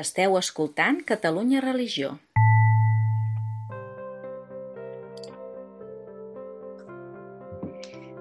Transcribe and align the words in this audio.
Esteu 0.00 0.32
escoltant 0.34 0.96
Catalunya 1.06 1.60
Religió. 1.62 2.08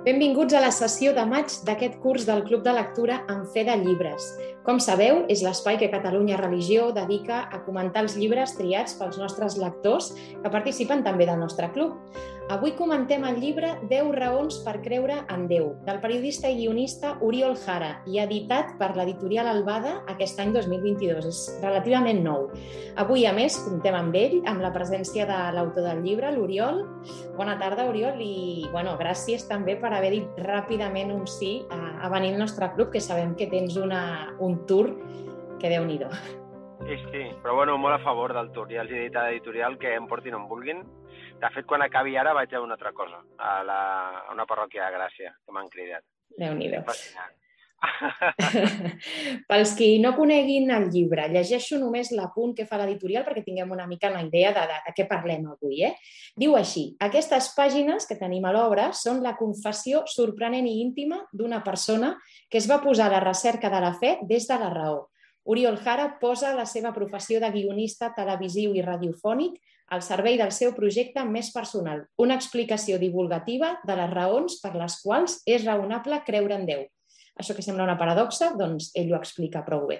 Benvinguts 0.05 0.54
a 0.54 0.62
la 0.62 0.70
sessió 0.70 1.15
de 1.17 1.23
maig 1.25 1.55
d'aquest 1.65 1.97
curs 2.04 2.28
del 2.29 2.44
Club 2.46 2.62
de 2.67 2.75
Lectura 2.78 3.15
en 3.25 3.41
Fe 3.55 3.63
de 3.65 3.79
Llibres. 3.81 4.28
Com 4.63 4.78
sabeu, 4.79 5.26
és 5.28 5.41
l'espai 5.44 5.75
que 5.79 5.89
Catalunya 5.91 6.38
Religió 6.39 6.86
dedica 6.96 7.41
a 7.52 7.60
comentar 7.66 8.05
els 8.05 8.13
llibres 8.16 8.54
triats 8.55 8.95
pels 8.95 9.18
nostres 9.20 9.57
lectors 9.59 10.13
que 10.16 10.52
participen 10.54 11.04
també 11.04 11.27
del 11.27 11.41
nostre 11.41 11.68
club. 11.75 12.00
Avui 12.52 12.73
comentem 12.76 13.23
el 13.23 13.38
llibre 13.39 13.70
10 13.88 14.09
raons 14.18 14.57
per 14.66 14.73
creure 14.84 15.21
en 15.31 15.45
Déu, 15.48 15.70
del 15.88 16.02
periodista 16.04 16.49
i 16.52 16.57
guionista 16.57 17.13
Oriol 17.23 17.55
Jara 17.55 18.02
i 18.04 18.20
editat 18.20 18.73
per 18.81 18.89
l'editorial 18.98 19.48
Albada 19.48 19.94
aquest 20.12 20.41
any 20.44 20.52
2022. 20.52 21.30
És 21.30 21.39
relativament 21.61 22.20
nou. 22.25 22.50
Avui, 23.00 23.23
a 23.25 23.32
més, 23.36 23.55
comptem 23.64 23.95
amb 23.95 24.17
ell, 24.20 24.36
amb 24.50 24.59
la 24.64 24.73
presència 24.75 25.27
de 25.30 25.38
l'autor 25.55 25.88
del 25.88 26.03
llibre, 26.03 26.34
l'Oriol. 26.36 26.84
Bona 27.38 27.55
tarda, 27.61 27.88
Oriol, 27.88 28.20
i 28.20 28.67
bueno, 28.75 28.98
gràcies 29.00 29.48
també 29.48 29.77
per 29.80 29.94
haver 29.95 30.11
dit 30.17 30.44
ràpidament 30.44 31.16
un 31.16 31.23
sí 31.31 31.53
a, 31.72 31.80
a 32.03 32.11
venir 32.11 32.34
al 32.34 32.44
nostre 32.44 32.67
club, 32.75 32.91
que 32.91 33.02
sabem 33.02 33.38
que 33.39 33.48
tens 33.48 33.80
una, 33.80 34.03
un 34.44 34.52
tour 34.70 34.89
que 35.59 35.70
déu 35.70 35.85
nhi 35.85 35.99
Sí, 36.84 36.98
sí, 37.11 37.21
però 37.41 37.55
bueno, 37.55 37.77
molt 37.77 37.95
a 37.95 38.03
favor 38.03 38.34
del 38.34 38.52
tour. 38.52 38.67
Ja 38.67 38.81
els 38.81 38.91
he 38.91 39.05
dit 39.05 39.16
a 39.16 39.30
l'editorial 39.30 39.77
que 39.80 39.94
em 39.95 40.07
portin 40.07 40.35
on 40.35 40.49
vulguin 40.49 40.81
de 41.44 41.49
fet, 41.52 41.66
quan 41.67 41.84
acabi 41.84 42.17
ara 42.17 42.34
vaig 42.35 42.53
a 42.55 42.61
una 42.63 42.77
altra 42.77 42.91
cosa, 42.95 43.21
a, 43.38 43.53
la, 43.67 43.80
a 44.27 44.34
una 44.34 44.45
parròquia 44.47 44.88
de 44.88 44.97
Gràcia, 44.97 45.31
que 45.45 45.55
m'han 45.55 45.71
cridat. 45.71 46.05
Déu-n'hi-do. 46.39 46.84
Pels 49.50 49.73
qui 49.78 49.88
no 50.04 50.14
coneguin 50.16 50.72
el 50.76 50.90
llibre, 50.94 51.26
llegeixo 51.32 51.80
només 51.82 52.12
l'apunt 52.16 52.54
que 52.58 52.66
fa 52.70 52.80
l'editorial 52.80 53.26
perquè 53.28 53.44
tinguem 53.46 53.73
una 53.76 53.88
mica 53.90 54.12
la 54.14 54.23
idea 54.26 54.54
de, 54.56 54.66
de, 54.70 54.80
de 54.88 54.94
què 54.98 55.08
parlem 55.09 55.50
avui. 55.52 55.84
Eh? 55.88 55.94
Diu 56.40 56.56
així, 56.59 56.90
aquestes 57.03 57.52
pàgines 57.58 58.08
que 58.09 58.20
tenim 58.20 58.45
a 58.48 58.53
l'obra 58.56 58.92
són 58.98 59.23
la 59.25 59.36
confessió 59.40 60.03
sorprenent 60.09 60.67
i 60.70 60.80
íntima 60.84 61.23
d'una 61.34 61.64
persona 61.66 62.16
que 62.50 62.62
es 62.62 62.70
va 62.70 62.81
posar 62.84 63.09
a 63.09 63.17
la 63.17 63.25
recerca 63.25 63.72
de 63.73 63.84
la 63.84 63.94
fe 64.00 64.18
des 64.30 64.47
de 64.47 64.59
la 64.59 64.72
raó. 64.73 65.09
Oriol 65.44 65.75
Jara 65.84 66.08
posa 66.22 66.53
la 66.56 66.66
seva 66.66 66.94
professió 66.95 67.42
de 67.44 67.52
guionista 67.52 68.14
televisiu 68.16 68.78
i 68.78 68.84
radiofònic 68.86 69.59
al 69.92 70.02
servei 70.02 70.38
del 70.40 70.53
seu 70.56 70.72
projecte 70.73 71.23
més 71.28 71.52
personal, 71.52 72.06
una 72.18 72.38
explicació 72.40 72.97
divulgativa 73.02 73.75
de 73.84 73.97
les 74.00 74.12
raons 74.14 74.62
per 74.64 74.72
les 74.80 74.95
quals 75.03 75.42
és 75.45 75.66
raonable 75.68 76.23
creure 76.25 76.56
en 76.56 76.66
Déu. 76.70 76.86
Això 77.39 77.56
que 77.58 77.66
sembla 77.66 77.86
una 77.88 77.98
paradoxa, 77.98 78.52
doncs 78.58 78.92
ell 79.00 79.09
ho 79.12 79.17
explica 79.17 79.64
prou 79.66 79.88
bé. 79.89 80.00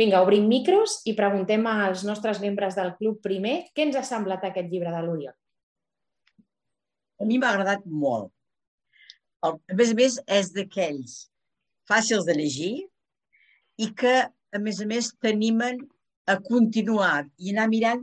Vinga, 0.00 0.22
obrim 0.24 0.46
micros 0.48 1.00
i 1.10 1.14
preguntem 1.18 1.66
als 1.68 2.04
nostres 2.08 2.40
membres 2.40 2.78
del 2.78 2.94
club 2.96 3.20
primer 3.24 3.56
què 3.74 3.84
ens 3.88 3.98
ha 4.00 4.04
semblat 4.06 4.46
aquest 4.48 4.70
llibre 4.72 4.92
de 4.94 5.02
l'Oriol. 5.04 5.36
A 7.20 7.28
mi 7.28 7.36
m'ha 7.38 7.50
agradat 7.52 7.84
molt. 7.84 8.32
a 9.44 9.56
més 9.72 9.92
a 9.92 9.96
més, 9.96 10.18
és 10.28 10.50
d'aquells 10.52 11.12
fàcils 11.88 12.26
de 12.28 12.34
llegir 12.36 12.74
i 13.80 13.88
que, 13.96 14.16
a 14.28 14.58
més 14.60 14.80
a 14.80 14.86
més, 14.88 15.12
t'animen 15.20 15.80
a 16.28 16.36
continuar 16.44 17.24
i 17.38 17.52
anar 17.54 17.68
mirant 17.72 18.02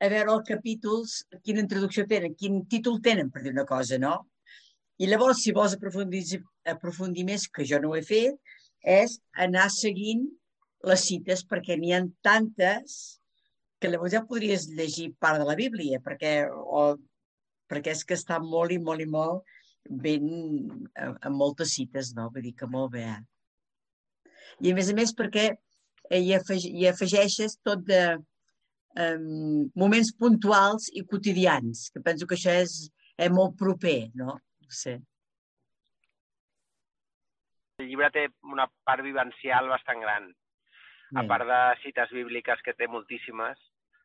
a 0.00 0.08
veure 0.08 0.32
els 0.32 0.48
capítols, 0.48 1.14
quina 1.44 1.62
introducció 1.64 2.06
tenen, 2.08 2.36
quin 2.38 2.62
títol 2.70 3.00
tenen, 3.04 3.30
per 3.34 3.42
dir 3.42 3.52
una 3.52 3.66
cosa, 3.68 3.98
no? 3.98 4.14
I 4.98 5.06
llavors, 5.06 5.42
si 5.44 5.54
vols 5.54 5.76
aprofundir, 5.76 6.40
aprofundir 6.66 7.24
més, 7.28 7.46
que 7.46 7.66
jo 7.68 7.78
no 7.82 7.92
ho 7.92 7.98
he 7.98 8.02
fet, 8.06 8.38
és 8.82 9.18
anar 9.44 9.68
seguint 9.74 10.24
les 10.88 11.04
cites, 11.10 11.44
perquè 11.46 11.76
n'hi 11.78 11.94
ha 11.94 12.02
tantes 12.26 12.96
que 13.78 13.90
llavors 13.90 14.14
ja 14.14 14.24
podries 14.26 14.66
llegir 14.74 15.12
part 15.22 15.38
de 15.38 15.46
la 15.46 15.56
Bíblia, 15.58 16.00
perquè, 16.02 16.32
o, 16.50 16.96
perquè 17.70 17.94
és 17.94 18.02
que 18.04 18.18
està 18.18 18.40
molt 18.42 18.74
i 18.74 18.80
molt 18.82 19.04
i 19.04 19.08
molt 19.10 19.56
ben 19.88 20.26
amb 20.98 21.34
moltes 21.38 21.76
cites, 21.78 22.12
no? 22.16 22.28
Vull 22.34 22.48
dir 22.48 22.54
que 22.58 22.66
molt 22.70 22.92
bé. 22.96 23.06
Eh? 23.06 24.32
I 24.66 24.72
a 24.72 24.78
més 24.78 24.90
a 24.90 24.96
més 24.98 25.14
perquè 25.16 25.46
hi, 25.52 26.34
afeg 26.34 26.66
hi 26.66 26.88
afegeixes 26.90 27.56
tot 27.64 27.86
de, 27.86 28.02
um, 28.98 29.70
moments 29.78 30.10
puntuals 30.18 30.90
i 30.94 31.04
quotidians, 31.06 31.88
que 31.94 32.02
penso 32.04 32.26
que 32.26 32.36
això 32.38 32.54
és, 32.64 32.76
és 33.18 33.32
molt 33.34 33.56
proper, 33.60 34.10
no? 34.18 34.36
Sé. 34.68 34.98
El 37.78 37.88
llibre 37.88 38.10
té 38.10 38.26
una 38.42 38.66
part 38.84 39.02
vivencial 39.06 39.68
bastant 39.70 40.00
gran. 40.04 40.28
A 41.16 41.22
part 41.24 41.46
de 41.48 41.58
cites 41.82 42.10
bíbliques, 42.12 42.60
que 42.62 42.74
té 42.76 42.86
moltíssimes, 42.86 43.58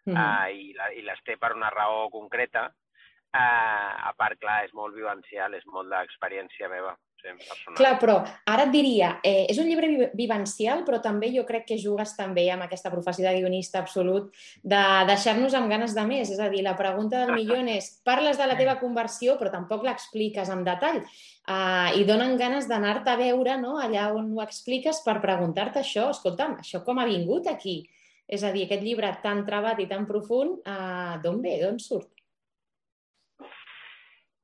mm 0.05 0.13
-hmm. 0.13 0.19
uh, 0.23 0.47
i, 0.55 0.73
la, 0.73 0.91
i 0.93 1.01
les 1.01 1.19
té 1.23 1.35
per 1.37 1.51
una 1.53 1.69
raó 1.69 2.09
concreta, 2.09 2.67
uh, 2.67 3.91
a 4.09 4.13
part, 4.15 4.39
clar, 4.39 4.63
és 4.65 4.73
molt 4.73 4.95
vivencial, 4.95 5.53
és 5.53 5.65
molt 5.65 5.89
d'experiència 5.89 6.69
meva 6.69 6.95
personal. 7.31 7.77
Clar, 7.77 7.93
però 8.01 8.15
ara 8.49 8.65
et 8.67 8.73
diria, 8.73 9.19
eh, 9.23 9.45
és 9.49 9.59
un 9.61 9.69
llibre 9.69 10.11
vivencial, 10.13 10.83
però 10.87 10.99
també 11.01 11.31
jo 11.33 11.45
crec 11.47 11.65
que 11.69 11.79
jugues 11.79 12.15
també 12.17 12.49
amb 12.51 12.65
aquesta 12.65 12.91
professió 12.91 13.25
de 13.25 13.35
guionista 13.39 13.79
absolut 13.79 14.31
de 14.61 14.81
deixar-nos 15.07 15.53
amb 15.53 15.71
ganes 15.71 15.95
de 15.95 16.05
més. 16.09 16.29
És 16.29 16.39
a 16.39 16.49
dir, 16.49 16.63
la 16.63 16.75
pregunta 16.75 17.25
del 17.25 17.35
milió 17.35 17.59
és, 17.77 17.89
parles 18.03 18.37
de 18.37 18.47
la 18.47 18.57
teva 18.59 18.79
conversió, 18.79 19.37
però 19.39 19.51
tampoc 19.51 19.83
l'expliques 19.83 20.49
en 20.49 20.63
detall. 20.67 21.03
Uh, 21.43 21.91
I 21.99 22.05
donen 22.07 22.37
ganes 22.39 22.69
d'anar-te 22.69 23.11
a 23.11 23.19
veure 23.19 23.57
no? 23.59 23.75
allà 23.81 24.13
on 24.15 24.31
ho 24.31 24.41
expliques 24.43 25.01
per 25.05 25.19
preguntar-te 25.21 25.81
això. 25.81 26.09
Escolta'm, 26.13 26.59
això 26.63 26.83
com 26.83 26.99
ha 26.99 27.07
vingut 27.09 27.47
aquí? 27.51 27.81
És 28.27 28.43
a 28.43 28.51
dir, 28.53 28.65
aquest 28.65 28.83
llibre 28.83 29.09
tan 29.21 29.43
trebat 29.45 29.79
i 29.83 29.87
tan 29.87 30.07
profund, 30.07 30.61
uh, 30.63 31.19
d'on 31.23 31.41
ve, 31.43 31.57
d'on 31.61 31.79
surt? 31.79 32.22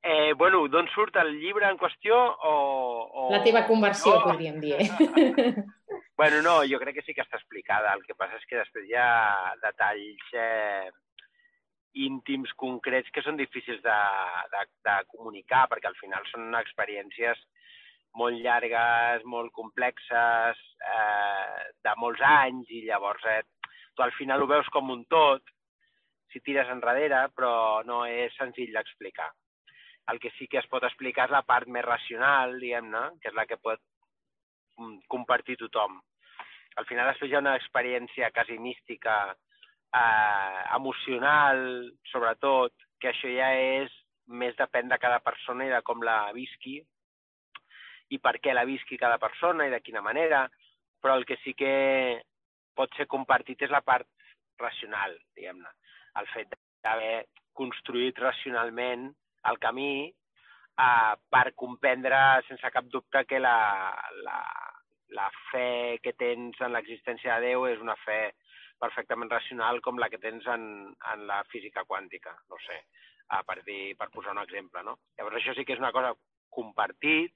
Eh, 0.01 0.31
bueno, 0.39 0.61
d'on 0.71 0.87
surt 0.93 1.17
el 1.19 1.33
llibre 1.41 1.67
en 1.67 1.77
qüestió 1.77 2.15
o... 2.15 2.53
o... 3.11 3.25
La 3.33 3.43
teva 3.43 3.65
conversió, 3.67 4.15
no? 4.19 4.31
podríem 4.31 4.61
dir. 4.63 4.79
Bueno, 6.19 6.41
no, 6.43 6.53
jo 6.67 6.75
crec 6.81 6.97
que 6.97 7.01
sí 7.07 7.13
que 7.15 7.23
està 7.23 7.37
explicada. 7.37 7.93
El 7.95 8.01
que 8.03 8.11
passa 8.19 8.35
és 8.35 8.43
que 8.43 8.57
després 8.59 8.89
hi 8.89 8.95
ha 8.99 9.53
detalls 9.61 10.33
eh, 10.35 10.89
íntims, 12.03 12.51
concrets, 12.59 13.07
que 13.15 13.23
són 13.23 13.39
difícils 13.39 13.79
de, 13.85 13.95
de, 14.51 14.65
de 14.83 14.95
comunicar, 15.13 15.61
perquè 15.71 15.87
al 15.87 15.95
final 15.95 16.27
són 16.27 16.59
experiències 16.59 17.39
molt 18.19 18.35
llargues, 18.43 19.23
molt 19.23 19.53
complexes, 19.55 20.59
eh, 20.83 21.71
de 21.87 21.95
molts 22.03 22.23
anys, 22.25 22.67
i 22.67 22.83
llavors 22.89 23.23
eh, 23.23 23.41
tu 23.95 24.03
al 24.03 24.11
final 24.19 24.43
ho 24.43 24.51
veus 24.51 24.67
com 24.75 24.91
un 24.91 25.05
tot, 25.07 25.55
si 26.33 26.43
tires 26.45 26.69
enrere, 26.71 27.29
però 27.35 27.81
no 27.87 28.03
és 28.09 28.35
senzill 28.37 28.75
d'explicar. 28.75 29.29
El 30.11 30.19
que 30.19 30.31
sí 30.37 30.47
que 30.47 30.59
es 30.61 30.67
pot 30.71 30.83
explicar 30.87 31.27
és 31.27 31.33
la 31.35 31.43
part 31.45 31.69
més 31.69 31.85
racional, 31.85 32.57
diguem-ne, 32.61 33.03
que 33.21 33.29
és 33.29 33.35
la 33.37 33.45
que 33.49 33.59
pot 33.61 33.81
mm, 34.77 35.05
compartir 35.11 35.59
tothom. 35.59 35.99
Al 36.79 36.87
final 36.89 37.09
després 37.11 37.31
hi 37.31 37.37
ha 37.37 37.43
una 37.43 37.57
experiència 37.59 38.31
quasi 38.33 38.57
mística, 38.61 39.15
eh, 39.93 40.61
emocional, 40.75 41.91
sobretot, 42.11 42.73
que 42.99 43.11
això 43.11 43.31
ja 43.33 43.49
és 43.55 43.93
més 44.27 44.55
depèn 44.57 44.89
de 44.89 44.97
cada 45.01 45.19
persona 45.25 45.65
i 45.65 45.73
de 45.73 45.81
com 45.85 46.03
la 46.05 46.31
visqui 46.35 46.77
i 48.13 48.17
per 48.21 48.37
què 48.41 48.53
la 48.53 48.65
visqui 48.65 48.97
cada 48.97 49.17
persona 49.21 49.67
i 49.67 49.73
de 49.73 49.81
quina 49.85 50.01
manera, 50.05 50.43
però 51.01 51.15
el 51.17 51.25
que 51.25 51.37
sí 51.43 51.53
que 51.57 52.21
pot 52.75 52.93
ser 52.97 53.07
compartit 53.07 53.61
és 53.65 53.73
la 53.73 53.81
part 53.85 54.07
racional, 54.59 55.15
diguem-ne. 55.37 55.71
El 56.19 56.27
fet 56.33 56.53
d'haver 56.83 57.25
construït 57.59 58.19
racionalment 58.21 59.09
el 59.49 59.59
camí 59.59 59.91
eh, 60.09 61.15
per 61.29 61.45
comprendre 61.55 62.19
sense 62.47 62.71
cap 62.73 62.87
dubte 62.91 63.25
que 63.25 63.39
la, 63.39 63.57
la, 64.25 64.39
la 65.15 65.29
fe 65.51 65.99
que 66.03 66.13
tens 66.13 66.59
en 66.61 66.73
l'existència 66.75 67.39
de 67.39 67.51
Déu 67.51 67.67
és 67.69 67.81
una 67.83 67.97
fe 68.05 68.21
perfectament 68.79 69.31
racional 69.31 69.81
com 69.83 69.99
la 69.99 70.09
que 70.11 70.21
tens 70.23 70.47
en, 70.47 70.63
en 71.13 71.27
la 71.27 71.41
física 71.51 71.83
quàntica, 71.87 72.31
no 72.49 72.59
sé, 72.65 72.79
eh, 72.79 73.43
per, 73.45 73.59
dir, 73.67 73.95
per 73.99 74.09
posar 74.13 74.35
un 74.35 74.43
exemple. 74.45 74.83
No? 74.87 74.97
Llavors 75.17 75.41
això 75.41 75.55
sí 75.57 75.67
que 75.67 75.75
és 75.75 75.83
una 75.83 75.93
cosa 75.95 76.13
compartit. 76.55 77.35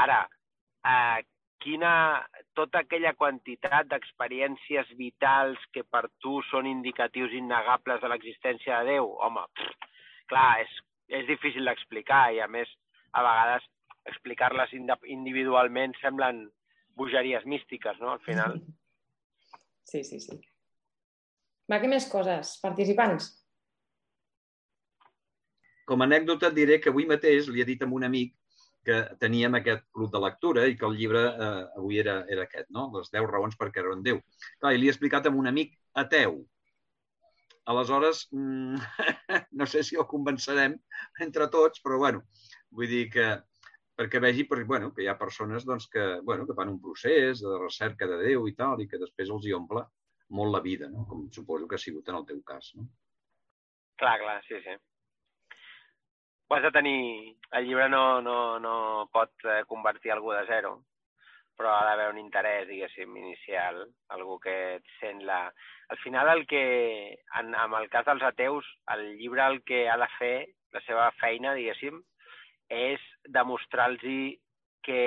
Ara, 0.00 0.22
eh, 0.88 1.20
quina, 1.64 1.92
tota 2.56 2.82
aquella 2.82 3.14
quantitat 3.16 3.88
d'experiències 3.92 4.90
vitals 4.98 5.60
que 5.72 5.84
per 5.84 6.06
tu 6.20 6.40
són 6.50 6.68
indicatius 6.68 7.36
innegables 7.36 8.02
de 8.02 8.10
l'existència 8.12 8.80
de 8.80 8.96
Déu, 8.96 9.12
home, 9.28 9.44
pff, 9.56 9.92
clar, 10.32 10.48
és 10.64 10.74
és 11.08 11.26
difícil 11.28 11.64
d'explicar 11.68 12.26
i, 12.34 12.40
a 12.40 12.48
més, 12.48 12.70
a 13.12 13.22
vegades 13.24 13.66
explicar-les 14.10 14.72
individualment 14.76 15.94
semblen 16.00 16.44
bogeries 16.96 17.44
místiques, 17.44 18.00
no?, 18.00 18.16
al 18.16 18.24
final. 18.26 18.60
Sí, 19.84 20.00
sí, 20.00 20.16
sí. 20.16 20.32
Va, 21.68 21.76
què 21.76 21.88
més 21.92 22.06
coses? 22.08 22.54
Participants? 22.62 23.26
Com 25.84 26.00
a 26.00 26.06
anècdota 26.08 26.48
et 26.48 26.56
diré 26.56 26.78
que 26.80 26.88
avui 26.88 27.04
mateix 27.04 27.50
li 27.52 27.60
he 27.60 27.66
dit 27.68 27.84
a 27.84 27.88
un 27.92 28.06
amic 28.08 28.32
que 28.84 28.96
teníem 29.20 29.56
aquest 29.58 29.84
club 29.96 30.12
de 30.12 30.20
lectura 30.24 30.66
i 30.68 30.76
que 30.80 30.88
el 30.88 30.96
llibre 30.98 31.22
eh, 31.24 31.62
avui 31.80 32.00
era, 32.00 32.18
era 32.32 32.44
aquest, 32.48 32.68
no? 32.72 32.86
Les 32.96 33.12
10 33.12 33.28
raons 33.30 33.56
per 33.60 33.70
creure 33.76 33.96
en 33.96 34.02
Déu. 34.04 34.20
Clar, 34.60 34.74
i 34.74 34.80
li 34.80 34.88
he 34.88 34.92
explicat 34.92 35.28
a 35.28 35.32
un 35.32 35.48
amic 35.52 35.72
ateu. 36.04 36.42
Aleshores, 37.72 38.26
mm, 38.32 38.76
no 39.60 39.66
sé 39.66 39.82
si 39.82 39.96
el 39.96 40.06
convencerem 40.10 40.76
entre 41.26 41.48
tots, 41.52 41.80
però 41.84 41.98
bueno, 42.02 42.24
vull 42.70 42.90
dir 42.90 43.06
que 43.12 43.28
perquè 43.94 44.20
vegi 44.20 44.44
perquè, 44.50 44.66
bueno, 44.68 44.90
que 44.94 45.04
hi 45.04 45.08
ha 45.08 45.18
persones 45.18 45.64
doncs, 45.64 45.86
que, 45.90 46.04
bueno, 46.28 46.46
que 46.46 46.56
fan 46.58 46.72
un 46.72 46.80
procés 46.82 47.40
de 47.44 47.58
recerca 47.60 48.08
de 48.10 48.18
Déu 48.24 48.48
i 48.50 48.54
tal, 48.58 48.82
i 48.82 48.88
que 48.90 49.00
després 49.00 49.30
els 49.30 49.46
hi 49.46 49.54
omple 49.56 49.84
molt 50.34 50.52
la 50.52 50.60
vida, 50.64 50.88
no? 50.90 51.04
com 51.08 51.28
suposo 51.30 51.68
que 51.68 51.78
ha 51.78 51.82
sigut 51.82 52.08
en 52.08 52.18
el 52.18 52.26
teu 52.26 52.40
cas. 52.42 52.72
No? 52.74 52.88
Clar, 54.00 54.18
clar, 54.20 54.40
sí, 54.48 54.60
sí. 54.64 54.74
Ho 56.48 56.56
has 56.56 56.66
de 56.66 56.72
tenir... 56.74 56.98
El 57.54 57.68
llibre 57.68 57.86
no, 57.88 58.20
no, 58.20 58.58
no 58.58 58.74
pot 59.14 59.46
eh, 59.46 59.62
convertir 59.70 60.10
algú 60.12 60.32
de 60.34 60.42
zero, 60.48 60.72
però 61.56 61.72
ha 61.74 61.84
d'haver 61.86 62.08
un 62.12 62.18
interès, 62.20 62.66
diguéssim, 62.68 63.16
inicial, 63.16 63.84
algú 64.16 64.38
que 64.42 64.54
et 64.78 64.94
sent 64.98 65.22
la... 65.28 65.46
Al 65.94 66.00
final, 66.02 66.30
el 66.32 66.46
que, 66.50 66.64
en, 67.40 67.54
en 67.54 67.76
el 67.78 67.88
cas 67.92 68.06
dels 68.08 68.24
ateus, 68.26 68.66
el 68.94 69.04
llibre 69.18 69.44
el 69.46 69.60
que 69.62 69.84
ha 69.88 69.98
de 70.00 70.08
fer, 70.18 70.36
la 70.74 70.82
seva 70.86 71.10
feina, 71.20 71.54
diguéssim, 71.54 72.00
és 72.72 73.02
demostrar-los 73.30 74.38
que, 74.84 75.02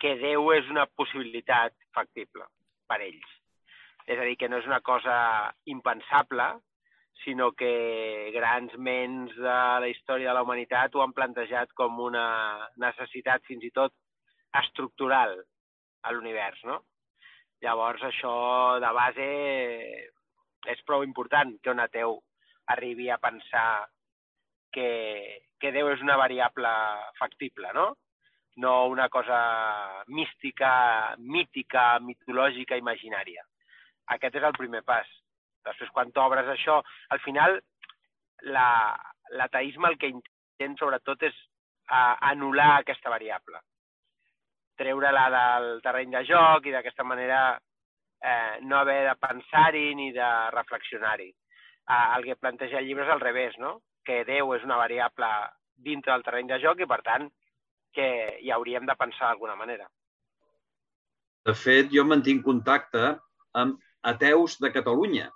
que 0.00 0.14
Déu 0.20 0.52
és 0.54 0.68
una 0.72 0.86
possibilitat 0.98 1.74
factible 1.96 2.46
per 2.88 3.00
ells. 3.02 3.32
És 4.06 4.20
a 4.20 4.28
dir, 4.28 4.36
que 4.36 4.50
no 4.52 4.60
és 4.60 4.68
una 4.68 4.82
cosa 4.84 5.16
impensable, 5.70 6.52
sinó 7.24 7.52
que 7.56 8.30
grans 8.34 8.74
ments 8.76 9.34
de 9.36 9.58
la 9.80 9.88
història 9.88 10.28
de 10.28 10.34
la 10.36 10.42
humanitat 10.44 10.94
ho 10.94 11.02
han 11.04 11.14
plantejat 11.16 11.72
com 11.78 12.00
una 12.02 12.26
necessitat 12.80 13.44
fins 13.48 13.64
i 13.64 13.72
tot 13.72 13.94
estructural 14.62 15.34
a 16.04 16.12
l'univers, 16.12 16.60
no? 16.68 16.82
Llavors, 17.64 18.02
això 18.04 18.34
de 18.82 18.90
base 18.92 19.26
és 20.74 20.84
prou 20.88 21.04
important 21.04 21.54
que 21.62 21.72
un 21.72 21.80
ateu 21.80 22.18
arribi 22.74 23.10
a 23.10 23.20
pensar 23.20 23.86
que, 24.74 24.88
que 25.60 25.72
Déu 25.72 25.90
és 25.92 26.02
una 26.04 26.16
variable 26.20 26.70
factible, 27.18 27.70
no? 27.76 27.92
No 28.62 28.74
una 28.86 29.08
cosa 29.08 29.38
mística, 30.06 31.14
mítica, 31.18 31.98
mitològica, 32.00 32.78
imaginària. 32.78 33.42
Aquest 34.14 34.38
és 34.38 34.46
el 34.46 34.56
primer 34.58 34.82
pas. 34.86 35.08
Després, 35.64 35.90
quan 35.90 36.12
t'obres 36.12 36.48
això, 36.52 36.80
al 37.10 37.22
final, 37.24 37.58
l'ateisme 38.44 39.90
el 39.90 39.98
que 39.98 40.12
intent 40.12 40.76
sobretot 40.78 41.24
és 41.30 41.36
a, 41.88 42.16
anul·lar 42.32 42.74
aquesta 42.76 43.10
variable. 43.10 43.60
Treure-la 44.80 45.24
del 45.30 45.80
terreny 45.84 46.12
de 46.16 46.24
joc 46.28 46.66
i 46.66 46.74
d'aquesta 46.74 47.06
manera 47.06 47.40
eh, 47.54 48.60
no 48.62 48.78
haver 48.80 49.02
de 49.08 49.14
pensar-hi 49.20 49.94
ni 49.94 50.10
de 50.12 50.30
reflexionar-hi. 50.54 51.30
Eh, 51.30 52.06
el 52.16 52.24
que 52.24 52.36
planteja 52.40 52.80
el 52.80 52.88
llibre 52.88 53.06
és 53.06 53.12
al 53.12 53.22
revés, 53.22 53.58
no? 53.58 53.80
que 54.04 54.24
Déu 54.28 54.52
és 54.54 54.64
una 54.66 54.76
variable 54.76 55.28
dintre 55.86 56.12
del 56.12 56.24
terreny 56.24 56.50
de 56.50 56.60
joc 56.62 56.82
i, 56.84 56.88
per 56.88 57.00
tant, 57.06 57.28
que 57.94 58.08
hi 58.42 58.50
hauríem 58.52 58.86
de 58.86 58.96
pensar 58.98 59.30
d'alguna 59.30 59.56
manera. 59.56 59.88
De 61.44 61.54
fet, 61.56 61.90
jo 61.92 62.04
mantinc 62.08 62.44
contacte 62.44 63.14
amb 63.60 63.80
ateus 64.10 64.58
de 64.60 64.70
Catalunya, 64.74 65.30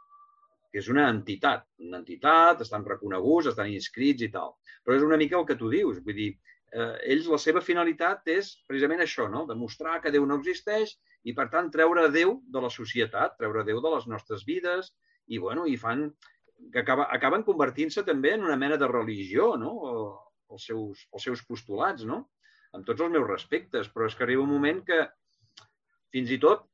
que 0.72 0.82
és 0.82 0.88
una 0.92 1.08
entitat. 1.12 1.64
Una 1.84 2.00
entitat, 2.02 2.62
estan 2.64 2.84
reconeguts, 2.84 3.50
estan 3.52 3.72
inscrits 3.72 4.24
i 4.24 4.30
tal. 4.32 4.54
Però 4.84 4.96
és 4.96 5.04
una 5.04 5.18
mica 5.20 5.38
el 5.38 5.46
que 5.48 5.56
tu 5.60 5.70
dius. 5.72 6.00
Vull 6.04 6.16
dir, 6.16 6.30
eh, 6.72 6.94
ells 7.14 7.28
la 7.32 7.38
seva 7.42 7.62
finalitat 7.64 8.28
és 8.32 8.50
precisament 8.68 9.02
això, 9.04 9.28
no? 9.30 9.44
demostrar 9.48 9.98
que 10.02 10.12
Déu 10.14 10.26
no 10.26 10.38
existeix 10.40 10.94
i, 11.24 11.34
per 11.34 11.48
tant, 11.52 11.70
treure 11.74 12.08
Déu 12.14 12.38
de 12.46 12.64
la 12.64 12.70
societat, 12.72 13.36
treure 13.40 13.64
Déu 13.66 13.82
de 13.84 13.94
les 13.94 14.08
nostres 14.10 14.44
vides 14.48 14.92
i, 15.26 15.38
bueno, 15.38 15.66
i 15.66 15.76
fan 15.76 16.08
que 16.72 16.82
acaba, 16.82 17.06
acaben 17.14 17.44
convertint-se 17.46 18.02
també 18.06 18.34
en 18.34 18.44
una 18.46 18.56
mena 18.58 18.76
de 18.80 18.88
religió, 18.90 19.52
no? 19.60 19.74
Els 20.50 20.64
seus, 20.70 21.04
els 21.14 21.28
seus 21.28 21.44
postulats, 21.46 22.04
no? 22.08 22.24
Amb 22.74 22.86
tots 22.88 23.04
els 23.04 23.12
meus 23.12 23.28
respectes, 23.28 23.88
però 23.92 24.08
és 24.08 24.16
que 24.16 24.26
arriba 24.26 24.44
un 24.44 24.52
moment 24.52 24.82
que 24.84 25.04
fins 26.12 26.32
i 26.34 26.40
tot 26.42 26.66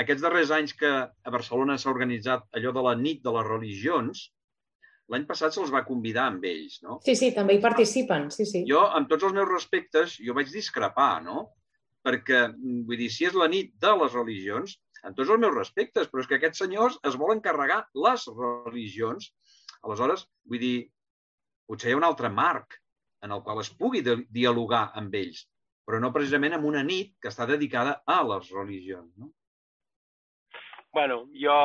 aquests 0.00 0.22
darrers 0.24 0.52
anys 0.54 0.72
que 0.76 0.90
a 0.90 1.32
Barcelona 1.34 1.76
s'ha 1.76 1.92
organitzat 1.92 2.46
allò 2.56 2.72
de 2.76 2.84
la 2.86 2.94
nit 2.96 3.24
de 3.24 3.34
les 3.36 3.48
religions, 3.48 4.28
l'any 5.10 5.24
passat 5.28 5.54
se'ls 5.54 5.72
va 5.74 5.84
convidar 5.86 6.28
amb 6.30 6.44
ells, 6.46 6.80
no? 6.84 6.98
Sí, 7.06 7.16
sí, 7.18 7.30
també 7.36 7.56
hi 7.56 7.62
participen, 7.62 8.28
sí, 8.34 8.46
sí. 8.48 8.62
Jo, 8.68 8.84
amb 8.98 9.10
tots 9.10 9.26
els 9.28 9.34
meus 9.36 9.48
respectes, 9.50 10.18
jo 10.26 10.36
vaig 10.36 10.52
discrepar, 10.52 11.12
no? 11.24 11.48
Perquè, 12.06 12.44
vull 12.88 13.00
dir, 13.00 13.10
si 13.12 13.26
és 13.28 13.36
la 13.36 13.48
nit 13.52 13.74
de 13.82 13.92
les 14.02 14.14
religions, 14.16 14.76
amb 15.02 15.16
tots 15.16 15.32
els 15.32 15.42
meus 15.42 15.56
respectes, 15.56 16.08
però 16.08 16.22
és 16.22 16.30
que 16.30 16.38
aquests 16.38 16.62
senyors 16.64 17.00
es 17.10 17.18
volen 17.20 17.42
carregar 17.44 17.82
les 18.06 18.28
religions. 18.36 19.32
Aleshores, 19.82 20.26
vull 20.48 20.62
dir, 20.62 20.76
potser 21.68 21.90
hi 21.90 21.96
ha 21.96 22.00
un 22.00 22.08
altre 22.08 22.30
marc 22.32 22.78
en 23.24 23.34
el 23.36 23.42
qual 23.44 23.60
es 23.60 23.72
pugui 23.76 24.00
dialogar 24.04 24.86
amb 24.96 25.14
ells, 25.16 25.44
però 25.84 26.00
no 26.00 26.12
precisament 26.14 26.56
en 26.56 26.64
una 26.64 26.82
nit 26.86 27.16
que 27.20 27.28
està 27.32 27.46
dedicada 27.48 28.00
a 28.06 28.22
les 28.30 28.48
religions. 28.56 29.12
No? 29.20 29.32
bueno, 30.92 31.24
jo 31.34 31.56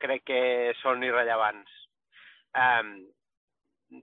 crec 0.00 0.24
que 0.28 0.40
són 0.82 1.04
irrellevants. 1.04 1.72
Um, 2.56 2.90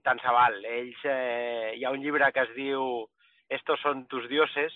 tant 0.06 0.20
se 0.22 0.32
val. 0.32 0.56
Ells, 0.64 1.00
eh, 1.04 1.74
hi 1.76 1.84
ha 1.84 1.92
un 1.94 2.02
llibre 2.02 2.30
que 2.32 2.46
es 2.46 2.54
diu 2.56 3.06
Estos 3.52 3.80
son 3.84 4.06
tus 4.08 4.24
dioses 4.30 4.72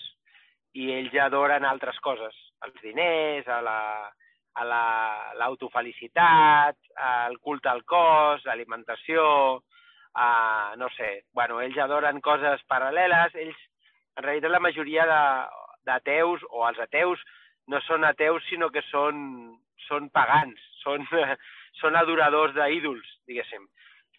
i 0.77 0.91
ells 0.93 1.15
adoren 1.17 1.65
altres 1.65 1.97
coses. 2.05 2.35
Als 2.61 2.75
diners, 2.83 3.47
a 3.47 3.61
la 3.65 3.79
a 4.59 4.65
l'autofelicitat, 5.39 6.75
la, 6.97 7.25
al 7.25 7.37
culte 7.39 7.69
al 7.69 7.83
cos, 7.87 8.45
alimentació, 8.47 9.63
a, 10.15 10.75
no 10.77 10.89
sé, 10.97 11.23
bueno, 11.33 11.61
ells 11.61 11.77
adoren 11.79 12.19
coses 12.21 12.63
paral·leles, 12.67 13.35
ells, 13.39 13.59
en 14.17 14.25
realitat 14.25 14.51
la 14.51 14.63
majoria 14.63 15.05
d'ateus 15.87 16.43
o 16.49 16.65
els 16.67 16.79
ateus 16.83 17.21
no 17.71 17.79
són 17.85 18.03
ateus 18.03 18.43
sinó 18.49 18.69
que 18.73 18.83
són, 18.89 19.15
són 19.87 20.09
pagans, 20.11 20.59
són, 20.83 21.05
són 21.79 21.97
adoradors 21.99 22.55
d'ídols, 22.57 23.15
diguéssim. 23.27 23.67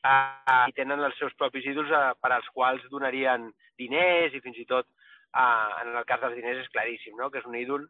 Uh, 0.01 0.67
I 0.71 0.77
tenen 0.77 1.03
els 1.05 1.19
seus 1.21 1.35
propis 1.37 1.67
ídols 1.69 1.91
uh, 1.93 2.15
per 2.21 2.33
als 2.33 2.49
quals 2.57 2.85
donarien 2.93 3.51
diners 3.79 4.33
i 4.33 4.41
fins 4.41 4.57
i 4.63 4.65
tot, 4.69 4.89
uh, 5.37 5.83
en 5.83 5.93
el 5.93 6.07
cas 6.09 6.23
dels 6.23 6.39
diners 6.39 6.63
és 6.63 6.73
claríssim, 6.73 7.19
no? 7.21 7.29
que 7.29 7.43
és 7.43 7.49
un 7.49 7.59
ídol 7.61 7.85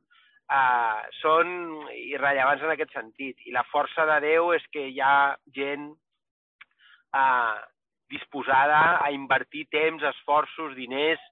eh, 0.50 1.02
són 1.20 1.50
irrellevants 1.96 2.64
en 2.64 2.74
aquest 2.74 2.94
sentit. 2.96 3.38
I 3.46 3.54
la 3.54 3.66
força 3.70 4.06
de 4.08 4.20
Déu 4.26 4.52
és 4.56 4.64
que 4.74 4.88
hi 4.90 5.00
ha 5.02 5.34
gent 5.56 5.90
eh, 7.16 7.58
disposada 8.10 8.80
a 9.04 9.10
invertir 9.14 9.68
temps, 9.70 10.02
esforços, 10.14 10.74
diners 10.78 11.22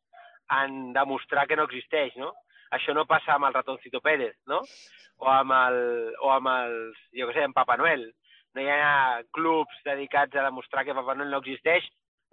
en 0.61 0.93
demostrar 0.95 1.47
que 1.49 1.59
no 1.59 1.67
existeix, 1.69 2.15
no? 2.17 2.33
Això 2.77 2.95
no 2.95 3.09
passa 3.09 3.35
amb 3.35 3.49
el 3.49 3.57
ratoncito 3.57 4.01
Pérez, 4.05 4.37
no? 4.47 4.63
O 5.19 5.29
amb, 5.33 5.53
el, 5.57 5.79
o 6.23 6.31
amb 6.31 6.51
els, 6.53 6.99
jo 7.17 7.29
què 7.29 7.37
sé, 7.37 7.45
amb 7.49 7.57
Papa 7.57 7.77
Noel. 7.81 8.07
No 8.59 8.65
hi 8.65 8.71
ha 8.75 9.23
clubs 9.31 9.83
dedicats 9.87 10.35
a 10.35 10.43
demostrar 10.49 10.83
que 10.83 10.97
Papa 10.97 11.15
Noel 11.15 11.31
no 11.31 11.39
existeix, 11.39 11.85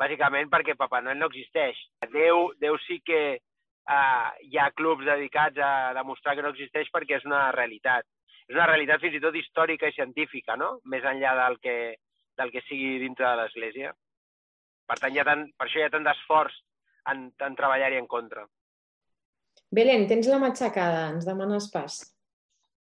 bàsicament 0.02 0.50
perquè 0.50 0.74
Papa 0.80 1.04
Noel 1.06 1.20
no 1.22 1.28
existeix. 1.30 1.78
Déu, 2.10 2.48
Déu 2.58 2.80
sí 2.88 2.98
que 3.06 3.20
eh, 3.38 4.30
hi 4.50 4.58
ha 4.58 4.72
clubs 4.74 5.06
dedicats 5.06 5.62
a 5.62 5.94
demostrar 5.94 6.34
que 6.34 6.46
no 6.46 6.50
existeix 6.56 6.90
perquè 6.90 7.20
és 7.20 7.28
una 7.30 7.52
realitat. 7.54 8.10
És 8.50 8.58
una 8.58 8.66
realitat 8.72 9.06
fins 9.06 9.20
i 9.20 9.22
tot 9.22 9.38
històrica 9.38 9.90
i 9.90 9.94
científica, 9.94 10.58
no? 10.58 10.80
Més 10.90 11.06
enllà 11.06 11.36
del 11.44 11.60
que, 11.62 11.78
del 12.42 12.52
que 12.54 12.66
sigui 12.66 12.98
dintre 13.06 13.30
de 13.30 13.44
l'Església. 13.44 13.94
Per 14.90 14.98
tant, 15.02 15.14
hi 15.14 15.22
ha 15.22 15.30
tant, 15.30 15.46
per 15.54 15.70
això 15.70 15.82
hi 15.82 15.86
ha 15.86 15.94
tant 15.94 16.10
d'esforç 16.10 16.58
en, 17.14 17.30
en 17.46 17.62
treballar-hi 17.62 18.02
en 18.02 18.10
contra. 18.10 18.46
Belén, 19.74 20.10
tens 20.10 20.30
la 20.34 20.42
matxacada, 20.42 21.08
ens 21.14 21.30
demanes 21.30 21.70
pas. 21.74 22.02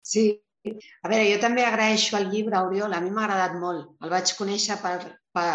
Sí, 0.03 0.31
a 0.66 1.11
veure, 1.11 1.28
jo 1.28 1.38
també 1.42 1.64
agraeixo 1.66 2.19
el 2.19 2.28
llibre, 2.31 2.61
Oriol, 2.69 2.95
a 2.95 3.00
mi 3.02 3.11
m'ha 3.11 3.26
agradat 3.26 3.59
molt. 3.61 3.95
El 4.04 4.12
vaig 4.14 4.35
conèixer 4.38 4.78
per, 4.83 4.97
per, 5.35 5.52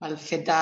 pel 0.00 0.18
fet 0.20 0.44
de 0.50 0.60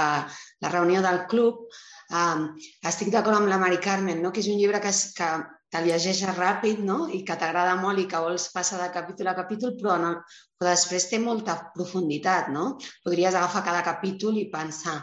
la 0.65 0.71
reunió 0.73 1.03
del 1.05 1.27
club, 1.33 1.67
Um, 2.13 2.49
estic 2.85 3.09
d'acord 3.09 3.39
amb 3.39 3.49
la 3.49 3.57
Mari 3.61 3.79
Carmen, 3.81 4.19
no? 4.21 4.31
que 4.33 4.43
és 4.43 4.49
un 4.53 4.59
llibre 4.61 4.83
que, 4.85 4.91
que 5.17 5.29
te 5.73 5.81
llegeixes 5.81 6.37
ràpid 6.37 6.83
no? 6.85 7.07
i 7.09 7.23
que 7.25 7.37
t'agrada 7.41 7.79
molt 7.81 8.03
i 8.03 8.05
que 8.11 8.21
vols 8.21 8.51
passar 8.53 8.83
de 8.83 8.91
capítol 8.93 9.31
a 9.33 9.37
capítol, 9.39 9.73
però, 9.79 9.97
no, 10.03 10.11
però 10.61 10.75
després 10.75 11.09
té 11.09 11.21
molta 11.23 11.57
profunditat. 11.73 12.53
No? 12.53 12.67
Podries 13.07 13.39
agafar 13.39 13.65
cada 13.71 13.81
capítol 13.87 14.37
i 14.43 14.51
pensar. 14.53 14.99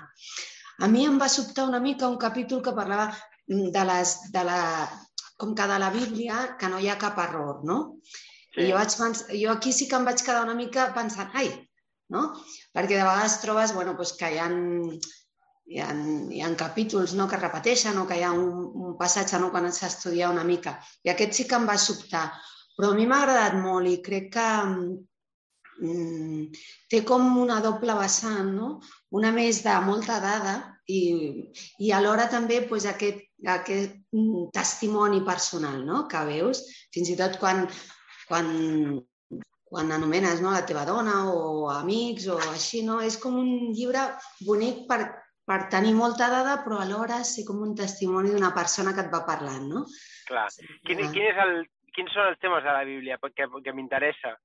A 0.86 0.88
mi 0.88 1.08
em 1.10 1.18
va 1.20 1.32
sobtar 1.34 1.66
una 1.68 1.82
mica 1.82 2.08
un 2.08 2.22
capítol 2.22 2.62
que 2.64 2.78
parlava 2.78 3.10
de 3.50 3.86
les, 3.90 4.16
de 4.30 4.46
la, 4.46 4.62
com 5.42 5.58
que 5.58 5.66
de 5.72 5.80
la 5.82 5.90
Bíblia 5.96 6.44
que 6.62 6.70
no 6.70 6.78
hi 6.78 6.94
ha 6.94 7.02
cap 7.02 7.18
error, 7.26 7.64
no? 7.66 7.80
Sí. 8.60 8.66
I 8.66 8.72
jo, 8.74 8.76
vaig 8.76 8.96
pensar, 9.00 9.40
jo 9.40 9.52
aquí 9.56 9.72
sí 9.72 9.88
que 9.88 9.96
em 9.96 10.06
vaig 10.08 10.20
quedar 10.20 10.44
una 10.44 10.58
mica 10.58 10.90
pensant, 10.96 11.32
ai, 11.40 11.48
no? 12.12 12.26
Perquè 12.76 12.98
de 12.98 13.06
vegades 13.08 13.40
trobes 13.44 13.74
bueno, 13.76 13.96
doncs 13.96 14.18
que 14.20 14.34
hi 14.36 14.40
ha 14.44 14.50
hi 15.70 15.80
ha, 15.80 15.90
hi 16.34 16.42
ha 16.42 16.50
capítols 16.60 17.14
no, 17.16 17.28
que 17.30 17.40
repeteixen 17.40 17.98
o 18.02 18.06
que 18.10 18.18
hi 18.20 18.24
ha 18.26 18.32
un, 18.36 18.50
un 18.90 18.96
passatge 19.00 19.40
no, 19.40 19.52
quan 19.54 19.70
s'estudia 19.72 20.32
una 20.34 20.44
mica. 20.44 20.76
I 21.06 21.14
aquest 21.14 21.38
sí 21.38 21.46
que 21.48 21.56
em 21.60 21.68
va 21.70 21.78
sobtar. 21.78 22.26
Però 22.76 22.92
a 22.92 22.98
mi 22.98 23.06
m'ha 23.08 23.22
agradat 23.22 23.56
molt 23.62 23.88
i 23.88 24.00
crec 24.04 24.32
que 24.34 24.48
mm, 25.86 26.44
té 26.92 27.04
com 27.08 27.30
una 27.44 27.60
doble 27.64 27.96
vessant, 28.02 28.52
no? 28.56 28.74
Una 29.16 29.32
més 29.36 29.62
de 29.66 29.78
molta 29.86 30.18
dada 30.24 30.58
i, 30.90 31.00
i 31.86 31.94
alhora 31.94 32.28
també 32.32 32.64
pues, 32.68 32.90
aquest, 32.90 33.22
aquest 33.46 33.96
testimoni 34.56 35.22
personal 35.28 35.84
no? 35.86 36.06
que 36.10 36.26
veus, 36.28 36.64
fins 36.96 37.14
i 37.14 37.18
tot 37.20 37.38
quan, 37.42 37.68
quan 38.30 38.54
quan 39.70 39.92
anomenes 39.94 40.42
no, 40.42 40.52
la 40.52 40.66
teva 40.66 40.84
dona 40.88 41.20
o 41.30 41.70
amics 41.70 42.26
o 42.34 42.38
així, 42.50 42.82
no? 42.86 42.98
És 43.06 43.20
com 43.22 43.38
un 43.38 43.50
llibre 43.78 44.02
bonic 44.48 44.88
per, 44.90 45.00
per 45.46 45.60
tenir 45.74 45.94
molta 45.98 46.30
dada, 46.34 46.58
però 46.66 46.82
alhora 46.82 47.22
ser 47.24 47.46
com 47.46 47.62
un 47.66 47.76
testimoni 47.78 48.34
d'una 48.34 48.50
persona 48.56 48.96
que 48.98 49.06
et 49.06 49.12
va 49.14 49.22
parlant, 49.28 49.68
no? 49.70 49.86
Clar. 50.30 50.48
Quin, 50.90 51.04
quin 51.14 51.28
és 51.30 51.42
el, 51.46 51.56
quins 51.94 52.14
són 52.18 52.32
els 52.32 52.42
temes 52.42 52.66
de 52.66 52.74
la 52.74 52.86
Bíblia 52.90 53.20
que, 53.22 53.48
que 53.66 53.76
m'interessa? 53.78 54.36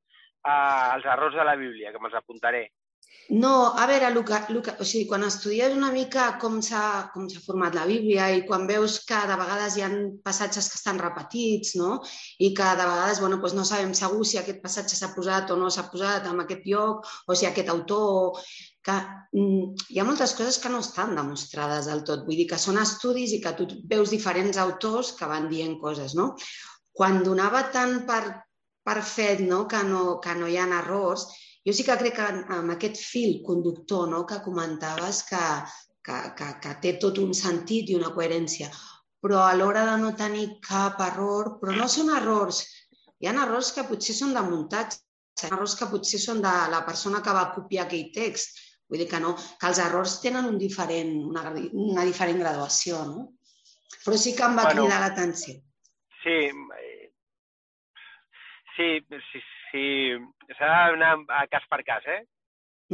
Uh, 0.45 0.93
els 0.99 1.09
errors 1.09 1.37
de 1.41 1.49
la 1.49 1.57
Bíblia, 1.57 1.93
que 1.93 2.05
me'ls 2.05 2.21
apuntaré. 2.21 2.67
No, 3.30 3.73
a 3.73 3.87
veure, 3.87 4.11
Luca, 4.12 4.44
Luca, 4.52 4.75
o 4.78 4.85
sigui, 4.85 5.06
quan 5.09 5.23
estudies 5.25 5.73
una 5.73 5.88
mica 5.92 6.26
com 6.40 6.59
s'ha 6.62 7.11
format 7.47 7.75
la 7.75 7.87
Bíblia 7.88 8.26
i 8.37 8.42
quan 8.44 8.66
veus 8.68 8.99
que 9.09 9.16
de 9.30 9.38
vegades 9.40 9.78
hi 9.78 9.85
ha 9.85 9.88
passatges 10.26 10.68
que 10.68 10.76
estan 10.76 11.00
repetits, 11.00 11.73
no? 11.80 12.02
I 12.38 12.52
que 12.59 12.68
de 12.76 12.85
vegades 12.85 13.23
bueno, 13.25 13.38
doncs 13.40 13.56
no 13.56 13.64
sabem 13.64 13.94
segur 13.97 14.26
si 14.28 14.38
aquest 14.38 14.61
passatge 14.62 14.99
s'ha 14.99 15.14
posat 15.16 15.50
o 15.50 15.56
no 15.56 15.71
s'ha 15.73 15.87
posat 15.88 16.28
en 16.28 16.44
aquest 16.44 16.68
lloc 16.68 17.09
o 17.26 17.35
si 17.35 17.49
aquest 17.49 17.73
autor... 17.73 18.40
que 18.85 18.92
mm, 18.92 19.68
hi 19.88 19.99
ha 19.99 20.04
moltes 20.04 20.35
coses 20.37 20.59
que 20.61 20.68
no 20.68 20.83
estan 20.85 21.14
demostrades 21.16 21.87
del 21.88 22.02
tot. 22.04 22.26
Vull 22.26 22.37
dir 22.37 22.44
que 22.50 22.59
són 22.61 22.76
estudis 22.76 23.33
i 23.33 23.38
que 23.40 23.54
tu 23.56 23.64
veus 23.88 24.11
diferents 24.12 24.59
autors 24.61 25.14
que 25.16 25.28
van 25.30 25.49
dient 25.49 25.78
coses, 25.80 26.12
no? 26.18 26.35
Quan 26.92 27.23
donava 27.25 27.62
tant 27.73 28.02
per, 28.11 28.21
per 28.85 28.99
fet 29.00 29.40
no? 29.40 29.62
Que, 29.73 29.80
no, 29.88 30.21
que 30.21 30.37
no 30.37 30.52
hi 30.52 30.59
ha 30.61 30.68
errors, 30.83 31.25
jo 31.66 31.73
sí 31.73 31.85
que 31.87 31.97
crec 32.00 32.18
que 32.18 32.26
amb 32.59 32.75
aquest 32.75 33.00
fil 33.00 33.38
conductor 33.47 34.09
no, 34.11 34.25
que 34.28 34.42
comentaves 34.44 35.23
que, 35.30 35.44
que, 36.04 36.18
que, 36.38 36.50
que 36.61 36.75
té 36.83 36.92
tot 37.00 37.21
un 37.23 37.33
sentit 37.37 37.90
i 37.90 37.97
una 37.97 38.12
coherència, 38.16 38.68
però 39.25 39.40
a 39.47 39.54
l'hora 39.56 39.87
de 39.88 39.97
no 40.02 40.12
tenir 40.18 40.59
cap 40.66 41.00
error, 41.00 41.56
però 41.62 41.76
no 41.78 41.88
són 41.88 42.12
errors, 42.16 42.61
hi 43.21 43.30
ha 43.30 43.35
errors 43.47 43.73
que 43.73 43.87
potser 43.88 44.16
són 44.16 44.35
de 44.37 44.42
muntatge, 44.44 45.00
hi 45.40 45.47
ha 45.47 45.54
errors 45.54 45.78
que 45.80 45.88
potser 45.88 46.21
són 46.21 46.44
de 46.44 46.52
la 46.75 46.83
persona 46.85 47.23
que 47.25 47.37
va 47.37 47.50
copiar 47.54 47.87
aquell 47.87 48.11
text, 48.12 48.61
vull 48.90 49.00
dir 49.00 49.09
que 49.09 49.23
no, 49.25 49.33
que 49.61 49.71
els 49.71 49.80
errors 49.80 50.18
tenen 50.21 50.50
un 50.50 50.61
diferent, 50.61 51.16
una, 51.30 51.49
una 51.87 52.04
diferent 52.04 52.44
graduació, 52.44 53.00
no? 53.09 53.25
Però 54.04 54.21
sí 54.21 54.35
que 54.37 54.44
em 54.44 54.59
va 54.59 54.68
bueno, 54.68 54.85
cridar 54.85 55.00
l'atenció. 55.00 55.56
Sí, 56.21 56.37
eh, 56.76 57.09
sí, 58.76 58.90
sí, 59.33 59.44
si 59.75 60.54
s'ha 60.54 60.71
d'anar 60.71 61.16
a 61.35 61.47
cas 61.50 61.66
per 61.71 61.83
cas, 61.83 62.07
eh? 62.07 62.23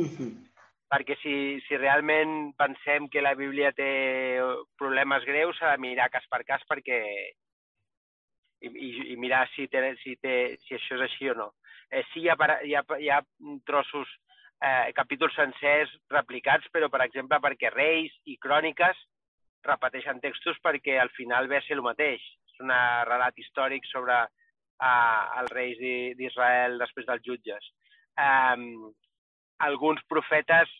Uh 0.00 0.08
-huh. 0.08 0.32
Perquè 0.90 1.14
si, 1.22 1.60
si 1.68 1.76
realment 1.76 2.54
pensem 2.56 3.08
que 3.08 3.22
la 3.22 3.34
Bíblia 3.34 3.72
té 3.72 4.40
problemes 4.76 5.24
greus, 5.24 5.58
s'ha 5.58 5.72
de 5.72 5.78
mirar 5.78 6.10
cas 6.10 6.26
per 6.30 6.42
cas 6.44 6.62
perquè 6.66 6.98
i, 8.60 8.68
i, 8.68 9.12
i 9.12 9.16
mirar 9.16 9.48
si, 9.54 9.68
té, 9.68 9.94
si, 10.02 10.16
té, 10.16 10.56
si 10.64 10.74
això 10.74 10.96
és 10.96 11.02
així 11.02 11.30
o 11.30 11.34
no. 11.34 11.52
Eh, 11.90 12.02
sí, 12.12 12.20
hi 12.24 12.28
ha, 12.28 12.36
hi 12.64 12.74
ha, 12.74 12.82
hi 12.98 13.08
ha 13.08 13.20
trossos, 13.64 14.08
eh, 14.60 14.92
capítols 14.92 15.34
sencers 15.34 15.94
replicats, 16.10 16.68
però, 16.72 16.88
per 16.88 17.02
exemple, 17.06 17.38
perquè 17.40 17.70
Reis 17.72 18.12
i 18.24 18.36
Cròniques 18.36 18.96
repeteixen 19.62 20.20
textos 20.20 20.58
perquè 20.64 20.98
al 20.98 21.10
final 21.16 21.48
ve 21.48 21.58
a 21.58 21.62
ser 21.62 21.76
el 21.76 21.82
mateix. 21.82 22.20
És 22.20 22.60
un 22.60 22.72
relat 23.08 23.38
històric 23.38 23.84
sobre 23.86 24.26
eh, 24.80 25.40
els 25.40 25.52
reis 25.56 25.80
d'Israel 26.18 26.78
després 26.80 27.08
dels 27.08 27.26
jutges. 27.26 27.72
Eh, 28.18 28.90
alguns 29.66 30.00
profetes 30.08 30.70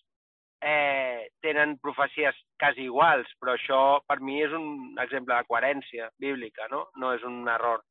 eh, 0.61 1.29
tenen 1.41 1.77
profecies 1.81 2.37
quasi 2.61 2.87
iguals, 2.89 3.29
però 3.41 3.57
això 3.57 3.83
per 4.07 4.21
mi 4.21 4.41
és 4.45 4.53
un 4.57 4.97
exemple 5.01 5.37
de 5.37 5.49
coherència 5.49 6.11
bíblica, 6.21 6.69
no, 6.73 6.87
no 6.97 7.13
és 7.17 7.25
un 7.29 7.43
error. 7.49 7.85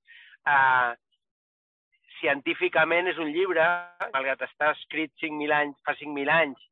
Eh, 0.47 0.93
científicament 2.19 3.07
és 3.09 3.19
un 3.21 3.31
llibre, 3.33 3.65
malgrat 4.13 4.43
estar 4.45 4.73
escrit 4.75 5.13
5.000 5.23 5.55
anys, 5.55 5.79
fa 5.85 5.95
5.000 5.97 6.33
anys, 6.35 6.65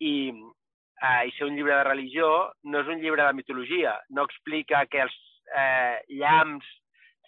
i, 0.00 0.14
eh, 0.32 1.22
i 1.28 1.34
ser 1.36 1.46
un 1.48 1.56
llibre 1.58 1.76
de 1.76 1.86
religió, 1.86 2.30
no 2.64 2.82
és 2.82 2.90
un 2.90 3.02
llibre 3.02 3.26
de 3.26 3.36
mitologia. 3.36 3.94
No 4.10 4.26
explica 4.28 4.86
que 4.90 5.04
els 5.06 5.16
eh, 5.54 6.00
llamps 6.20 6.66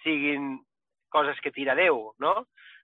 siguin 0.05 0.57
coses 1.13 1.41
que 1.45 1.53
tira 1.55 1.77
Déu, 1.79 2.11
no? 2.19 2.35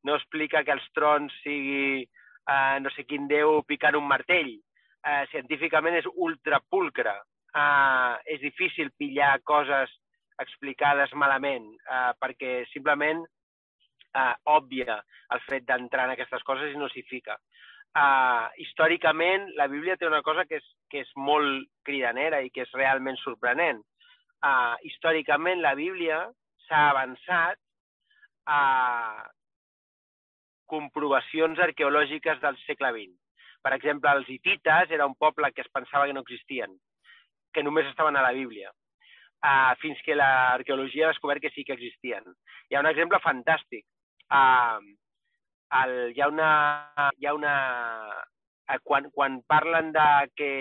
No 0.04 0.16
explica 0.16 0.62
que 0.64 0.74
els 0.76 0.86
trons 0.94 1.34
sigui 1.42 2.02
eh, 2.04 2.76
no 2.82 2.92
sé 2.94 3.06
quin 3.08 3.28
Déu 3.30 3.62
picant 3.68 3.98
un 3.98 4.08
martell. 4.08 4.52
Eh, 5.06 5.22
científicament 5.32 5.98
és 6.00 6.08
ultrapulcre. 6.14 7.14
Eh, 7.56 8.14
és 8.36 8.42
difícil 8.42 8.92
pillar 8.98 9.38
coses 9.44 9.92
explicades 10.42 11.14
malament, 11.16 11.70
eh, 11.86 12.12
perquè 12.20 12.58
simplement 12.72 13.24
eh, 13.24 14.34
òbvia 14.52 15.00
el 15.34 15.42
fet 15.48 15.66
d'entrar 15.68 16.06
en 16.06 16.14
aquestes 16.14 16.44
coses 16.46 16.74
i 16.74 16.80
no 16.80 16.90
s'hi 16.92 17.06
fica. 17.08 17.38
Uh, 17.96 18.50
històricament, 18.60 19.46
la 19.56 19.70
Bíblia 19.72 19.94
té 19.96 20.04
una 20.04 20.20
cosa 20.20 20.42
que 20.44 20.58
és, 20.58 20.64
que 20.92 21.00
és 21.00 21.12
molt 21.16 21.64
cridanera 21.86 22.42
i 22.44 22.50
que 22.52 22.66
és 22.66 22.74
realment 22.76 23.16
sorprenent. 23.22 23.78
Uh, 24.44 24.74
històricament, 24.84 25.62
la 25.64 25.72
Bíblia 25.78 26.18
s'ha 26.66 26.82
avançat 26.90 27.56
a 28.46 29.26
comprovacions 30.66 31.60
arqueològiques 31.62 32.40
del 32.42 32.58
segle 32.64 32.90
XX. 32.94 33.14
Per 33.62 33.72
exemple, 33.74 34.10
els 34.18 34.28
hitites 34.30 34.92
era 34.94 35.06
un 35.06 35.14
poble 35.18 35.50
que 35.52 35.62
es 35.62 35.70
pensava 35.74 36.06
que 36.06 36.14
no 36.14 36.22
existien, 36.26 36.74
que 37.52 37.64
només 37.66 37.88
estaven 37.90 38.16
a 38.16 38.22
la 38.22 38.34
Bíblia, 38.34 38.70
uh, 38.70 39.74
fins 39.82 40.02
que 40.06 40.14
l'arqueologia 40.18 41.06
ha 41.06 41.14
descobert 41.14 41.42
que 41.42 41.50
sí 41.54 41.64
que 41.64 41.74
existien. 41.74 42.26
Hi 42.70 42.76
ha 42.76 42.82
un 42.84 42.90
exemple 42.90 43.22
fantàstic. 43.24 43.86
Uh, 44.30 44.82
el, 45.82 45.96
hi 46.14 46.22
ha 46.22 46.30
una... 46.30 46.50
Hi 47.18 47.26
ha 47.26 47.34
una 47.34 47.56
uh, 48.14 48.78
quan, 48.82 49.10
quan 49.14 49.40
parlen 49.46 49.92
de 49.94 50.06
que, 50.34 50.52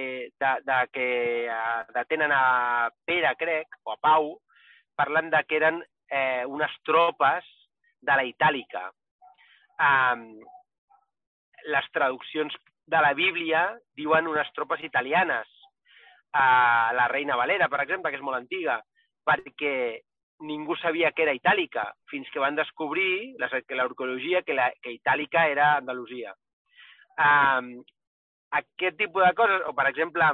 de, 0.41 0.55
de 0.65 0.79
que 0.93 1.09
uh, 1.49 1.85
detenen 1.93 2.33
a 2.33 2.89
Pere, 3.05 3.33
crec, 3.37 3.79
o 3.83 3.93
a 3.93 4.01
Pau, 4.01 4.35
parlen 4.95 5.29
de 5.29 5.43
que 5.45 5.57
eren 5.59 5.81
eh, 6.09 6.45
unes 6.47 6.71
tropes 6.85 7.45
de 8.05 8.15
la 8.19 8.25
itàlica. 8.27 8.85
Um, 9.75 10.25
les 11.65 11.91
traduccions 11.93 12.53
de 12.85 13.01
la 13.01 13.13
Bíblia 13.17 13.67
diuen 13.97 14.27
unes 14.29 14.51
tropes 14.55 14.83
italianes. 14.85 15.49
Uh, 16.35 16.91
la 16.97 17.07
Reina 17.11 17.37
Valera, 17.39 17.69
per 17.71 17.81
exemple, 17.83 18.11
que 18.11 18.19
és 18.19 18.25
molt 18.25 18.37
antiga, 18.37 18.79
perquè 19.25 19.75
ningú 20.45 20.75
sabia 20.75 21.11
que 21.15 21.23
era 21.23 21.33
itàlica, 21.33 21.85
fins 22.11 22.27
que 22.31 22.41
van 22.43 22.57
descobrir 22.57 23.35
l'arqueologia 23.39 24.43
que, 24.43 24.53
la, 24.53 24.69
que 24.83 24.97
itàlica 24.97 25.45
era 25.47 25.75
Andalusia. 25.77 26.33
Um, 27.15 27.77
aquest 28.59 28.97
tipus 28.99 29.23
de 29.23 29.33
coses, 29.37 29.63
o 29.65 29.73
per 29.73 29.87
exemple, 29.89 30.27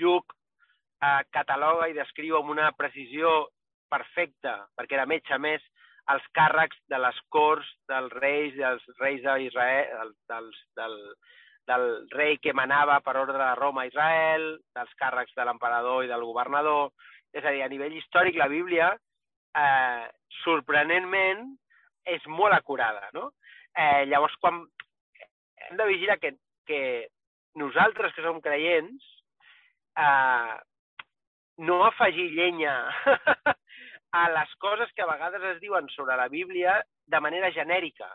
Lluc 0.00 0.32
uh, 0.34 1.22
cataloga 1.30 1.88
i 1.88 1.96
descriu 1.96 2.40
amb 2.40 2.50
una 2.50 2.72
precisió 2.74 3.44
perfecta, 3.92 4.64
perquè 4.74 4.98
era 4.98 5.06
metge 5.06 5.38
més, 5.38 5.62
els 6.12 6.26
càrrecs 6.36 6.76
de 6.92 6.98
les 7.00 7.20
corts 7.32 7.68
dels 7.88 8.12
reis, 8.20 8.52
dels 8.58 8.84
reis 9.00 9.22
d'Israel, 9.24 10.12
dels, 10.28 10.60
del, 10.76 10.98
del 11.70 11.86
rei 12.12 12.36
que 12.42 12.52
manava 12.56 12.98
per 13.04 13.16
ordre 13.20 13.38
de 13.40 13.54
Roma 13.60 13.84
a 13.84 13.90
Israel, 13.90 14.46
dels 14.76 14.92
càrrecs 15.00 15.32
de 15.36 15.46
l'emperador 15.48 16.04
i 16.04 16.10
del 16.12 16.26
governador. 16.28 16.92
És 17.32 17.44
a 17.44 17.54
dir, 17.54 17.64
a 17.64 17.70
nivell 17.72 17.96
històric, 17.96 18.36
la 18.38 18.50
Bíblia, 18.52 18.92
eh, 19.56 20.04
sorprenentment, 20.42 21.48
és 22.04 22.26
molt 22.28 22.52
acurada. 22.52 23.08
No? 23.16 23.30
Eh, 23.72 24.04
llavors, 24.10 24.36
quan 24.42 24.60
hem 25.70 25.80
de 25.80 25.88
vigilar 25.88 26.18
que, 26.20 26.34
que 26.68 27.08
nosaltres 27.56 28.12
que 28.14 28.22
som 28.22 28.40
creients 28.44 29.08
eh, 29.96 30.54
no 31.64 31.84
afegir 31.86 32.28
llenya 32.34 32.74
a 34.14 34.28
les 34.30 34.50
coses 34.62 34.90
que 34.94 35.02
a 35.02 35.10
vegades 35.10 35.42
es 35.54 35.60
diuen 35.60 35.88
sobre 35.90 36.16
la 36.16 36.28
Bíblia 36.28 36.76
de 37.10 37.20
manera 37.20 37.50
genèrica, 37.50 38.06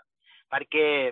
perquè 0.48 1.12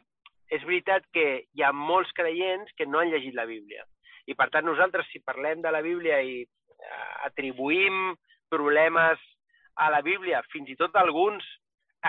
és 0.56 0.63
veritat 0.63 1.03
que 1.12 1.25
hi 1.44 1.63
ha 1.63 1.74
molts 1.75 2.13
creients 2.15 2.72
que 2.79 2.88
no 2.88 3.01
han 3.01 3.12
llegit 3.12 3.36
la 3.36 3.46
Bíblia. 3.50 3.84
I 4.27 4.36
per 4.39 4.48
tant 4.53 4.63
nosaltres, 4.67 5.10
si 5.12 5.20
parlem 5.20 5.60
de 5.63 5.74
la 5.75 5.84
Bíblia 5.84 6.22
i 6.24 6.39
eh, 6.44 7.13
atribuïm 7.27 8.15
problemes 8.48 9.20
a 9.75 9.89
la 9.91 10.00
Bíblia, 10.01 10.39
fins 10.53 10.72
i 10.72 10.79
tot 10.79 10.96
alguns 10.96 11.44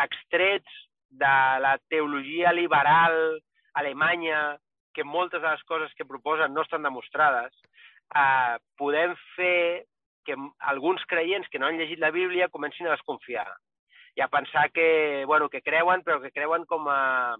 extrets 0.04 0.78
de 1.10 1.34
la 1.64 1.74
teologia 1.90 2.54
liberal 2.54 3.40
alemanya, 3.74 4.54
que 4.94 5.02
moltes 5.02 5.42
de 5.42 5.50
les 5.50 5.62
coses 5.66 5.90
que 5.98 6.06
proposen 6.06 6.54
no 6.54 6.62
estan 6.62 6.86
demostrades, 6.86 7.54
eh, 8.14 8.56
podem 8.78 9.18
fer 9.34 9.84
que 10.28 10.36
alguns 10.72 11.04
creients 11.08 11.48
que 11.48 11.58
no 11.58 11.68
han 11.68 11.80
llegit 11.80 12.00
la 12.02 12.12
Bíblia 12.12 12.52
comencin 12.52 12.86
a 12.86 12.96
desconfiar. 12.96 13.48
i 14.18 14.20
a 14.20 14.26
pensar 14.26 14.72
que, 14.72 15.24
bueno, 15.26 15.48
que 15.48 15.62
creuen, 15.62 16.02
però 16.02 16.18
que 16.20 16.32
creuen 16.34 16.64
com 16.66 16.88
a 16.90 17.36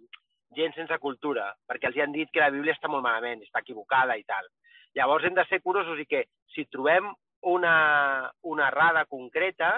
gent 0.55 0.77
sense 0.77 0.95
cultura, 1.03 1.49
perquè 1.67 1.89
els 1.89 1.97
hi 1.97 2.03
han 2.05 2.13
dit 2.15 2.31
que 2.31 2.39
la 2.39 2.53
Bíblia 2.55 2.77
està 2.77 2.87
molt 2.87 3.03
malament, 3.03 3.43
està 3.43 3.65
equivocada 3.65 4.15
i 4.17 4.23
tal. 4.29 4.47
Llavors 4.95 5.27
hem 5.27 5.35
de 5.35 5.45
ser 5.49 5.59
curosos 5.65 5.99
i 5.99 6.07
que 6.07 6.25
si 6.55 6.69
trobem 6.71 7.11
una, 7.51 8.31
una 8.47 8.69
errada 8.69 9.05
concreta, 9.11 9.73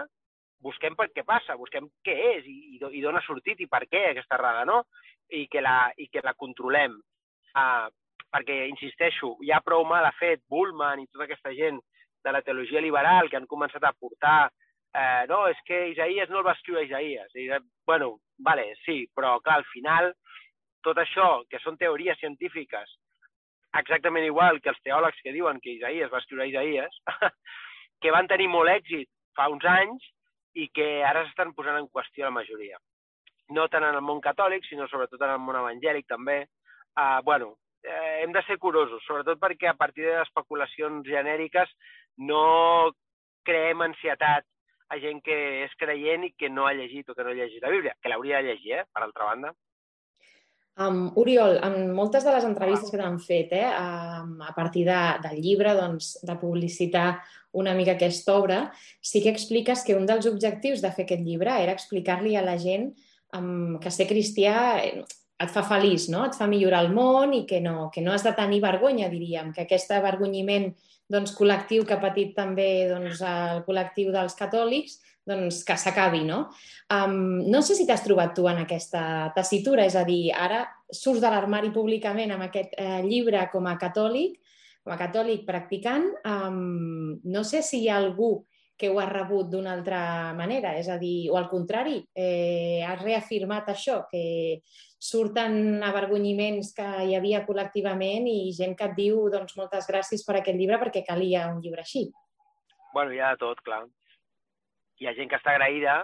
busquem 0.61 0.97
per 0.97 1.09
què 1.15 1.25
passa, 1.25 1.57
busquem 1.57 1.89
què 2.05 2.17
és 2.35 2.45
i, 2.47 2.77
i 2.77 3.01
d'on 3.01 3.17
ha 3.17 3.25
sortit 3.25 3.61
i 3.65 3.69
per 3.71 3.87
què 3.89 4.11
aquesta 4.11 4.37
errada, 4.37 4.67
no? 4.69 4.83
I 5.33 5.47
que 5.49 5.65
la, 5.65 5.91
i 5.97 6.11
que 6.13 6.21
la 6.25 6.37
controlem. 6.37 6.99
Uh, 7.57 7.89
perquè, 8.31 8.67
insisteixo, 8.71 9.39
hi 9.41 9.55
ha 9.55 9.65
prou 9.65 9.87
mal 9.89 10.05
ha 10.05 10.13
fet 10.21 10.45
Bullman 10.53 11.01
i 11.01 11.09
tota 11.09 11.27
aquesta 11.27 11.55
gent 11.57 11.81
de 12.25 12.33
la 12.33 12.43
teologia 12.43 12.81
liberal 12.81 13.31
que 13.31 13.39
han 13.39 13.49
començat 13.51 13.85
a 13.85 13.93
portar 13.93 14.51
eh, 14.95 15.27
no, 15.29 15.45
és 15.49 15.59
que 15.67 15.89
Isaías 15.93 16.31
no 16.31 16.41
el 16.41 16.47
va 16.47 16.57
escriure 16.57 16.85
Isaías. 16.85 17.31
I, 17.35 17.49
bueno, 17.87 18.19
vale, 18.39 18.75
sí, 18.85 19.05
però 19.15 19.39
clar, 19.41 19.61
al 19.61 19.69
final 19.73 20.13
tot 20.85 20.99
això, 20.99 21.43
que 21.51 21.61
són 21.63 21.79
teories 21.81 22.19
científiques, 22.21 22.97
exactament 23.79 24.27
igual 24.27 24.61
que 24.61 24.73
els 24.73 24.81
teòlegs 24.83 25.21
que 25.23 25.35
diuen 25.35 25.61
que 25.61 25.77
Isaías 25.77 26.11
va 26.13 26.23
escriure 26.23 26.49
Isaías, 26.49 26.97
que 28.03 28.13
van 28.15 28.29
tenir 28.31 28.49
molt 28.49 28.73
èxit 28.73 29.09
fa 29.37 29.49
uns 29.53 29.65
anys 29.69 30.07
i 30.59 30.69
que 30.75 30.89
ara 31.07 31.25
s'estan 31.27 31.55
posant 31.55 31.79
en 31.79 31.89
qüestió 31.93 32.27
la 32.27 32.35
majoria. 32.35 32.81
No 33.55 33.69
tant 33.69 33.85
en 33.87 33.97
el 33.99 34.05
món 34.07 34.23
catòlic, 34.23 34.65
sinó 34.67 34.87
sobretot 34.89 35.23
en 35.23 35.35
el 35.37 35.43
món 35.43 35.59
evangèlic 35.59 36.07
també. 36.09 36.45
Uh, 36.99 37.21
bueno, 37.27 37.55
eh, 37.83 38.23
hem 38.23 38.33
de 38.33 38.43
ser 38.47 38.59
curosos, 38.59 39.03
sobretot 39.07 39.39
perquè 39.43 39.71
a 39.71 39.79
partir 39.79 40.07
de 40.07 40.21
especulacions 40.23 41.07
genèriques 41.07 41.71
no 42.19 42.93
creem 43.47 43.83
ansietat 43.87 44.47
a 44.91 44.99
gent 44.99 45.23
que 45.23 45.37
és 45.65 45.75
creient 45.79 46.27
i 46.27 46.33
que 46.37 46.51
no 46.51 46.67
ha 46.67 46.75
llegit 46.75 47.09
o 47.09 47.15
que 47.15 47.25
no 47.25 47.31
ha 47.31 47.39
llegit 47.39 47.63
la 47.63 47.73
Bíblia, 47.73 47.95
que 48.03 48.11
l'hauria 48.11 48.41
de 48.41 48.51
llegir, 48.51 48.81
eh, 48.81 48.87
per 48.93 49.05
altra 49.05 49.29
banda. 49.31 49.53
Um, 50.81 51.11
Oriol, 51.21 51.59
en 51.63 51.93
moltes 51.93 52.25
de 52.25 52.33
les 52.33 52.45
entrevistes 52.47 52.91
que 52.91 52.99
t'han 52.99 53.19
fet, 53.21 53.53
eh, 53.53 53.69
um, 53.69 54.41
a 54.43 54.55
partir 54.57 54.87
de, 54.87 54.99
del 55.23 55.41
llibre, 55.43 55.75
doncs, 55.77 56.15
de 56.25 56.37
publicitar 56.41 57.21
una 57.53 57.75
mica 57.75 57.97
aquesta 57.99 58.35
obra, 58.39 58.61
sí 59.03 59.23
que 59.23 59.31
expliques 59.31 59.85
que 59.85 59.97
un 59.99 60.07
dels 60.09 60.27
objectius 60.31 60.81
de 60.81 60.93
fer 60.95 61.05
aquest 61.05 61.25
llibre 61.27 61.55
era 61.63 61.75
explicar-li 61.77 62.37
a 62.39 62.45
la 62.47 62.57
gent 62.59 62.93
um, 63.37 63.79
que 63.83 63.93
ser 63.93 64.09
cristià 64.09 64.55
eh, 64.81 65.03
et 65.41 65.53
fa 65.53 65.63
feliç, 65.67 66.09
no? 66.13 66.25
et 66.27 66.37
fa 66.37 66.49
millorar 66.49 66.85
el 66.85 66.95
món 66.95 67.35
i 67.35 67.45
que 67.49 67.61
no, 67.65 67.91
que 67.93 68.03
no 68.05 68.15
has 68.15 68.25
de 68.25 68.33
tenir 68.37 68.61
vergonya, 68.65 69.09
diríem, 69.13 69.53
que 69.57 69.65
aquest 69.67 69.93
avergonyiment 69.97 70.71
doncs, 71.11 71.35
col·lectiu 71.37 71.85
que 71.87 71.97
ha 71.97 72.03
patit 72.03 72.35
també 72.37 72.89
doncs, 72.91 73.23
el 73.27 73.65
col·lectiu 73.67 74.13
dels 74.15 74.37
catòlics, 74.39 75.01
doncs, 75.27 75.63
que 75.67 75.77
s'acabi, 75.79 76.23
no? 76.27 76.45
Um, 76.95 77.43
no 77.51 77.63
sé 77.67 77.77
si 77.79 77.87
t'has 77.89 78.05
trobat 78.05 78.35
tu 78.37 78.47
en 78.51 78.63
aquesta 78.63 79.33
tessitura, 79.37 79.87
és 79.87 79.97
a 79.99 80.05
dir, 80.07 80.31
ara 80.33 80.65
surts 80.91 81.23
de 81.23 81.31
l'armari 81.31 81.73
públicament 81.75 82.33
amb 82.35 82.47
aquest 82.49 82.75
eh, 82.79 83.01
llibre 83.07 83.43
com 83.53 83.69
a 83.71 83.77
catòlic, 83.79 84.39
com 84.85 84.95
a 84.95 84.99
catòlic 85.01 85.45
practicant, 85.47 86.09
um, 86.27 87.19
no 87.25 87.45
sé 87.47 87.63
si 87.67 87.83
hi 87.83 87.91
ha 87.91 87.99
algú 88.01 88.33
que 88.81 88.89
ho 88.89 88.97
ha 89.01 89.09
rebut 89.11 89.51
d'una 89.53 89.75
altra 89.77 90.01
manera, 90.37 90.73
és 90.81 90.89
a 90.89 90.97
dir, 91.01 91.29
o 91.29 91.37
al 91.37 91.51
contrari, 91.51 91.99
eh, 92.17 92.81
has 92.87 93.03
reafirmat 93.03 93.69
això, 93.69 93.99
que 94.09 94.63
surten 95.11 95.85
avergonyiments 95.85 96.73
que 96.77 96.87
hi 97.05 97.15
havia 97.17 97.43
col·lectivament 97.45 98.29
i 98.29 98.55
gent 98.57 98.73
que 98.79 98.89
et 98.89 98.97
diu 98.97 99.27
doncs, 99.33 99.57
moltes 99.61 99.89
gràcies 99.91 100.25
per 100.25 100.39
aquest 100.39 100.57
llibre 100.57 100.81
perquè 100.81 101.05
calia 101.07 101.47
un 101.53 101.61
llibre 101.61 101.85
així. 101.85 102.07
Bueno, 102.95 103.13
hi 103.13 103.21
ha 103.21 103.35
de 103.35 103.41
tot, 103.45 103.61
clar. 103.67 103.85
Hi 105.01 105.09
ha 105.09 105.17
gent 105.17 105.29
que 105.29 105.37
està 105.37 105.55
agraïda, 105.55 106.01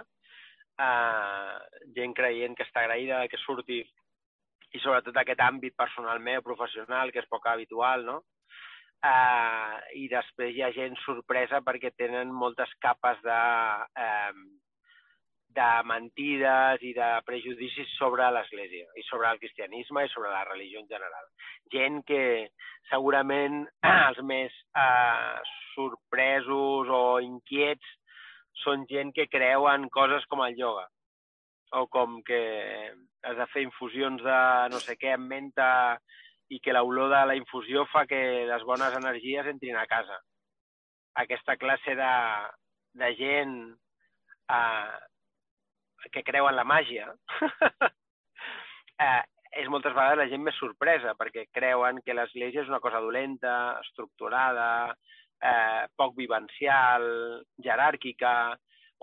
eh, 0.77 1.83
gent 1.97 2.13
creient 2.13 2.55
que 2.57 2.65
està 2.65 2.85
agraïda 2.85 3.25
que 3.27 3.41
surti 3.41 3.81
i 4.75 4.81
sobretot 4.83 5.17
aquest 5.17 5.41
àmbit 5.41 5.73
personal 5.77 6.19
meu, 6.21 6.41
professional, 6.45 7.11
que 7.11 7.23
és 7.23 7.29
poc 7.31 7.45
habitual, 7.49 8.05
no? 8.05 8.21
Eh, 9.05 9.75
i 10.01 10.07
després 10.11 10.55
hi 10.55 10.63
ha 10.65 10.73
gent 10.75 10.95
sorpresa 11.03 11.61
perquè 11.65 11.91
tenen 11.95 12.31
moltes 12.33 12.71
capes 12.83 13.19
de, 13.25 13.41
eh, 14.05 14.31
de 15.57 15.69
mentides 15.89 16.83
i 16.85 16.93
de 16.97 17.09
prejudicis 17.27 17.93
sobre 17.97 18.29
l'Església 18.33 18.89
i 18.97 19.05
sobre 19.09 19.29
el 19.31 19.39
cristianisme 19.41 20.05
i 20.05 20.11
sobre 20.13 20.33
la 20.33 20.43
religió 20.49 20.81
en 20.81 20.89
general. 20.89 21.29
Gent 21.73 22.03
que 22.09 22.49
segurament 22.91 23.63
els 24.09 24.21
més 24.23 24.53
eh, 24.77 25.39
sorpresos 25.73 26.93
o 26.93 27.03
inquiets 27.23 27.95
són 28.63 28.85
gent 28.89 29.13
que 29.13 29.29
creuen 29.29 29.89
coses 29.93 30.25
com 30.29 30.41
el 30.45 30.57
ioga 30.57 30.87
o 31.77 31.83
com 31.91 32.21
que 32.23 32.41
has 33.27 33.35
de 33.37 33.47
fer 33.51 33.65
infusions 33.65 34.23
de 34.23 34.39
no 34.71 34.79
sé 34.79 34.95
què 34.95 35.11
amb 35.13 35.27
menta 35.29 35.67
i 36.49 36.59
que 36.63 36.73
l'olor 36.73 37.09
de 37.11 37.23
la 37.29 37.35
infusió 37.35 37.85
fa 37.91 38.05
que 38.07 38.19
les 38.47 38.63
bones 38.63 38.95
energies 38.95 39.49
entrin 39.51 39.75
a 39.75 39.87
casa. 39.87 40.19
Aquesta 41.23 41.57
classe 41.57 41.95
de, 41.97 42.13
de 43.01 43.09
gent 43.19 43.55
eh, 44.53 44.97
que 46.13 46.23
creu 46.23 46.47
en 46.47 46.55
la 46.55 46.67
màgia 46.67 47.09
eh, 49.03 49.23
és 49.57 49.69
moltes 49.73 49.95
vegades 49.95 50.21
la 50.21 50.29
gent 50.31 50.43
més 50.45 50.59
sorpresa, 50.61 51.15
perquè 51.19 51.47
creuen 51.51 52.01
que 52.05 52.15
l'Església 52.15 52.63
és 52.63 52.71
una 52.71 52.81
cosa 52.83 53.01
dolenta, 53.03 53.79
estructurada, 53.81 54.69
eh, 55.41 55.83
poc 55.97 56.15
vivencial, 56.19 57.07
jeràrquica, 57.65 58.35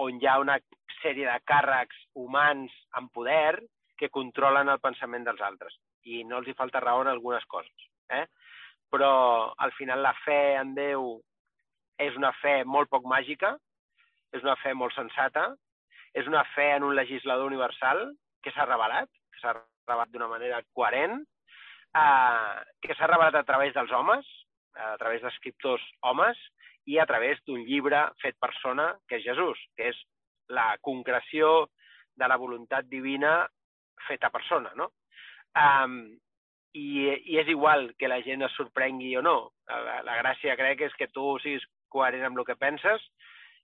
on 0.05 0.21
hi 0.21 0.29
ha 0.29 0.39
una 0.43 0.59
sèrie 1.01 1.27
de 1.27 1.39
càrrecs 1.51 1.99
humans 2.19 2.73
amb 2.99 3.11
poder 3.15 3.59
que 3.99 4.11
controlen 4.15 4.71
el 4.71 4.81
pensament 4.83 5.27
dels 5.27 5.43
altres 5.43 5.77
i 6.05 6.23
no 6.29 6.41
els 6.41 6.49
hi 6.49 6.57
falta 6.59 6.83
raó 6.83 7.03
en 7.03 7.11
algunes 7.13 7.45
coses. 7.51 7.89
Eh? 8.11 8.25
Però 8.93 9.55
al 9.59 9.73
final 9.73 10.03
la 10.03 10.15
fe 10.25 10.57
en 10.61 10.75
Déu 10.77 11.15
és 11.99 12.17
una 12.19 12.33
fe 12.41 12.63
molt 12.65 12.91
poc 12.93 13.07
màgica, 13.11 13.55
és 14.35 14.43
una 14.43 14.57
fe 14.63 14.75
molt 14.75 14.95
sensata, 14.97 15.49
és 16.15 16.27
una 16.31 16.45
fe 16.55 16.71
en 16.77 16.87
un 16.87 16.95
legislador 16.97 17.47
universal 17.51 18.09
que 18.43 18.53
s'ha 18.55 18.67
revelat, 18.69 19.11
que 19.33 19.41
s'ha 19.41 19.55
revelat 19.55 20.11
d'una 20.13 20.29
manera 20.31 20.63
coherent, 20.75 21.23
eh, 21.95 22.57
que 22.83 22.95
s'ha 22.95 23.11
revelat 23.11 23.39
a 23.41 23.47
través 23.47 23.75
dels 23.75 23.93
homes, 23.93 24.27
a 24.75 24.97
través 24.99 25.23
d'escriptors 25.23 25.83
homes, 26.03 26.39
i 26.87 26.99
a 26.99 27.07
través 27.07 27.41
d'un 27.47 27.63
llibre 27.65 28.01
fet 28.21 28.37
persona, 28.41 28.93
que 29.09 29.17
és 29.19 29.25
Jesús, 29.25 29.61
que 29.77 29.89
és 29.93 30.01
la 30.53 30.75
concreció 30.85 31.71
de 32.15 32.29
la 32.29 32.37
voluntat 32.37 32.87
divina 32.91 33.47
feta 34.07 34.31
persona, 34.31 34.73
no? 34.77 34.91
Um, 35.55 35.99
i, 36.75 37.07
I 37.31 37.39
és 37.39 37.49
igual 37.49 37.93
que 37.99 38.11
la 38.11 38.21
gent 38.27 38.43
es 38.43 38.55
sorprengui 38.59 39.15
o 39.17 39.23
no. 39.23 39.37
La, 39.71 40.01
la 40.07 40.17
gràcia, 40.19 40.57
crec, 40.59 40.83
és 40.89 40.97
que 40.99 41.11
tu 41.15 41.37
siguis 41.43 41.63
coherent 41.95 42.27
amb 42.27 42.41
el 42.43 42.47
que 42.49 42.59
penses 42.59 43.03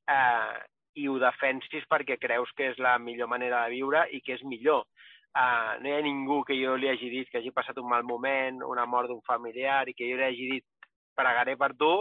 eh, 0.07 0.59
i 1.03 1.09
ho 1.11 1.17
defensis 1.23 1.87
perquè 1.91 2.17
creus 2.23 2.53
que 2.57 2.71
és 2.71 2.79
la 2.79 2.97
millor 3.03 3.31
manera 3.31 3.65
de 3.65 3.75
viure 3.75 4.05
i 4.15 4.23
que 4.23 4.37
és 4.39 4.47
millor. 4.47 4.87
Uh, 5.31 5.79
no 5.79 5.91
hi 5.91 5.95
ha 5.95 6.03
ningú 6.03 6.41
que 6.47 6.57
jo 6.59 6.75
li 6.75 6.89
hagi 6.91 7.11
dit 7.11 7.29
que 7.31 7.39
hagi 7.39 7.53
passat 7.55 7.77
un 7.79 7.87
mal 7.91 8.03
moment, 8.07 8.65
una 8.67 8.87
mort 8.87 9.11
d'un 9.11 9.21
familiar, 9.27 9.85
i 9.87 9.95
que 9.95 10.09
jo 10.09 10.17
li 10.19 10.27
hagi 10.27 10.49
dit 10.57 10.89
pregaré 11.15 11.55
per 11.59 11.71
tu, 11.79 11.93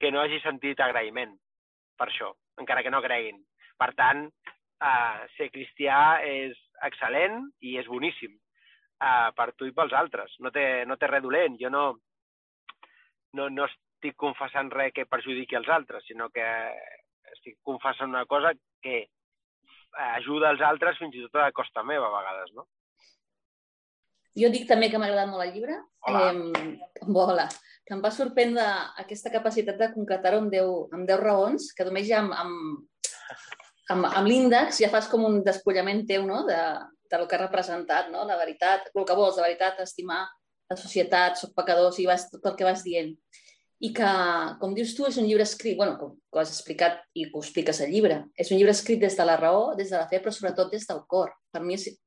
que 0.00 0.08
no 0.12 0.22
hagi 0.22 0.40
sentit 0.40 0.80
agraïment 0.80 1.34
per 2.00 2.08
això, 2.08 2.30
encara 2.60 2.84
que 2.84 2.92
no 2.92 3.02
creguin. 3.04 3.42
Per 3.76 3.90
tant, 3.96 4.24
uh, 4.80 5.20
ser 5.36 5.50
cristià 5.52 6.22
és 6.24 6.56
excel·lent 6.88 7.42
i 7.60 7.76
és 7.80 7.88
boníssim 7.88 8.32
uh, 9.00 9.32
per 9.36 9.52
tu 9.56 9.68
i 9.68 9.74
pels 9.76 9.94
altres. 9.96 10.36
No 10.44 10.52
té, 10.54 10.84
no 10.86 10.96
té 10.96 11.10
res 11.10 11.24
dolent. 11.24 11.58
Jo 11.60 11.72
no, 11.72 11.84
no, 13.38 13.48
no 13.50 13.66
estic 13.68 14.16
confessant 14.20 14.70
res 14.72 14.94
que 14.94 15.08
perjudiqui 15.10 15.58
els 15.58 15.68
altres, 15.72 16.04
sinó 16.06 16.30
que 16.30 16.46
estic 17.36 17.58
confessant 17.66 18.12
una 18.12 18.26
cosa 18.26 18.52
que 18.82 19.06
ajuda 20.16 20.50
els 20.52 20.60
altres 20.60 20.98
fins 21.00 21.14
i 21.16 21.22
tot 21.26 21.40
a 21.40 21.52
costa 21.56 21.84
meva 21.86 22.10
a 22.10 22.16
vegades, 22.18 22.52
no? 22.56 22.66
Jo 24.36 24.50
dic 24.52 24.66
també 24.68 24.90
que 24.92 24.98
m'ha 25.00 25.08
agradat 25.08 25.30
molt 25.30 25.46
el 25.46 25.54
llibre. 25.54 25.78
Hola. 26.04 26.26
Eh, 26.28 27.06
hola. 27.08 27.46
Que 27.88 27.94
em 27.96 28.02
va 28.04 28.12
sorprendre 28.12 28.66
aquesta 29.00 29.32
capacitat 29.32 29.78
de 29.80 29.88
concretar-ho 29.94 30.42
amb 30.42 30.52
10, 30.52 30.72
amb 30.92 31.08
10 31.08 31.22
raons, 31.22 31.70
que 31.76 31.86
només 31.88 32.04
ja 32.08 32.20
amb, 32.20 32.34
amb, 32.36 33.06
amb, 33.92 34.08
amb 34.10 34.28
l'índex 34.28 34.80
ja 34.82 34.90
fas 34.92 35.08
com 35.10 35.24
un 35.28 35.42
despullament 35.46 36.04
teu, 36.08 36.26
no?, 36.28 36.44
de, 36.48 36.60
del 37.10 37.26
que 37.26 37.36
ha 37.36 37.44
representat, 37.44 38.10
no? 38.10 38.24
la 38.26 38.36
veritat, 38.36 38.90
el 38.94 39.06
que 39.06 39.16
vols, 39.16 39.36
la 39.38 39.46
veritat, 39.46 39.80
estimar 39.84 40.24
la 40.70 40.76
societat, 40.78 41.38
soc 41.38 41.52
pecador, 41.54 41.94
i 42.02 42.06
vas, 42.08 42.26
tot 42.32 42.46
el 42.50 42.56
que 42.58 42.66
vas 42.66 42.82
dient. 42.82 43.12
I 43.86 43.92
que, 43.94 44.08
com 44.58 44.72
dius 44.74 44.94
tu, 44.96 45.04
és 45.06 45.18
un 45.20 45.26
llibre 45.28 45.44
escrit, 45.44 45.76
bueno, 45.76 45.98
com, 46.00 46.14
que 46.32 46.40
has 46.40 46.50
explicat 46.54 47.02
i 47.14 47.26
que 47.26 47.36
ho 47.36 47.42
expliques 47.44 47.82
al 47.84 47.92
llibre, 47.92 48.22
és 48.34 48.50
un 48.50 48.58
llibre 48.58 48.72
escrit 48.72 49.02
des 49.02 49.16
de 49.18 49.26
la 49.28 49.36
raó, 49.36 49.74
des 49.76 49.92
de 49.92 49.98
la 50.00 50.08
fe, 50.08 50.22
però 50.24 50.32
sobretot 50.32 50.72
des 50.72 50.86
del 50.88 51.02
cor. 51.06 51.34
Per 51.52 51.62
mi, 51.62 51.76
és, 51.76 52.00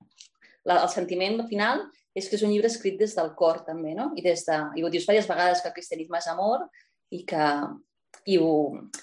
la, 0.66 0.82
el 0.82 0.90
sentiment 0.92 1.44
final 1.48 1.86
és 2.18 2.28
que 2.28 2.40
és 2.40 2.44
un 2.44 2.52
llibre 2.52 2.68
escrit 2.68 2.98
des 3.00 3.14
del 3.16 3.32
cor, 3.38 3.62
també, 3.68 3.94
no? 3.96 4.10
I, 4.18 4.26
des 4.26 4.44
de, 4.50 4.58
i 4.76 4.84
ho 4.84 4.90
dius 4.90 5.06
diverses 5.06 5.30
vegades, 5.30 5.62
que 5.62 5.70
el 5.70 5.78
cristianisme 5.78 6.20
és 6.20 6.28
amor 6.34 6.66
i 7.14 7.22
que 7.30 7.46
i, 8.26 8.40
ho, 8.42 8.52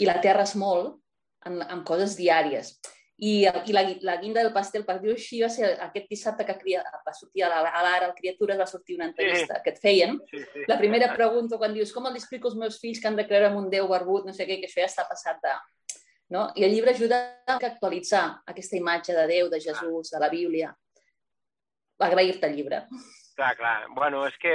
i 0.03 0.11
la 0.11 0.19
terra 0.21 0.45
és 0.45 0.57
molt 0.59 0.99
en, 1.47 1.61
en 1.63 1.83
coses 1.89 2.17
diàries. 2.19 2.75
I, 3.17 3.47
i 3.49 3.73
la, 3.73 3.83
la 4.05 4.19
guinda 4.21 4.43
del 4.45 4.53
pastel, 4.53 4.83
per 4.85 4.99
dir-ho 5.01 5.15
així, 5.17 5.39
va 5.41 5.49
ser 5.49 5.71
aquest 5.87 6.11
dissabte 6.13 6.45
que 6.45 6.59
cria, 6.61 6.83
va 7.07 7.15
sortir 7.17 7.47
a 7.47 7.49
la- 7.49 7.71
a 7.71 7.81
l'Ara, 7.87 8.11
al 8.11 8.15
Criatures, 8.19 8.59
va 8.61 8.67
sortir 8.69 8.99
una 8.99 9.07
entrevista 9.09 9.63
que 9.65 9.73
et 9.73 9.79
feien. 9.81 10.19
Sí, 10.29 10.43
sí. 10.53 10.65
La 10.69 10.77
primera 10.77 11.09
pregunta, 11.15 11.57
quan 11.57 11.73
dius, 11.73 11.95
com 11.97 12.05
els 12.11 12.19
explico 12.21 12.51
als 12.51 12.59
meus 12.61 12.77
fills 12.83 13.01
que 13.01 13.09
han 13.09 13.17
de 13.17 13.25
creure 13.27 13.49
en 13.49 13.57
un 13.57 13.71
Déu 13.73 13.89
barbut, 13.89 14.27
no 14.29 14.35
sé 14.37 14.45
què, 14.45 14.59
que 14.61 14.69
això 14.69 14.83
ja 14.85 14.91
està 14.91 15.07
passat 15.09 15.41
de... 15.43 15.55
No? 16.35 16.51
I 16.59 16.65
el 16.67 16.73
llibre 16.75 16.91
ajuda 16.93 17.23
a 17.47 17.57
actualitzar 17.57 18.25
aquesta 18.53 18.77
imatge 18.77 19.15
de 19.17 19.27
Déu, 19.31 19.49
de 19.49 19.61
Jesús, 19.65 20.11
de 20.13 20.21
la 20.21 20.29
Bíblia. 20.29 20.75
Agrair-te 21.99 22.47
el 22.51 22.57
llibre. 22.57 22.83
Clar, 23.37 23.55
clar. 23.57 23.87
Bueno, 23.95 24.27
és 24.29 24.37
que, 24.43 24.55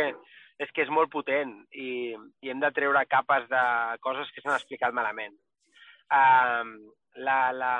és 0.61 0.69
que 0.75 0.83
és 0.85 0.91
molt 0.93 1.09
potent 1.13 1.53
i, 1.73 2.11
i 2.45 2.51
hem 2.53 2.59
de 2.61 2.69
treure 2.75 3.01
capes 3.09 3.47
de 3.49 3.63
coses 4.05 4.29
que 4.35 4.43
s'han 4.43 4.57
explicat 4.59 4.93
malament. 4.93 5.33
Uh, 6.11 6.91
la, 7.23 7.39
la... 7.55 7.73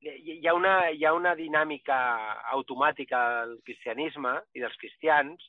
Hi 0.00 0.46
ha, 0.46 0.54
una, 0.54 0.74
hi 0.94 1.04
ha 1.04 1.12
una 1.12 1.34
dinàmica 1.34 1.98
automàtica 2.54 3.20
del 3.40 3.56
cristianisme 3.66 4.36
i 4.54 4.62
dels 4.62 4.76
cristians 4.80 5.42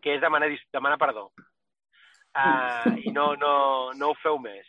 que 0.00 0.14
és 0.14 0.20
demanar, 0.22 0.48
demanar 0.72 0.98
perdó. 1.00 1.26
Uh, 2.30 2.94
I 3.02 3.10
no, 3.12 3.34
no, 3.36 3.54
no 3.98 4.12
ho 4.12 4.18
feu 4.22 4.38
més. 4.40 4.68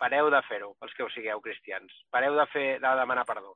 Pareu 0.00 0.30
de 0.32 0.40
fer-ho, 0.48 0.72
els 0.80 0.94
que 0.96 1.04
ho 1.04 1.10
sigueu 1.12 1.42
cristians. 1.44 1.92
Pareu 2.10 2.34
de, 2.38 2.46
fer, 2.54 2.66
de 2.80 2.94
demanar 3.02 3.26
perdó, 3.28 3.54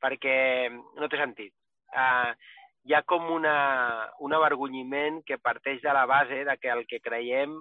perquè 0.00 0.34
no 0.72 1.08
té 1.12 1.20
sentit. 1.20 1.52
Uh, 1.92 2.32
hi 2.88 2.96
ha 2.96 3.02
com 3.06 3.28
una, 3.30 3.56
un 4.24 4.32
avergonyiment 4.34 5.20
que 5.28 5.38
parteix 5.38 5.82
de 5.84 5.92
la 5.94 6.06
base 6.08 6.42
de 6.48 6.56
que 6.58 6.72
el 6.72 6.86
que 6.88 7.02
creiem 7.04 7.60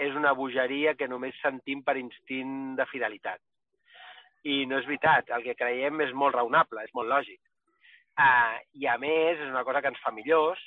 és 0.00 0.14
una 0.18 0.32
bogeria 0.34 0.94
que 0.98 1.08
només 1.08 1.38
sentim 1.42 1.82
per 1.86 1.96
instint 2.00 2.74
de 2.78 2.86
fidelitat. 2.90 3.40
I 4.44 4.64
no 4.68 4.78
és 4.80 4.86
veritat, 4.88 5.30
el 5.32 5.44
que 5.46 5.56
creiem 5.56 6.02
és 6.04 6.12
molt 6.12 6.34
raonable, 6.36 6.82
és 6.84 6.92
molt 6.94 7.08
lògic. 7.08 7.40
Uh, 8.14 8.58
I 8.78 8.86
a 8.90 8.98
més, 8.98 9.38
és 9.38 9.50
una 9.50 9.64
cosa 9.66 9.80
que 9.82 9.90
ens 9.90 10.02
fa 10.02 10.12
millors, 10.14 10.60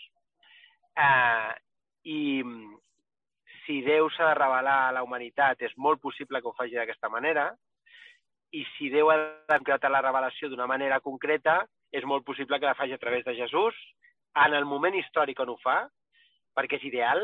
uh, 1.00 1.54
i 2.04 2.42
si 3.66 3.82
Déu 3.84 4.10
s'ha 4.12 4.32
de 4.32 4.40
revelar 4.40 4.78
a 4.88 4.92
la 4.96 5.04
humanitat, 5.04 5.62
és 5.62 5.76
molt 5.78 6.02
possible 6.02 6.42
que 6.42 6.50
ho 6.50 6.56
faci 6.58 6.76
d'aquesta 6.76 7.12
manera, 7.12 7.50
i 8.56 8.64
si 8.76 8.90
Déu 8.90 9.12
ha 9.12 9.18
de 9.20 9.58
concretar 9.60 9.92
la 9.92 10.04
revelació 10.04 10.50
d'una 10.50 10.68
manera 10.72 11.02
concreta, 11.04 11.60
és 11.92 12.04
molt 12.08 12.26
possible 12.28 12.60
que 12.60 12.68
la 12.68 12.76
faci 12.80 12.96
a 12.96 13.02
través 13.02 13.26
de 13.26 13.36
Jesús, 13.36 13.76
en 14.46 14.54
el 14.54 14.66
moment 14.66 14.96
històric 14.96 15.40
on 15.44 15.52
ho 15.52 15.58
fa, 15.64 15.82
perquè 16.56 16.80
és 16.80 16.88
ideal, 16.90 17.24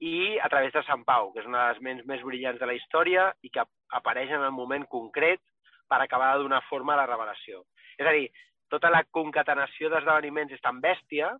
i 0.00 0.38
a 0.40 0.48
través 0.48 0.72
de 0.72 0.82
Sant 0.86 1.04
Pau, 1.04 1.30
que 1.32 1.42
és 1.42 1.48
una 1.48 1.66
de 1.66 1.72
les 1.74 1.82
ments 1.84 2.06
més 2.08 2.22
brillants 2.24 2.60
de 2.60 2.68
la 2.68 2.76
història 2.76 3.28
i 3.44 3.50
que 3.52 3.64
apareix 3.98 4.32
en 4.32 4.44
el 4.46 4.54
moment 4.56 4.86
concret 4.88 5.42
per 5.90 6.00
acabar 6.00 6.32
de 6.34 6.46
donar 6.46 6.62
forma 6.68 6.94
a 6.94 7.02
la 7.02 7.08
revelació. 7.10 7.64
És 7.98 8.08
a 8.08 8.14
dir, 8.16 8.30
tota 8.72 8.90
la 8.90 9.02
concatenació 9.12 9.90
d'esdeveniments 9.90 10.54
és 10.56 10.62
tan 10.64 10.80
bèstia 10.80 11.34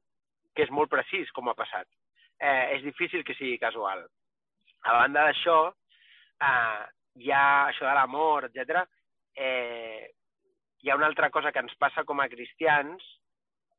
que 0.55 0.66
és 0.66 0.73
molt 0.75 0.90
precís 0.92 1.31
com 1.33 1.49
ha 1.49 1.57
passat. 1.57 1.87
Eh, 2.40 2.77
és 2.77 2.85
difícil 2.85 3.25
que 3.25 3.37
sigui 3.38 3.59
casual. 3.62 4.05
A 4.85 4.96
banda 4.96 5.29
d'això, 5.29 5.59
eh, 5.70 6.83
hi 7.23 7.33
ha 7.33 7.68
això 7.68 7.87
de 7.87 7.94
l'amor, 7.96 8.49
etc. 8.51 8.85
Eh, 9.37 10.11
hi 10.83 10.90
ha 10.90 10.96
una 10.96 11.07
altra 11.07 11.31
cosa 11.31 11.53
que 11.53 11.61
ens 11.64 11.77
passa 11.79 12.05
com 12.05 12.20
a 12.20 12.29
cristians, 12.29 13.05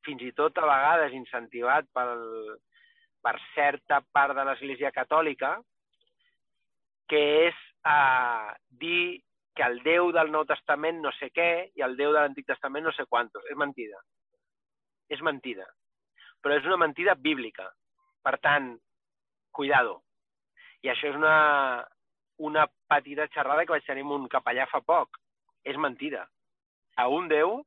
fins 0.06 0.22
i 0.26 0.32
tot 0.34 0.58
a 0.58 0.66
vegades 0.66 1.14
incentivat 1.14 1.90
pel, 1.94 2.58
per 3.22 3.36
certa 3.54 4.02
part 4.14 4.36
de 4.38 4.46
l'Església 4.48 4.92
Catòlica, 4.96 5.56
que 7.12 7.22
és 7.48 7.60
eh, 7.88 8.54
dir 8.82 9.22
que 9.56 9.66
el 9.68 9.82
Déu 9.84 10.12
del 10.16 10.32
Nou 10.32 10.46
Testament 10.48 11.02
no 11.04 11.12
sé 11.18 11.30
què 11.36 11.50
i 11.76 11.84
el 11.86 11.98
Déu 12.00 12.14
de 12.14 12.22
l'Antic 12.22 12.48
Testament 12.48 12.88
no 12.88 12.94
sé 12.96 13.06
quantos. 13.10 13.44
És 13.52 13.58
mentida. 13.60 14.00
És 15.12 15.22
mentida. 15.22 15.68
Però 16.42 16.56
és 16.58 16.68
una 16.70 16.80
mentida 16.80 17.16
bíblica. 17.20 17.68
Per 18.24 18.38
tant, 18.40 18.72
cuidado. 19.52 20.00
I 20.82 20.94
això 20.94 21.12
és 21.12 21.18
una, 21.18 21.84
una 22.40 22.66
petita 22.90 23.28
xerrada 23.34 23.66
que 23.66 23.76
vaig 23.76 23.86
tenir 23.86 24.06
amb 24.08 24.16
un 24.22 24.30
capellà 24.32 24.70
fa 24.72 24.82
poc. 24.82 25.20
És 25.68 25.78
mentida. 25.78 26.24
A 26.98 27.10
un 27.12 27.28
Déu, 27.30 27.60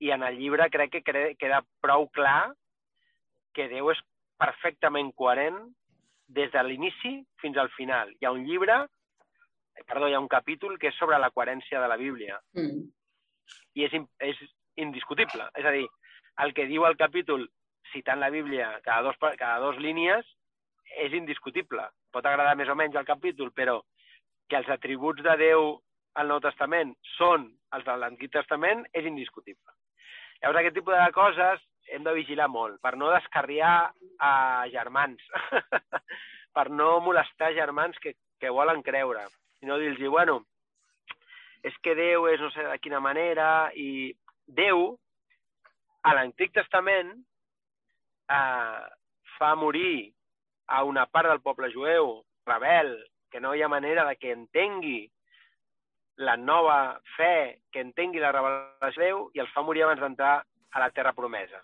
i 0.00 0.14
en 0.14 0.22
el 0.24 0.38
llibre 0.40 0.70
crec 0.72 0.94
que 0.94 1.34
queda 1.36 1.60
prou 1.84 2.08
clar 2.14 2.52
que 3.54 3.68
Déu 3.68 3.90
és 3.92 4.00
perfectament 4.40 5.12
coherent 5.18 5.58
des 6.30 6.50
de 6.54 6.62
l'inici 6.64 7.18
fins 7.42 7.58
al 7.58 7.70
final. 7.76 8.12
Hi 8.20 8.26
ha 8.26 8.32
un 8.32 8.44
llibre, 8.46 8.76
eh, 9.76 9.84
perdó, 9.86 10.08
hi 10.08 10.14
ha 10.14 10.22
un 10.22 10.30
capítol 10.30 10.78
que 10.78 10.88
és 10.88 10.98
sobre 10.98 11.18
la 11.18 11.30
coherència 11.30 11.80
de 11.82 11.88
la 11.88 11.98
Bíblia 12.00 12.40
Mm. 12.54 12.88
i 13.74 13.84
és, 13.84 13.96
és 14.18 14.36
indiscutible. 14.76 15.48
És 15.54 15.64
a 15.64 15.70
dir, 15.74 15.86
el 16.38 16.54
que 16.54 16.66
diu 16.66 16.86
el 16.86 16.96
capítol 16.96 17.48
citant 17.92 18.20
la 18.20 18.30
Bíblia 18.30 18.80
cada 18.84 19.02
dos, 19.02 19.16
cada 19.18 19.58
dos 19.58 19.78
línies 19.78 20.26
és 20.96 21.12
indiscutible. 21.12 21.88
Pot 22.12 22.26
agradar 22.26 22.56
més 22.56 22.68
o 22.68 22.74
menys 22.74 22.96
el 22.96 23.06
capítol, 23.06 23.52
però 23.52 23.80
que 24.48 24.56
els 24.56 24.68
atributs 24.68 25.22
de 25.22 25.36
Déu 25.36 25.80
al 26.14 26.28
Nou 26.28 26.40
Testament 26.42 26.94
són 27.16 27.50
els 27.72 27.84
de 27.86 27.96
l'Antic 27.96 28.32
Testament 28.32 28.86
és 28.92 29.06
indiscutible. 29.06 29.70
Llavors, 30.40 30.58
aquest 30.60 30.74
tipus 30.74 30.96
de 30.96 31.12
coses 31.12 31.62
hem 31.90 32.04
de 32.06 32.14
vigilar 32.14 32.48
molt 32.48 32.80
per 32.82 32.96
no 32.96 33.10
descarriar 33.12 33.90
a 34.22 34.32
germans, 34.72 35.22
per 36.56 36.68
no 36.70 36.98
molestar 37.04 37.52
germans 37.56 37.98
que, 38.02 38.14
que 38.40 38.52
volen 38.54 38.82
creure, 38.86 39.26
i 39.60 39.68
no 39.68 39.78
dir-los, 39.80 40.10
bueno, 40.10 40.40
és 41.66 41.76
que 41.84 41.94
Déu 41.98 42.26
és 42.30 42.40
no 42.40 42.50
sé 42.54 42.64
de 42.64 42.78
quina 42.80 43.00
manera, 43.04 43.70
i 43.74 44.12
Déu, 44.46 44.94
a 46.02 46.14
l'Antic 46.16 46.54
Testament, 46.56 47.12
eh, 48.32 48.82
fa 49.36 49.54
morir 49.56 50.10
a 50.70 50.84
una 50.84 51.06
part 51.06 51.28
del 51.28 51.42
poble 51.44 51.70
jueu 51.74 52.20
rebel, 52.48 52.94
que 53.30 53.40
no 53.40 53.54
hi 53.54 53.62
ha 53.62 53.68
manera 53.70 54.06
de 54.08 54.16
que 54.16 54.32
entengui 54.32 55.02
la 56.20 56.36
nova 56.36 57.00
fe, 57.16 57.60
que 57.72 57.80
entengui 57.84 58.20
la 58.20 58.32
revelació 58.32 59.02
de 59.02 59.06
Déu, 59.06 59.26
i 59.34 59.44
els 59.44 59.52
fa 59.54 59.64
morir 59.64 59.84
abans 59.86 60.00
d'entrar 60.02 60.38
a 60.70 60.80
la 60.82 60.90
terra 60.94 61.12
promesa. 61.16 61.60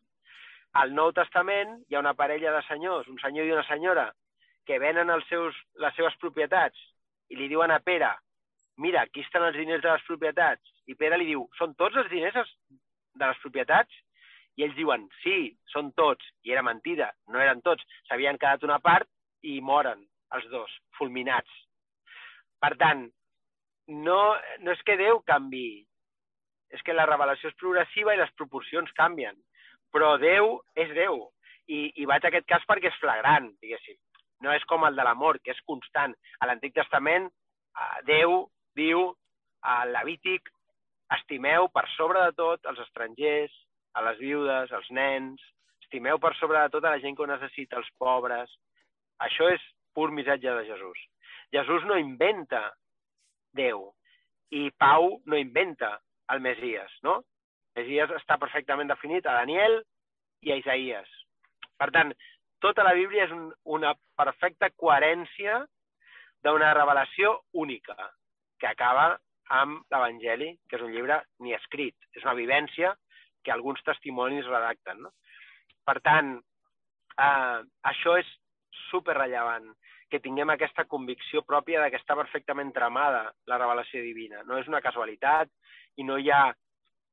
Al 0.77 0.93
Nou 0.95 1.13
Testament 1.17 1.77
hi 1.89 1.97
ha 1.97 2.03
una 2.03 2.15
parella 2.19 2.53
de 2.53 2.63
senyors, 2.67 3.09
un 3.09 3.19
senyor 3.23 3.47
i 3.49 3.53
una 3.55 3.65
senyora, 3.69 4.07
que 4.67 4.79
venen 4.83 5.11
els 5.15 5.27
seus, 5.31 5.57
les 5.83 5.95
seves 5.97 6.17
propietats 6.23 6.81
i 7.31 7.39
li 7.39 7.49
diuen 7.49 7.73
a 7.73 7.79
Pere, 7.81 8.11
mira, 8.83 9.05
aquí 9.07 9.23
estan 9.25 9.47
els 9.47 9.57
diners 9.57 9.83
de 9.85 9.93
les 9.93 10.05
propietats. 10.09 10.75
I 10.87 10.97
Pere 10.99 11.19
li 11.19 11.31
diu, 11.31 11.47
són 11.59 11.75
tots 11.79 11.97
els 12.03 12.11
diners 12.11 12.37
de 12.37 13.25
les 13.25 13.41
propietats? 13.45 14.03
I 14.57 14.65
ells 14.67 14.77
diuen, 14.77 15.05
sí, 15.23 15.53
són 15.73 15.93
tots. 15.97 16.25
I 16.45 16.55
era 16.55 16.65
mentida, 16.65 17.11
no 17.33 17.41
eren 17.43 17.63
tots. 17.65 17.85
S'havien 18.09 18.39
quedat 18.41 18.65
una 18.65 18.79
part 18.81 19.09
i 19.45 19.59
moren 19.61 20.01
els 20.37 20.47
dos, 20.53 20.73
fulminats. 20.99 21.51
Per 22.61 22.73
tant, 22.81 23.05
no, 23.89 24.21
no 24.65 24.73
és 24.73 24.83
que 24.87 24.97
Déu 24.99 25.21
canvi, 25.29 25.85
és 26.73 26.83
que 26.83 26.97
la 26.97 27.07
revelació 27.07 27.53
és 27.53 27.61
progressiva 27.61 28.15
i 28.15 28.21
les 28.21 28.33
proporcions 28.39 28.93
canvien. 28.97 29.37
Però 29.97 30.17
Déu 30.21 30.59
és 30.77 30.93
Déu. 30.93 31.23
I, 31.73 31.79
i 32.03 32.05
vaig 32.07 32.27
a 32.27 32.29
aquest 32.29 32.45
cas 32.47 32.65
perquè 32.69 32.91
és 32.93 32.99
flagrant, 33.01 33.49
diguéssim. 33.65 33.97
No 34.45 34.53
és 34.53 34.65
com 34.69 34.85
el 34.85 34.99
de 34.99 35.05
l'amor, 35.07 35.41
que 35.41 35.55
és 35.55 35.63
constant. 35.67 36.13
A 36.39 36.47
l'Antic 36.47 36.75
Testament, 36.77 37.31
eh, 37.33 38.03
Déu 38.11 38.43
diu 38.77 39.09
a 39.65 39.79
Levític, 39.89 40.51
estimeu 41.17 41.71
per 41.73 41.87
sobre 41.95 42.23
de 42.27 42.37
tot 42.37 42.69
els 42.69 42.83
estrangers, 42.85 43.55
a 43.97 44.05
les 44.05 44.21
viudes, 44.21 44.73
als 44.77 44.89
nens, 44.93 45.43
estimeu 45.87 46.21
per 46.21 46.35
sobre 46.37 46.61
de 46.61 46.75
tot 46.75 46.85
a 46.85 46.93
la 46.93 47.01
gent 47.01 47.17
que 47.17 47.25
ho 47.25 47.31
necessita, 47.31 47.81
els 47.81 47.89
pobres. 47.99 48.53
Això 49.25 49.49
és 49.55 49.63
pur 49.97 50.11
missatge 50.13 50.53
de 50.59 50.67
Jesús. 50.69 50.99
Jesús 51.57 51.87
no 51.89 51.97
inventa 51.97 52.67
Déu 53.57 53.87
i 54.53 54.69
Pau 54.77 55.17
no 55.25 55.41
inventa 55.41 55.97
el 56.35 56.43
Mesies, 56.45 56.93
no? 57.07 57.23
Mesies 57.77 58.13
està 58.17 58.39
perfectament 58.41 58.89
definit 58.89 59.27
a 59.27 59.37
Daniel 59.43 59.83
i 60.47 60.53
a 60.53 60.59
Isaías. 60.61 61.09
Per 61.77 61.91
tant, 61.93 62.13
tota 62.65 62.85
la 62.87 62.95
Bíblia 62.97 63.27
és 63.27 63.35
un, 63.35 63.51
una 63.79 63.93
perfecta 64.17 64.71
coherència 64.81 65.61
d'una 66.45 66.73
revelació 66.77 67.35
única, 67.53 67.97
que 68.61 68.69
acaba 68.71 69.11
amb 69.53 69.85
l'Evangeli, 69.93 70.55
que 70.69 70.79
és 70.79 70.85
un 70.85 70.95
llibre 70.95 71.21
ni 71.45 71.55
escrit, 71.55 71.97
és 72.17 72.25
una 72.25 72.37
vivència 72.39 72.95
que 73.45 73.53
alguns 73.53 73.83
testimonis 73.87 74.49
redacten. 74.49 75.05
No? 75.05 75.13
Per 75.87 76.01
tant, 76.03 76.37
eh, 77.21 77.59
això 77.93 78.17
és 78.19 78.31
superrellevant, 78.89 79.69
que 80.11 80.23
tinguem 80.23 80.53
aquesta 80.55 80.85
convicció 80.87 81.43
pròpia 81.43 81.83
de 81.83 81.91
que 81.91 81.99
està 82.01 82.15
perfectament 82.19 82.73
tramada 82.75 83.25
la 83.51 83.59
revelació 83.59 84.03
divina. 84.03 84.43
No 84.47 84.59
és 84.61 84.69
una 84.71 84.81
casualitat 84.81 85.51
i 85.99 86.07
no 86.07 86.19
hi 86.19 86.31
ha 86.31 86.55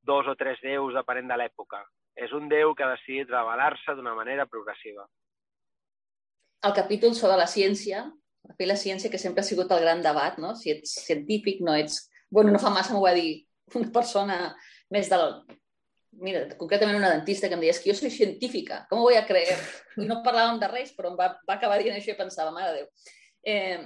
dos 0.03 0.27
o 0.27 0.35
tres 0.39 0.59
déus 0.63 0.93
depenent 0.95 1.31
de 1.31 1.37
l'època. 1.39 1.81
És 2.15 2.33
un 2.35 2.49
déu 2.51 2.75
que 2.77 2.85
ha 2.85 2.91
decidit 2.93 3.31
revelar-se 3.31 3.95
d'una 3.97 4.13
manera 4.17 4.45
progressiva. 4.45 5.07
El 6.63 6.75
capítol 6.77 7.15
sobre 7.15 7.39
la 7.39 7.47
ciència, 7.49 8.03
la 8.47 8.55
fe 8.57 8.67
i 8.67 8.69
la 8.69 8.79
ciència, 8.79 9.09
que 9.11 9.19
sempre 9.19 9.41
ha 9.41 9.47
sigut 9.47 9.71
el 9.71 9.81
gran 9.83 10.03
debat, 10.03 10.37
no? 10.39 10.53
Si 10.59 10.71
ets 10.71 10.93
científic, 11.07 11.63
no 11.65 11.75
ets... 11.75 12.05
Bueno, 12.29 12.53
no 12.53 12.61
fa 12.61 12.71
massa 12.73 12.93
m'ho 12.93 13.03
va 13.03 13.15
dir 13.17 13.43
una 13.79 13.89
persona 13.95 14.37
més 14.93 15.09
de 15.09 15.19
la... 15.19 15.27
Mira, 16.23 16.43
concretament 16.59 16.99
una 16.99 17.09
dentista 17.09 17.49
que 17.49 17.57
em 17.57 17.63
deia, 17.63 17.73
és 17.73 17.79
que 17.81 17.89
jo 17.89 17.97
soy 17.97 18.11
científica, 18.13 18.83
com 18.89 19.01
ho 19.01 19.07
vull 19.07 19.17
a 19.17 19.25
creer? 19.25 19.55
I 19.97 20.05
no 20.05 20.21
parlàvem 20.25 20.59
de 20.61 20.69
res, 20.69 20.93
però 20.93 21.09
em 21.09 21.17
va, 21.17 21.31
va 21.49 21.57
acabar 21.57 21.79
dient 21.81 21.97
això 21.97 22.13
i 22.13 22.19
pensava, 22.19 22.53
mare 22.53 22.69
de 22.69 22.83
Déu. 22.83 23.15
Eh, 23.49 23.79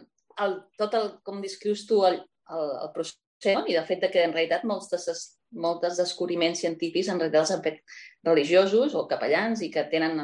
el, 0.44 0.58
tot 0.78 0.98
el, 1.00 1.08
com 1.24 1.40
descrius 1.42 1.86
tu 1.88 2.02
el, 2.06 2.20
el, 2.52 2.74
el 2.84 2.92
procés, 2.94 3.56
no? 3.56 3.64
i 3.64 3.78
de 3.78 3.86
fet 3.88 4.04
de 4.04 4.12
que 4.12 4.26
en 4.28 4.36
realitat 4.36 4.68
molts, 4.68 4.92
des, 4.92 5.24
molts 5.52 6.00
descobriments 6.00 6.60
científics 6.64 7.10
en 7.12 7.20
realitat 7.22 7.46
els 7.46 7.54
han 7.56 7.64
fet 7.66 7.82
religiosos 8.26 8.96
o 8.96 9.08
capellans 9.08 9.64
i 9.64 9.72
que 9.72 9.86
tenen... 9.92 10.20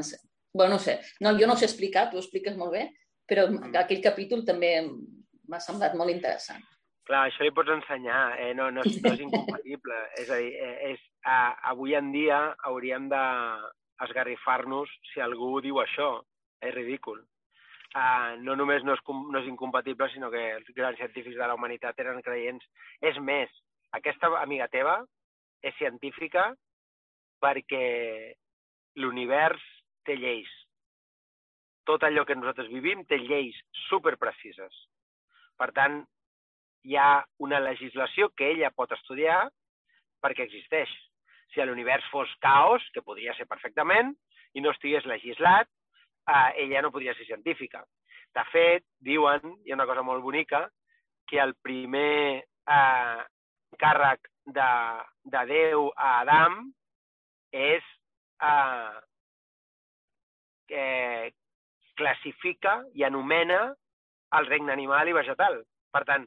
Bueno, 0.53 0.75
no 0.75 0.79
sé, 0.79 0.99
no, 1.19 1.33
jo 1.39 1.47
no 1.47 1.55
ho 1.55 1.57
sé 1.57 1.65
explicar, 1.65 2.09
tu 2.09 2.19
ho 2.19 2.21
expliques 2.21 2.57
molt 2.57 2.75
bé, 2.75 2.83
però 3.25 3.47
aquell 3.79 4.03
capítol 4.03 4.43
també 4.45 4.75
m'ha 5.49 5.59
semblat 5.63 5.95
molt 5.97 6.13
interessant. 6.13 6.61
Clar, 7.07 7.25
això 7.27 7.43
li 7.43 7.51
pots 7.51 7.73
ensenyar, 7.73 8.37
eh? 8.39 8.51
no, 8.55 8.69
no, 8.71 8.83
és, 8.87 8.99
no 9.03 9.11
és 9.11 9.23
incompatible. 9.25 9.97
és 10.21 10.29
a 10.31 10.37
dir, 10.39 10.53
eh, 10.55 10.91
és, 10.93 11.01
a, 11.27 11.39
avui 11.73 11.97
en 11.99 12.13
dia 12.13 12.39
hauríem 12.69 13.09
de 13.11 13.23
esgarrifar-nos 14.05 14.91
si 15.11 15.23
algú 15.23 15.57
diu 15.65 15.81
això. 15.83 16.15
És 16.63 16.71
ridícul. 16.71 17.17
Uh, 17.93 18.39
no 18.41 18.55
només 18.55 18.85
no 18.87 18.95
és, 18.95 19.01
no 19.05 19.41
és 19.41 19.49
incompatible, 19.51 20.07
sinó 20.13 20.29
que 20.31 20.41
els 20.55 20.69
grans 20.77 20.97
científics 20.97 21.35
de 21.35 21.49
la 21.49 21.57
humanitat 21.57 21.99
eren 21.99 22.23
creients. 22.23 22.63
És 23.03 23.19
més, 23.19 23.51
aquesta 23.99 24.31
amiga 24.39 24.69
teva 24.71 25.01
és 25.63 25.75
científica 25.79 26.51
perquè 27.43 28.33
l'univers 28.99 29.63
té 30.07 30.15
lleis. 30.19 30.49
Tot 31.87 32.03
allò 32.03 32.23
que 32.27 32.35
nosaltres 32.35 32.71
vivim 32.71 33.03
té 33.07 33.19
lleis 33.19 33.57
superprecises. 33.87 34.75
Per 35.59 35.69
tant, 35.75 36.01
hi 36.83 36.95
ha 36.99 37.23
una 37.43 37.59
legislació 37.63 38.29
que 38.37 38.51
ella 38.51 38.71
pot 38.75 38.91
estudiar 38.95 39.41
perquè 40.23 40.45
existeix. 40.47 40.91
Si 41.51 41.63
l'univers 41.63 42.05
fos 42.11 42.31
caos, 42.41 42.83
que 42.93 43.03
podria 43.05 43.35
ser 43.37 43.47
perfectament, 43.47 44.13
i 44.53 44.61
no 44.61 44.71
estigués 44.71 45.05
legislat, 45.05 45.67
eh, 46.27 46.49
ella 46.65 46.81
no 46.81 46.91
podria 46.91 47.13
ser 47.17 47.27
científica. 47.27 47.83
De 48.33 48.43
fet, 48.51 48.85
diuen, 48.99 49.59
hi 49.63 49.71
ha 49.71 49.77
una 49.77 49.85
cosa 49.85 50.01
molt 50.01 50.23
bonica, 50.23 50.65
que 51.27 51.39
el 51.39 51.53
primer 51.61 52.41
eh, 52.41 53.21
càrrec 53.79 54.32
de, 54.45 54.69
de 55.23 55.45
Déu 55.49 55.89
a 55.95 56.19
Adam 56.21 56.59
és 57.53 57.83
eh, 58.43 58.99
que 60.67 60.85
classifica 61.99 62.79
i 62.97 63.05
anomena 63.05 63.73
el 64.37 64.49
regne 64.49 64.73
animal 64.73 65.09
i 65.09 65.15
vegetal. 65.15 65.61
Per 65.93 66.03
tant, 66.09 66.25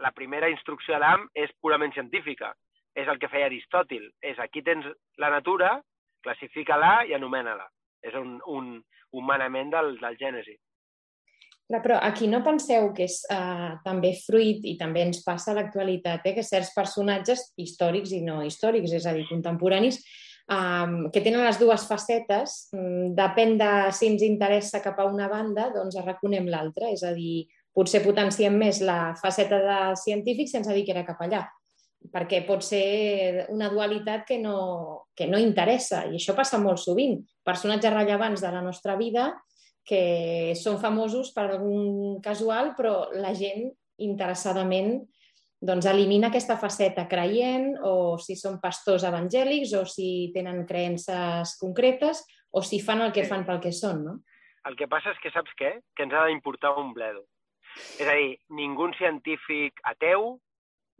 la 0.00 0.12
primera 0.16 0.48
instrucció 0.52 0.94
d'Adam 0.94 1.26
és 1.34 1.52
purament 1.60 1.92
científica. 1.92 2.54
És 2.94 3.08
el 3.08 3.18
que 3.22 3.30
feia 3.30 3.46
Aristòtil. 3.50 4.08
És 4.22 4.38
aquí 4.38 4.62
tens 4.66 4.86
la 5.18 5.30
natura, 5.30 5.76
classifica-la 6.24 7.04
i 7.06 7.14
anomena-la. 7.14 7.66
És 8.02 8.14
un, 8.18 8.38
un, 8.46 8.72
un 9.12 9.26
manament 9.26 9.70
del, 9.74 9.96
del 10.00 10.18
Gènesi. 10.18 10.56
Clar, 11.70 11.84
però 11.84 12.00
aquí 12.02 12.26
no 12.26 12.40
penseu 12.42 12.88
que 12.90 13.04
és 13.06 13.20
uh, 13.30 13.76
també 13.84 14.10
fruit, 14.18 14.64
i 14.66 14.72
també 14.78 15.04
ens 15.06 15.20
passa 15.22 15.52
a 15.52 15.54
l'actualitat, 15.54 16.24
eh, 16.26 16.32
que 16.34 16.42
certs 16.42 16.72
personatges 16.74 17.44
històrics 17.62 18.10
i 18.16 18.24
no 18.26 18.40
històrics, 18.42 18.90
és 18.98 19.06
a 19.06 19.12
dir, 19.14 19.22
contemporanis, 19.28 20.00
um, 20.50 20.96
que 21.14 21.22
tenen 21.22 21.44
les 21.46 21.60
dues 21.60 21.84
facetes, 21.86 22.56
um, 22.74 23.12
depèn 23.14 23.54
de 23.60 23.70
si 23.94 24.08
ens 24.10 24.24
interessa 24.26 24.82
cap 24.82 24.98
a 24.98 25.06
una 25.06 25.28
banda, 25.30 25.68
doncs 25.76 26.00
arraconem 26.00 26.50
l'altra, 26.50 26.90
és 26.90 27.04
a 27.06 27.12
dir, 27.14 27.44
potser 27.70 28.02
potenciem 28.02 28.56
més 28.58 28.80
la 28.82 29.14
faceta 29.20 29.60
de 29.62 29.78
científic 30.00 30.50
sense 30.50 30.74
dir 30.74 30.82
que 30.88 30.96
era 30.96 31.06
cap 31.06 31.22
allà, 31.22 31.44
perquè 32.10 32.40
pot 32.48 32.64
ser 32.66 33.44
una 33.54 33.68
dualitat 33.70 34.26
que 34.26 34.40
no, 34.42 35.06
que 35.14 35.30
no 35.30 35.38
interessa, 35.38 36.02
i 36.10 36.18
això 36.18 36.34
passa 36.34 36.58
molt 36.58 36.82
sovint. 36.82 37.20
Personatges 37.46 37.94
rellevants 37.94 38.42
de 38.42 38.50
la 38.50 38.64
nostra 38.64 38.98
vida 38.98 39.28
que 39.90 40.54
són 40.54 40.78
famosos 40.78 41.32
per 41.34 41.48
algun 41.48 42.20
casual, 42.22 42.74
però 42.78 43.08
la 43.10 43.32
gent 43.34 43.66
interessadament 44.00 45.00
doncs, 45.60 45.84
elimina 45.90 46.30
aquesta 46.30 46.56
faceta 46.56 47.04
creient 47.08 47.74
o 47.84 48.16
si 48.22 48.36
són 48.38 48.60
pastors 48.62 49.04
evangèlics 49.04 49.74
o 49.76 49.82
si 49.84 50.30
tenen 50.34 50.62
creences 50.68 51.56
concretes 51.60 52.22
o 52.56 52.62
si 52.64 52.80
fan 52.80 53.02
el 53.04 53.12
que 53.12 53.26
fan 53.28 53.44
pel 53.48 53.60
que 53.60 53.74
són, 53.76 54.04
no? 54.06 54.14
El 54.68 54.76
que 54.76 54.88
passa 54.88 55.12
és 55.12 55.20
que 55.20 55.32
saps 55.34 55.52
què? 55.58 55.74
Que 55.96 56.06
ens 56.06 56.14
ha 56.16 56.26
d'importar 56.28 56.72
un 56.80 56.94
bledo. 56.96 57.26
És 58.00 58.08
a 58.08 58.16
dir, 58.16 58.34
ningú 58.56 58.88
científic 58.98 59.80
ateu 59.88 60.38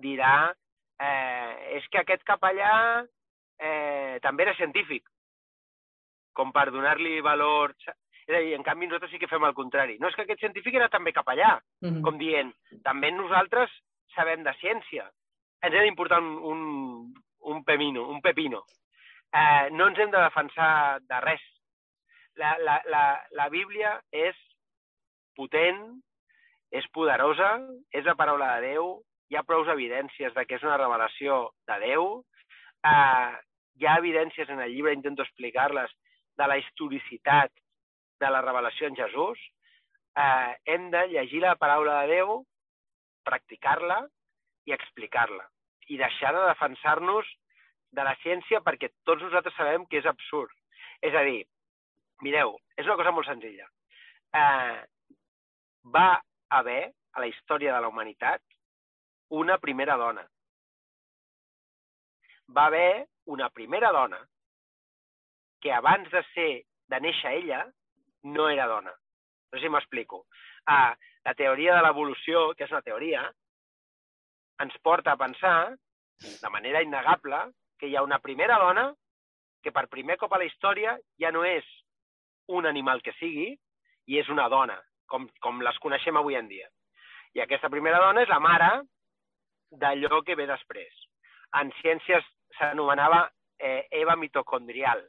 dirà 0.01 0.53
eh, 1.01 1.79
és 1.79 1.89
que 1.93 2.01
aquest 2.01 2.23
capellà 2.29 2.75
eh, 3.61 4.21
també 4.25 4.47
era 4.47 4.57
científic, 4.61 5.09
com 6.37 6.53
per 6.53 6.71
donar-li 6.73 7.21
valor... 7.25 7.75
És 8.31 8.37
a 8.37 8.41
dir, 8.45 8.53
en 8.55 8.63
canvi 8.63 8.87
nosaltres 8.87 9.11
sí 9.11 9.19
que 9.19 9.27
fem 9.27 9.43
el 9.43 9.57
contrari. 9.59 9.97
No 9.99 10.07
és 10.07 10.15
que 10.15 10.23
aquest 10.23 10.39
científic 10.45 10.77
era 10.79 10.89
també 10.89 11.11
capellà, 11.13 11.57
mm 11.83 11.89
-hmm. 11.89 12.03
com 12.07 12.19
dient, 12.19 12.53
també 12.85 13.11
nosaltres 13.11 13.71
sabem 14.15 14.45
de 14.45 14.53
ciència. 14.61 15.11
Ens 15.63 15.75
ha 15.75 15.83
d'importar 15.83 16.21
un, 16.21 16.39
un, 16.53 16.61
un 17.53 17.65
pepino, 17.65 18.09
un 18.09 18.21
pepino. 18.21 18.63
Eh, 19.35 19.71
no 19.73 19.89
ens 19.89 19.99
hem 19.99 20.11
de 20.11 20.23
defensar 20.23 21.01
de 21.01 21.21
res. 21.21 21.43
La, 22.37 22.57
la, 22.59 22.81
la, 22.87 23.05
la 23.31 23.49
Bíblia 23.49 24.01
és 24.13 24.37
potent, 25.35 26.01
és 26.71 26.87
poderosa, 26.93 27.59
és 27.91 28.05
la 28.05 28.15
paraula 28.15 28.55
de 28.55 28.69
Déu, 28.69 29.03
hi 29.29 29.37
ha 29.37 29.43
prou 29.43 29.67
evidències 29.67 30.35
de 30.35 30.45
que 30.47 30.55
és 30.55 30.63
una 30.63 30.79
revelació 30.79 31.51
de 31.67 31.79
Déu, 31.81 32.25
eh, 32.87 33.33
hi 33.75 33.87
ha 33.87 33.99
evidències 33.99 34.49
en 34.49 34.61
el 34.61 34.71
llibre, 34.71 34.95
intento 34.95 35.23
explicar-les, 35.23 35.91
de 36.39 36.47
la 36.47 36.59
historicitat 36.59 37.51
de 38.21 38.31
la 38.31 38.43
revelació 38.45 38.89
en 38.89 38.97
Jesús, 38.97 39.41
eh, 40.17 40.57
hem 40.65 40.91
de 40.91 41.07
llegir 41.09 41.43
la 41.43 41.57
paraula 41.57 42.01
de 42.03 42.17
Déu, 42.17 42.45
practicar-la 43.25 44.01
i 44.69 44.75
explicar-la. 44.77 45.47
I 45.89 45.99
deixar 45.99 46.33
de 46.37 46.47
defensar-nos 46.47 47.29
de 47.97 48.05
la 48.07 48.15
ciència 48.23 48.63
perquè 48.63 48.93
tots 49.09 49.23
nosaltres 49.25 49.57
sabem 49.57 49.87
que 49.91 49.99
és 49.99 50.07
absurd. 50.07 50.53
És 51.03 51.15
a 51.17 51.25
dir, 51.27 51.43
mireu, 52.23 52.57
és 52.77 52.87
una 52.87 52.99
cosa 53.01 53.13
molt 53.17 53.27
senzilla. 53.27 53.67
Eh, 54.37 54.81
va 55.95 56.21
haver, 56.51 56.93
a 57.13 57.21
la 57.21 57.27
història 57.27 57.75
de 57.75 57.81
la 57.83 57.89
humanitat, 57.91 58.43
una 59.31 59.59
primera 59.59 59.97
dona. 59.97 60.23
Va 62.51 62.67
haver 62.67 63.07
una 63.27 63.49
primera 63.51 63.91
dona 63.95 64.21
que 65.61 65.73
abans 65.73 66.11
de 66.11 66.23
ser 66.35 66.51
de 66.91 67.01
néixer 67.01 67.33
ella, 67.39 67.65
no 68.23 68.49
era 68.49 68.67
dona. 68.69 68.93
No 68.93 69.59
sé 69.59 69.67
si 69.67 69.73
m'explico. 69.73 70.27
Ah, 70.67 70.95
la 71.25 71.35
teoria 71.35 71.77
de 71.77 71.85
l'evolució, 71.85 72.51
que 72.57 72.65
és 72.67 72.73
una 72.73 72.85
teoria, 72.87 73.25
ens 74.61 74.77
porta 74.85 75.15
a 75.15 75.21
pensar, 75.21 75.75
de 76.21 76.51
manera 76.53 76.83
innegable, 76.85 77.47
que 77.79 77.89
hi 77.89 77.97
ha 77.97 78.05
una 78.05 78.21
primera 78.21 78.59
dona 78.61 78.91
que 79.63 79.73
per 79.73 79.89
primer 79.93 80.17
cop 80.21 80.33
a 80.33 80.41
la 80.41 80.47
història 80.49 80.97
ja 81.21 81.31
no 81.33 81.45
és 81.45 81.67
un 82.49 82.67
animal 82.67 83.03
que 83.05 83.13
sigui, 83.19 83.53
i 84.11 84.19
és 84.19 84.29
una 84.33 84.49
dona, 84.51 84.77
com, 85.07 85.29
com 85.45 85.61
les 85.63 85.79
coneixem 85.83 86.17
avui 86.19 86.37
en 86.39 86.49
dia. 86.51 86.67
I 87.37 87.45
aquesta 87.45 87.71
primera 87.71 88.01
dona 88.03 88.25
és 88.25 88.33
la 88.33 88.41
mare 88.43 88.71
d'allò 89.71 90.23
que 90.27 90.35
ve 90.35 90.49
després. 90.51 90.91
En 91.61 91.71
ciències 91.79 92.27
s'anomenava 92.59 93.23
eh, 93.59 93.87
Eva 94.01 94.17
mitocondrial. 94.19 95.05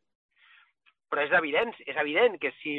Però 1.09 1.23
és 1.25 1.33
evident, 1.37 1.73
és 1.87 1.97
evident 1.97 2.37
que 2.41 2.53
si 2.61 2.75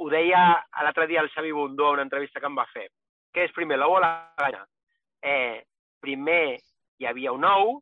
ho 0.00 0.08
deia 0.10 0.42
l'altre 0.82 1.06
dia 1.10 1.22
el 1.22 1.30
Xavi 1.32 1.52
Bundó 1.52 1.88
a 1.88 1.96
una 1.98 2.04
entrevista 2.06 2.40
que 2.40 2.50
em 2.50 2.56
va 2.58 2.66
fer, 2.72 2.88
què 3.34 3.48
és 3.48 3.54
primer, 3.56 3.78
l'ou 3.80 3.96
o 3.96 4.02
la 4.02 4.12
gana? 4.38 4.62
Eh, 5.24 5.62
primer 6.04 6.58
hi 7.00 7.08
havia 7.08 7.32
un 7.34 7.44
ou, 7.48 7.80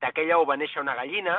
d'aquell 0.00 0.32
ou 0.38 0.46
va 0.48 0.56
néixer 0.60 0.80
una 0.80 0.96
gallina, 0.96 1.36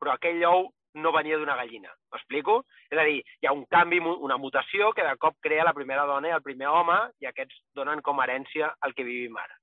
però 0.00 0.14
aquell 0.14 0.42
ou 0.48 0.68
no 0.96 1.12
venia 1.12 1.36
d'una 1.36 1.56
gallina. 1.58 1.92
M'explico? 2.12 2.62
És 2.88 2.98
a 2.98 3.04
dir, 3.04 3.20
hi 3.42 3.48
ha 3.48 3.52
un 3.52 3.66
canvi, 3.72 4.00
una 4.00 4.38
mutació 4.40 4.92
que 4.96 5.04
de 5.04 5.16
cop 5.20 5.36
crea 5.44 5.66
la 5.68 5.74
primera 5.76 6.06
dona 6.08 6.30
i 6.30 6.36
el 6.36 6.44
primer 6.44 6.70
home 6.72 6.96
i 7.20 7.28
aquests 7.28 7.58
donen 7.76 8.00
com 8.04 8.20
a 8.20 8.24
herència 8.24 8.72
el 8.86 8.94
que 8.96 9.04
vivim 9.04 9.36
ara. 9.36 9.58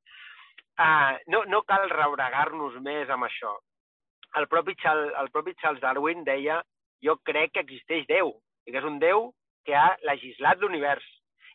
Uh, 0.73 1.17
no, 1.29 1.43
no 1.49 1.62
cal 1.69 1.89
rebregar-nos 1.89 2.77
més 2.86 3.09
amb 3.13 3.27
això. 3.27 3.55
El 4.38 4.47
propi, 4.49 4.73
Charles, 4.81 5.13
el 5.21 5.29
propi 5.33 5.53
Charles 5.62 5.81
Darwin 5.81 6.23
deia 6.25 6.62
jo 7.05 7.17
crec 7.25 7.53
que 7.53 7.62
existeix 7.65 8.07
Déu, 8.09 8.33
i 8.65 8.71
que 8.71 8.80
és 8.80 8.88
un 8.89 8.99
Déu 9.02 9.32
que 9.67 9.76
ha 9.76 9.95
legislat 10.08 10.60
l'univers. 10.62 11.06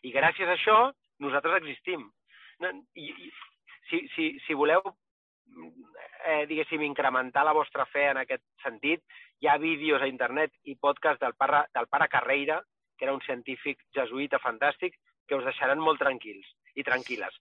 I 0.03 0.13
gràcies 0.15 0.47
a 0.47 0.55
això 0.55 0.79
nosaltres 1.23 1.59
existim. 1.59 2.07
No, 2.63 2.71
i, 2.95 3.09
i, 3.09 3.31
si, 3.89 4.01
si, 4.15 4.31
si 4.45 4.57
voleu 4.57 4.83
eh, 6.25 6.45
diguéssim, 6.49 6.81
incrementar 6.85 7.45
la 7.45 7.55
vostra 7.55 7.85
fe 7.89 8.09
en 8.11 8.21
aquest 8.21 8.43
sentit, 8.63 9.03
hi 9.39 9.47
ha 9.47 9.57
vídeos 9.61 10.01
a 10.01 10.09
internet 10.11 10.53
i 10.63 10.75
podcast 10.75 11.21
del 11.23 11.35
pare, 11.39 11.65
del 11.75 11.87
pare 11.87 12.09
Carreira, 12.11 12.59
que 12.97 13.07
era 13.07 13.15
un 13.15 13.23
científic 13.25 13.79
jesuïta 13.95 14.41
fantàstic, 14.43 14.97
que 15.27 15.37
us 15.37 15.45
deixaran 15.45 15.79
molt 15.79 16.01
tranquils 16.01 16.47
i 16.75 16.83
tranquil·les. 16.83 17.39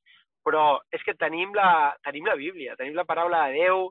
però 0.49 0.79
és 0.95 1.03
que 1.05 1.13
tenim 1.19 1.51
la, 1.53 1.95
tenim 2.01 2.25
la 2.25 2.37
Bíblia, 2.39 2.77
tenim 2.79 2.95
la 2.97 3.05
paraula 3.05 3.43
de 3.49 3.59
Déu, 3.59 3.91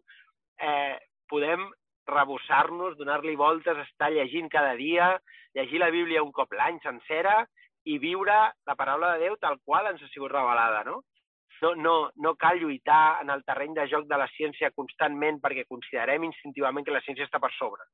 eh, 0.57 0.95
podem 1.29 1.67
rebossar-nos, 2.07 2.97
donar-li 2.97 3.35
voltes, 3.35 3.77
estar 3.83 4.09
llegint 4.11 4.49
cada 4.49 4.73
dia, 4.79 5.11
llegir 5.55 5.79
la 5.81 5.91
Bíblia 5.93 6.23
un 6.23 6.31
cop 6.31 6.53
l'any 6.53 6.79
sencera 6.83 7.41
i 7.87 7.97
viure 8.03 8.37
la 8.67 8.75
paraula 8.79 9.13
de 9.13 9.27
Déu 9.27 9.37
tal 9.41 9.59
qual 9.63 9.87
ens 9.91 10.03
ha 10.03 10.09
sigut 10.11 10.31
revelada, 10.31 10.83
no? 10.87 11.01
No, 11.61 11.71
no, 11.75 11.93
no 12.21 12.35
cal 12.37 12.59
lluitar 12.61 13.19
en 13.23 13.31
el 13.33 13.41
terreny 13.45 13.73
de 13.73 13.87
joc 13.89 14.05
de 14.09 14.17
la 14.21 14.27
ciència 14.35 14.69
constantment 14.75 15.39
perquè 15.41 15.63
considerem 15.65 16.27
instintivament 16.27 16.85
que 16.85 16.93
la 16.93 17.01
ciència 17.01 17.25
està 17.25 17.41
per 17.41 17.49
sobre. 17.55 17.87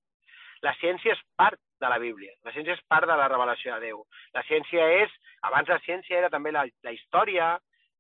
La 0.64 0.74
ciència 0.80 1.14
és 1.14 1.22
part 1.40 1.60
de 1.80 1.92
la 1.92 2.00
Bíblia, 2.00 2.34
la 2.44 2.52
ciència 2.56 2.76
és 2.76 2.84
part 2.88 3.08
de 3.08 3.16
la 3.20 3.28
revelació 3.32 3.76
de 3.76 3.90
Déu. 3.92 4.04
La 4.36 4.44
ciència 4.48 4.88
és, 5.04 5.16
abans 5.48 5.72
la 5.72 5.80
ciència 5.86 6.20
era 6.20 6.32
també 6.32 6.52
la, 6.56 6.64
la 6.84 6.96
història, 6.96 7.54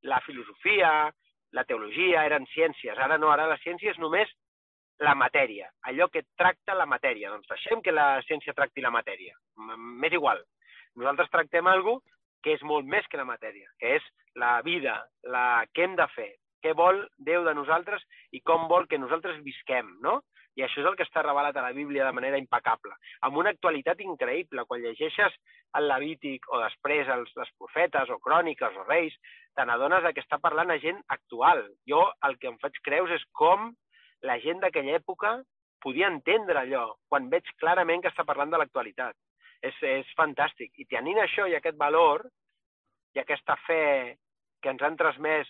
la 0.03 0.19
filosofia, 0.25 0.91
la 1.53 1.63
teologia, 1.69 2.23
eren 2.27 2.47
ciències. 2.51 2.97
Ara 2.97 3.19
no, 3.19 3.31
ara 3.31 3.47
la 3.47 3.59
ciència 3.63 3.93
és 3.93 3.99
només 4.01 4.31
la 5.01 5.15
matèria, 5.17 5.69
allò 5.89 6.07
que 6.13 6.25
tracta 6.37 6.75
la 6.77 6.85
matèria. 6.85 7.31
Doncs 7.33 7.49
deixem 7.49 7.81
que 7.81 7.93
la 7.95 8.21
ciència 8.27 8.53
tracti 8.53 8.81
la 8.81 8.93
matèria. 8.93 9.35
M'és 9.57 10.13
igual. 10.13 10.43
Nosaltres 10.95 11.31
tractem 11.33 11.67
algo 11.67 12.01
que 12.43 12.53
és 12.53 12.63
molt 12.67 12.85
més 12.85 13.07
que 13.09 13.17
la 13.17 13.25
matèria, 13.25 13.69
que 13.79 13.95
és 13.97 14.07
la 14.35 14.59
vida, 14.61 14.97
la 15.23 15.65
que 15.73 15.85
hem 15.85 15.95
de 15.95 16.07
fer, 16.13 16.29
què 16.63 16.73
vol 16.75 17.01
Déu 17.17 17.43
de 17.47 17.53
nosaltres 17.55 18.03
i 18.31 18.41
com 18.41 18.67
vol 18.71 18.87
que 18.87 18.99
nosaltres 18.99 19.41
visquem, 19.43 19.89
no? 20.03 20.21
I 20.55 20.63
això 20.63 20.83
és 20.83 20.87
el 20.87 20.95
que 20.99 21.05
està 21.07 21.23
revelat 21.23 21.55
a 21.57 21.63
la 21.65 21.73
Bíblia 21.73 22.05
de 22.05 22.13
manera 22.13 22.37
impecable, 22.37 22.93
amb 23.25 23.39
una 23.41 23.49
actualitat 23.55 24.03
increïble. 24.05 24.65
Quan 24.69 24.83
llegeixes 24.83 25.33
el 25.79 25.87
Levític 25.89 26.45
o 26.53 26.59
després 26.61 27.09
els, 27.09 27.31
les 27.39 27.49
profetes 27.57 28.11
o 28.13 28.19
cròniques 28.21 28.77
o 28.77 28.85
reis, 28.85 29.15
te 29.57 29.65
n'adones 29.65 30.05
que 30.13 30.21
està 30.21 30.37
parlant 30.43 30.69
a 30.69 30.77
gent 30.83 31.01
actual. 31.15 31.65
Jo 31.89 32.05
el 32.27 32.37
que 32.37 32.51
em 32.51 32.59
faig 32.61 32.77
creus 32.85 33.15
és 33.17 33.25
com 33.33 33.71
la 34.27 34.39
gent 34.43 34.61
d'aquella 34.63 34.97
època 34.99 35.35
podia 35.83 36.07
entendre 36.07 36.61
allò, 36.61 36.85
quan 37.11 37.29
veig 37.31 37.49
clarament 37.59 38.03
que 38.03 38.11
està 38.13 38.23
parlant 38.27 38.53
de 38.53 38.59
l'actualitat. 38.61 39.15
És, 39.63 39.75
és 39.87 40.09
fantàstic. 40.17 40.71
I 40.79 40.87
tenint 40.91 41.19
això 41.23 41.45
i 41.47 41.55
aquest 41.55 41.77
valor 41.79 42.25
i 43.15 43.21
aquesta 43.21 43.55
fe 43.67 44.15
que 44.63 44.71
ens 44.71 44.83
han 44.83 44.97
transmès 44.99 45.47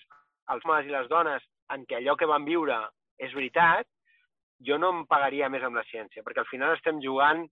els 0.54 0.66
homes 0.66 0.90
i 0.90 0.94
les 0.94 1.10
dones 1.10 1.46
en 1.74 1.86
que 1.90 1.98
allò 1.98 2.16
que 2.20 2.30
van 2.30 2.46
viure 2.46 2.78
és 3.22 3.34
veritat, 3.34 3.88
jo 4.68 4.78
no 4.82 4.92
em 4.94 5.04
pagaria 5.10 5.50
més 5.50 5.64
amb 5.66 5.78
la 5.80 5.86
ciència, 5.90 6.24
perquè 6.26 6.44
al 6.44 6.50
final 6.50 6.74
estem 6.76 7.02
jugant 7.02 7.44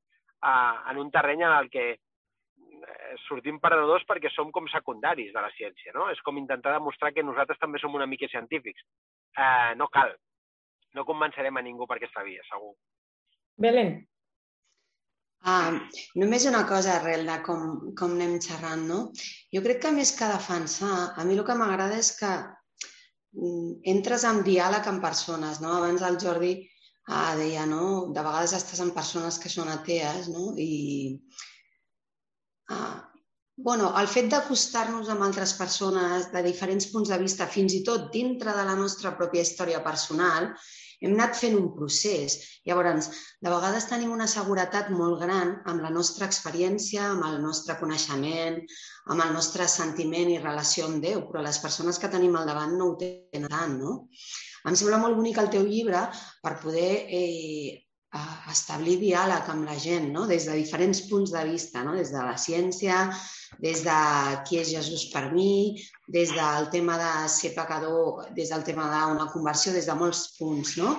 a, 0.41 0.53
en 0.91 1.01
un 1.01 1.11
terreny 1.13 1.45
en 1.45 1.53
el 1.53 1.69
que 1.73 1.85
eh, 1.93 3.13
sortim 3.27 3.59
perdedors 3.61 4.05
perquè 4.09 4.29
som 4.33 4.51
com 4.53 4.69
secundaris 4.73 5.33
de 5.33 5.41
la 5.41 5.53
ciència, 5.57 5.93
no? 5.97 6.09
És 6.13 6.21
com 6.25 6.37
intentar 6.41 6.75
demostrar 6.77 7.13
que 7.13 7.25
nosaltres 7.25 7.61
també 7.61 7.81
som 7.81 7.95
una 7.97 8.09
mica 8.09 8.29
científics. 8.29 8.85
Eh, 9.37 9.73
no 9.77 9.89
cal 9.93 10.13
no 10.97 11.07
convencerem 11.07 11.57
a 11.57 11.65
ningú 11.65 11.87
per 11.89 11.97
aquesta 11.99 12.23
via, 12.27 12.43
segur. 12.49 12.73
Belén. 13.65 13.93
Ah, 15.51 15.73
només 16.21 16.45
una 16.45 16.61
cosa 16.69 16.95
arrel 16.99 17.25
de 17.25 17.35
com, 17.45 17.61
com 17.97 18.11
anem 18.17 18.35
xerrant, 18.45 18.83
no? 18.89 18.99
Jo 19.55 19.61
crec 19.65 19.79
que 19.85 19.93
més 19.95 20.11
que 20.17 20.29
defensar, 20.29 20.97
a 21.17 21.25
mi 21.25 21.37
el 21.37 21.45
que 21.47 21.55
m'agrada 21.57 21.97
és 21.97 22.11
que 22.19 22.29
mm, 22.29 23.71
entres 23.95 24.25
en 24.29 24.43
diàleg 24.45 24.89
amb 24.91 25.01
persones, 25.01 25.61
no? 25.63 25.73
Abans 25.77 26.05
el 26.05 26.19
Jordi 26.21 26.53
ah, 27.07 27.33
deia, 27.39 27.65
no? 27.65 28.11
De 28.13 28.21
vegades 28.21 28.53
estàs 28.59 28.83
amb 28.85 28.93
persones 28.97 29.39
que 29.41 29.49
són 29.49 29.71
atees, 29.73 30.29
no? 30.29 30.51
I 30.61 31.17
ah, 32.69 33.10
bueno, 33.57 33.93
el 33.99 34.07
fet 34.07 34.29
d'acostar-nos 34.31 35.09
amb 35.11 35.25
altres 35.25 35.53
persones 35.59 36.29
de 36.33 36.43
diferents 36.45 36.87
punts 36.91 37.11
de 37.11 37.17
vista, 37.21 37.47
fins 37.47 37.73
i 37.77 37.83
tot 37.87 38.11
dintre 38.13 38.53
de 38.57 38.63
la 38.67 38.77
nostra 38.79 39.11
pròpia 39.17 39.43
història 39.45 39.83
personal, 39.85 40.51
hem 41.01 41.15
anat 41.17 41.35
fent 41.37 41.57
un 41.57 41.71
procés. 41.73 42.37
Llavors, 42.69 43.09
de 43.41 43.49
vegades 43.49 43.87
tenim 43.89 44.13
una 44.13 44.29
seguretat 44.29 44.91
molt 44.93 45.19
gran 45.23 45.55
amb 45.71 45.81
la 45.81 45.89
nostra 45.93 46.27
experiència, 46.29 47.07
amb 47.09 47.25
el 47.29 47.39
nostre 47.41 47.77
coneixement, 47.79 48.59
amb 49.09 49.25
el 49.25 49.33
nostre 49.33 49.67
sentiment 49.67 50.29
i 50.29 50.39
relació 50.41 50.87
amb 50.87 51.01
Déu, 51.03 51.25
però 51.29 51.41
les 51.45 51.59
persones 51.63 51.97
que 51.99 52.11
tenim 52.13 52.37
al 52.37 52.49
davant 52.49 52.77
no 52.77 52.91
ho 52.91 52.97
tenen 53.01 53.49
tant, 53.49 53.79
no? 53.81 53.95
Em 54.69 54.77
sembla 54.77 55.01
molt 55.01 55.17
bonic 55.17 55.39
el 55.41 55.49
teu 55.53 55.65
llibre 55.65 56.03
per 56.45 56.59
poder 56.61 56.91
eh, 57.09 57.81
establir 58.51 58.97
diàleg 58.99 59.47
amb 59.53 59.67
la 59.67 59.77
gent, 59.79 60.09
no? 60.11 60.25
des 60.27 60.45
de 60.49 60.55
diferents 60.57 60.99
punts 61.07 61.31
de 61.31 61.43
vista, 61.47 61.83
no? 61.87 61.93
des 61.95 62.11
de 62.11 62.23
la 62.25 62.35
ciència, 62.35 63.05
des 63.63 63.83
de 63.85 63.99
qui 64.47 64.59
és 64.59 64.73
Jesús 64.73 65.05
per 65.13 65.29
mi, 65.31 65.79
des 66.11 66.33
del 66.35 66.67
tema 66.73 66.97
de 66.99 67.29
ser 67.31 67.53
pecador, 67.55 68.27
des 68.35 68.51
del 68.51 68.65
tema 68.67 68.89
d'una 68.91 69.29
conversió, 69.31 69.71
des 69.71 69.87
de 69.87 69.95
molts 69.95 70.25
punts. 70.39 70.75
No? 70.81 70.97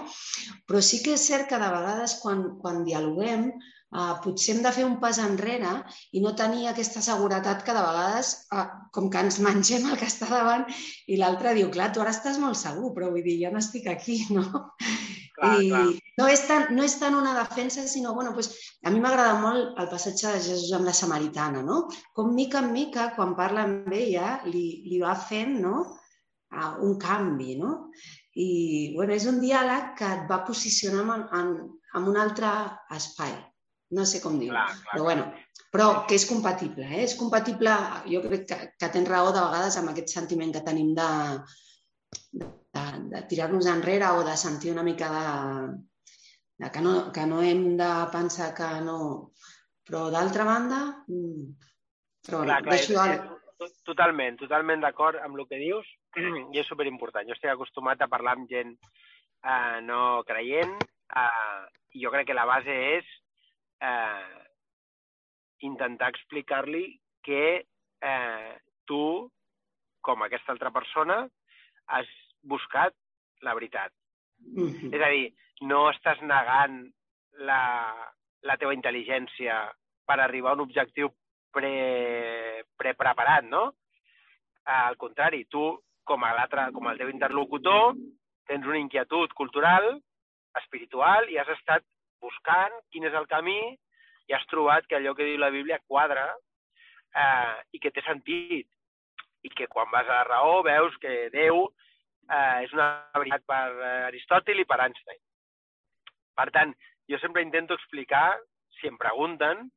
Però 0.67 0.81
sí 0.81 1.03
que 1.05 1.19
és 1.19 1.29
cert 1.29 1.51
que 1.51 1.61
de 1.61 1.69
vegades 1.77 2.17
quan, 2.25 2.49
quan 2.65 2.85
dialoguem 2.89 3.53
Uh, 3.93 4.15
potser 4.25 4.55
hem 4.55 4.63
de 4.65 4.71
fer 4.73 4.87
un 4.89 4.95
pas 5.03 5.19
enrere 5.21 5.73
i 6.17 6.23
no 6.25 6.31
tenir 6.33 6.63
aquesta 6.71 7.03
seguretat 7.05 7.61
que 7.67 7.75
de 7.77 7.83
vegades, 7.85 8.31
uh, 8.57 8.63
com 8.97 9.11
que 9.13 9.21
ens 9.21 9.37
mengem 9.45 9.85
el 9.85 9.99
que 10.01 10.09
està 10.09 10.31
davant 10.31 10.65
i 11.13 11.19
l'altre 11.21 11.53
diu, 11.59 11.69
clar, 11.75 11.91
tu 11.93 12.01
ara 12.01 12.15
estàs 12.17 12.39
molt 12.41 12.57
segur, 12.57 12.95
però 12.97 13.11
vull 13.13 13.27
dir, 13.27 13.37
jo 13.43 13.53
estic 13.61 13.91
aquí, 13.93 14.17
no? 14.39 14.47
Clar, 15.37 15.53
I 15.63 15.69
clar. 15.71 15.83
No, 16.21 16.29
és 16.29 16.43
tant, 16.49 16.67
no 16.77 16.85
és 16.85 16.95
tant 17.01 17.17
una 17.17 17.33
defensa, 17.39 17.87
sinó, 17.89 18.13
bueno, 18.17 18.35
pues, 18.37 18.51
a 18.85 18.93
mi 18.93 19.01
m'agrada 19.01 19.39
molt 19.41 19.79
el 19.81 19.89
passatge 19.93 20.35
de 20.35 20.43
Jesús 20.49 20.73
amb 20.77 20.89
la 20.89 20.97
samaritana, 20.97 21.63
no? 21.67 21.87
Com 22.17 22.35
mica 22.37 22.61
en 22.61 22.73
mica, 22.75 23.11
quan 23.17 23.37
parla 23.39 23.65
amb 23.69 23.93
ella, 23.97 24.35
li, 24.49 24.67
li 24.91 25.01
va 25.03 25.15
fent 25.17 25.57
no? 25.63 25.87
Uh, 26.53 26.75
un 26.85 26.99
canvi, 27.01 27.57
no? 27.57 27.77
I 28.37 28.49
bueno, 28.97 29.17
és 29.17 29.25
un 29.29 29.41
diàleg 29.41 29.95
que 29.97 30.11
et 30.19 30.29
va 30.29 30.43
posicionar 30.49 31.07
en, 31.17 31.25
en, 31.39 31.57
en 31.97 32.13
un 32.13 32.21
altre 32.21 32.53
espai 32.97 33.33
no 33.93 34.05
sé 34.09 34.23
com 34.25 34.39
dir 34.41 34.49
però 34.49 35.03
bueno, 35.05 35.27
però 35.73 35.87
que 36.09 36.17
és 36.17 36.25
compatible, 36.29 36.87
eh? 36.89 37.03
és 37.05 37.15
compatible, 37.21 37.75
jo 38.09 38.23
crec 38.25 38.47
que, 38.49 38.59
que 38.81 38.89
tens 38.95 39.09
raó 39.09 39.33
de 39.33 39.43
vegades 39.45 39.77
amb 39.81 39.93
aquest 39.93 40.15
sentiment 40.15 40.53
que 40.55 40.65
tenim 40.65 40.95
de, 40.97 41.09
de, 42.73 42.85
de 43.13 43.23
tirar-nos 43.31 43.69
enrere 43.71 44.09
o 44.17 44.23
de 44.25 44.37
sentir 44.37 44.73
una 44.73 44.83
mica 44.83 45.11
de, 45.13 45.27
de 46.65 46.71
que, 46.71 46.81
no, 46.81 47.13
que 47.13 47.27
no 47.27 47.43
hem 47.43 47.77
de 47.77 47.93
pensar 48.13 48.53
que 48.55 48.71
no... 48.85 48.99
Però 49.83 50.07
d'altra 50.15 50.45
banda, 50.47 50.79
mm, 51.11 51.47
però 52.23 52.45
clar, 52.47 52.61
clar, 52.63 52.77
deixo... 52.79 52.95
És, 53.03 53.73
totalment, 53.87 54.39
totalment 54.41 54.83
d'acord 54.83 55.19
amb 55.23 55.39
el 55.39 55.47
que 55.51 55.59
dius 55.59 55.89
i 56.55 56.61
és 56.63 56.69
superimportant. 56.71 57.27
Jo 57.29 57.37
estic 57.37 57.51
acostumat 57.51 58.03
a 58.03 58.11
parlar 58.11 58.37
amb 58.39 58.49
gent 58.51 58.73
eh, 58.77 59.79
no 59.87 60.23
creient 60.29 60.77
eh, 60.79 61.63
i 61.99 62.05
jo 62.05 62.15
crec 62.15 62.31
que 62.31 62.39
la 62.39 62.47
base 62.49 62.79
és 62.95 63.11
eh, 63.83 64.41
intentar 65.67 66.11
explicar-li 66.15 66.85
que 67.27 67.45
eh, 67.63 68.53
tu, 68.87 69.05
com 70.03 70.25
aquesta 70.25 70.55
altra 70.55 70.73
persona, 70.75 71.23
has 71.95 72.09
buscat 72.43 72.95
la 73.43 73.55
veritat. 73.55 73.93
Mm 74.39 74.69
-hmm. 74.69 74.95
És 74.95 75.03
a 75.03 75.11
dir, 75.11 75.33
no 75.63 75.91
estàs 75.91 76.21
negant 76.21 76.93
la, 77.33 77.63
la 78.43 78.57
teva 78.57 78.75
intel·ligència 78.75 79.73
per 80.07 80.21
arribar 80.21 80.51
a 80.51 80.55
un 80.55 80.61
objectiu 80.61 81.11
pre, 81.53 82.65
prepreparat, 82.77 83.45
no? 83.45 83.75
Al 84.65 84.97
contrari, 84.97 85.45
tu, 85.45 85.83
com, 86.05 86.25
a 86.25 86.49
com 86.73 86.89
el 86.89 86.99
teu 86.99 87.09
interlocutor, 87.09 87.95
tens 88.47 88.67
una 88.67 88.79
inquietud 88.79 89.33
cultural, 89.35 90.01
espiritual, 90.61 91.29
i 91.31 91.39
has 91.39 91.49
estat 91.49 91.85
buscant 92.21 92.75
quin 92.91 93.05
és 93.05 93.15
el 93.15 93.27
camí 93.27 93.59
i 94.29 94.35
has 94.35 94.47
trobat 94.51 94.87
que 94.87 94.97
allò 94.97 95.15
que 95.15 95.27
diu 95.27 95.39
la 95.39 95.51
Bíblia 95.51 95.81
quadra 95.87 96.27
eh, 96.31 97.57
i 97.73 97.81
que 97.83 97.91
té 97.91 98.05
sentit 98.07 98.69
i 99.43 99.51
que 99.51 99.67
quan 99.67 99.91
vas 99.91 100.07
a 100.07 100.21
la 100.21 100.27
raó 100.29 100.63
veus 100.63 100.95
que 101.03 101.31
Déu 101.35 101.67
eh, 102.33 102.65
és 102.65 102.73
una 102.73 102.89
veritat 103.19 103.45
per 103.47 103.67
Aristòtil 104.09 104.63
i 104.63 104.67
per 104.69 104.81
Einstein. 104.85 105.21
Per 106.39 106.49
tant, 106.55 106.73
jo 107.11 107.21
sempre 107.21 107.45
intento 107.45 107.77
explicar, 107.77 108.41
si 108.81 108.89
em 108.89 108.97
pregunten, 108.99 109.69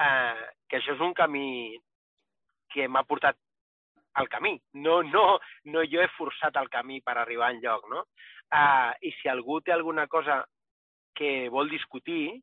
eh, 0.00 0.42
que 0.68 0.80
això 0.80 0.96
és 0.96 1.04
un 1.04 1.14
camí 1.14 1.78
que 2.72 2.88
m'ha 2.88 3.04
portat 3.04 3.36
al 4.14 4.28
camí. 4.28 4.56
No, 4.74 5.02
no, 5.02 5.38
no 5.64 5.82
jo 5.86 6.02
he 6.02 6.10
forçat 6.16 6.56
el 6.56 6.70
camí 6.70 7.00
per 7.04 7.18
arribar 7.18 7.52
en 7.54 7.60
lloc, 7.62 7.88
no? 7.90 8.06
Uh, 8.50 8.90
I 9.06 9.12
si 9.20 9.28
algú 9.30 9.60
té 9.62 9.70
alguna 9.72 10.08
cosa 10.10 10.40
que 11.14 11.48
vol 11.52 11.68
discutir, 11.70 12.40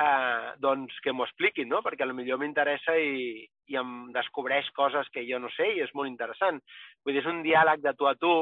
eh, 0.00 0.52
doncs 0.62 0.96
que 1.04 1.12
m'ho 1.12 1.26
expliquin, 1.26 1.68
no? 1.68 1.82
perquè 1.84 2.06
potser 2.06 2.38
m'interessa 2.40 2.96
i, 2.96 3.42
i 3.68 3.76
em 3.76 4.12
descobreix 4.14 4.70
coses 4.76 5.08
que 5.12 5.24
jo 5.28 5.38
no 5.38 5.50
sé 5.56 5.66
i 5.74 5.82
és 5.84 5.92
molt 5.94 6.08
interessant. 6.08 6.60
Vull 7.04 7.16
dir, 7.16 7.22
és 7.24 7.30
un 7.30 7.42
diàleg 7.42 7.82
de 7.84 7.94
tu 7.98 8.08
a 8.08 8.14
tu. 8.14 8.32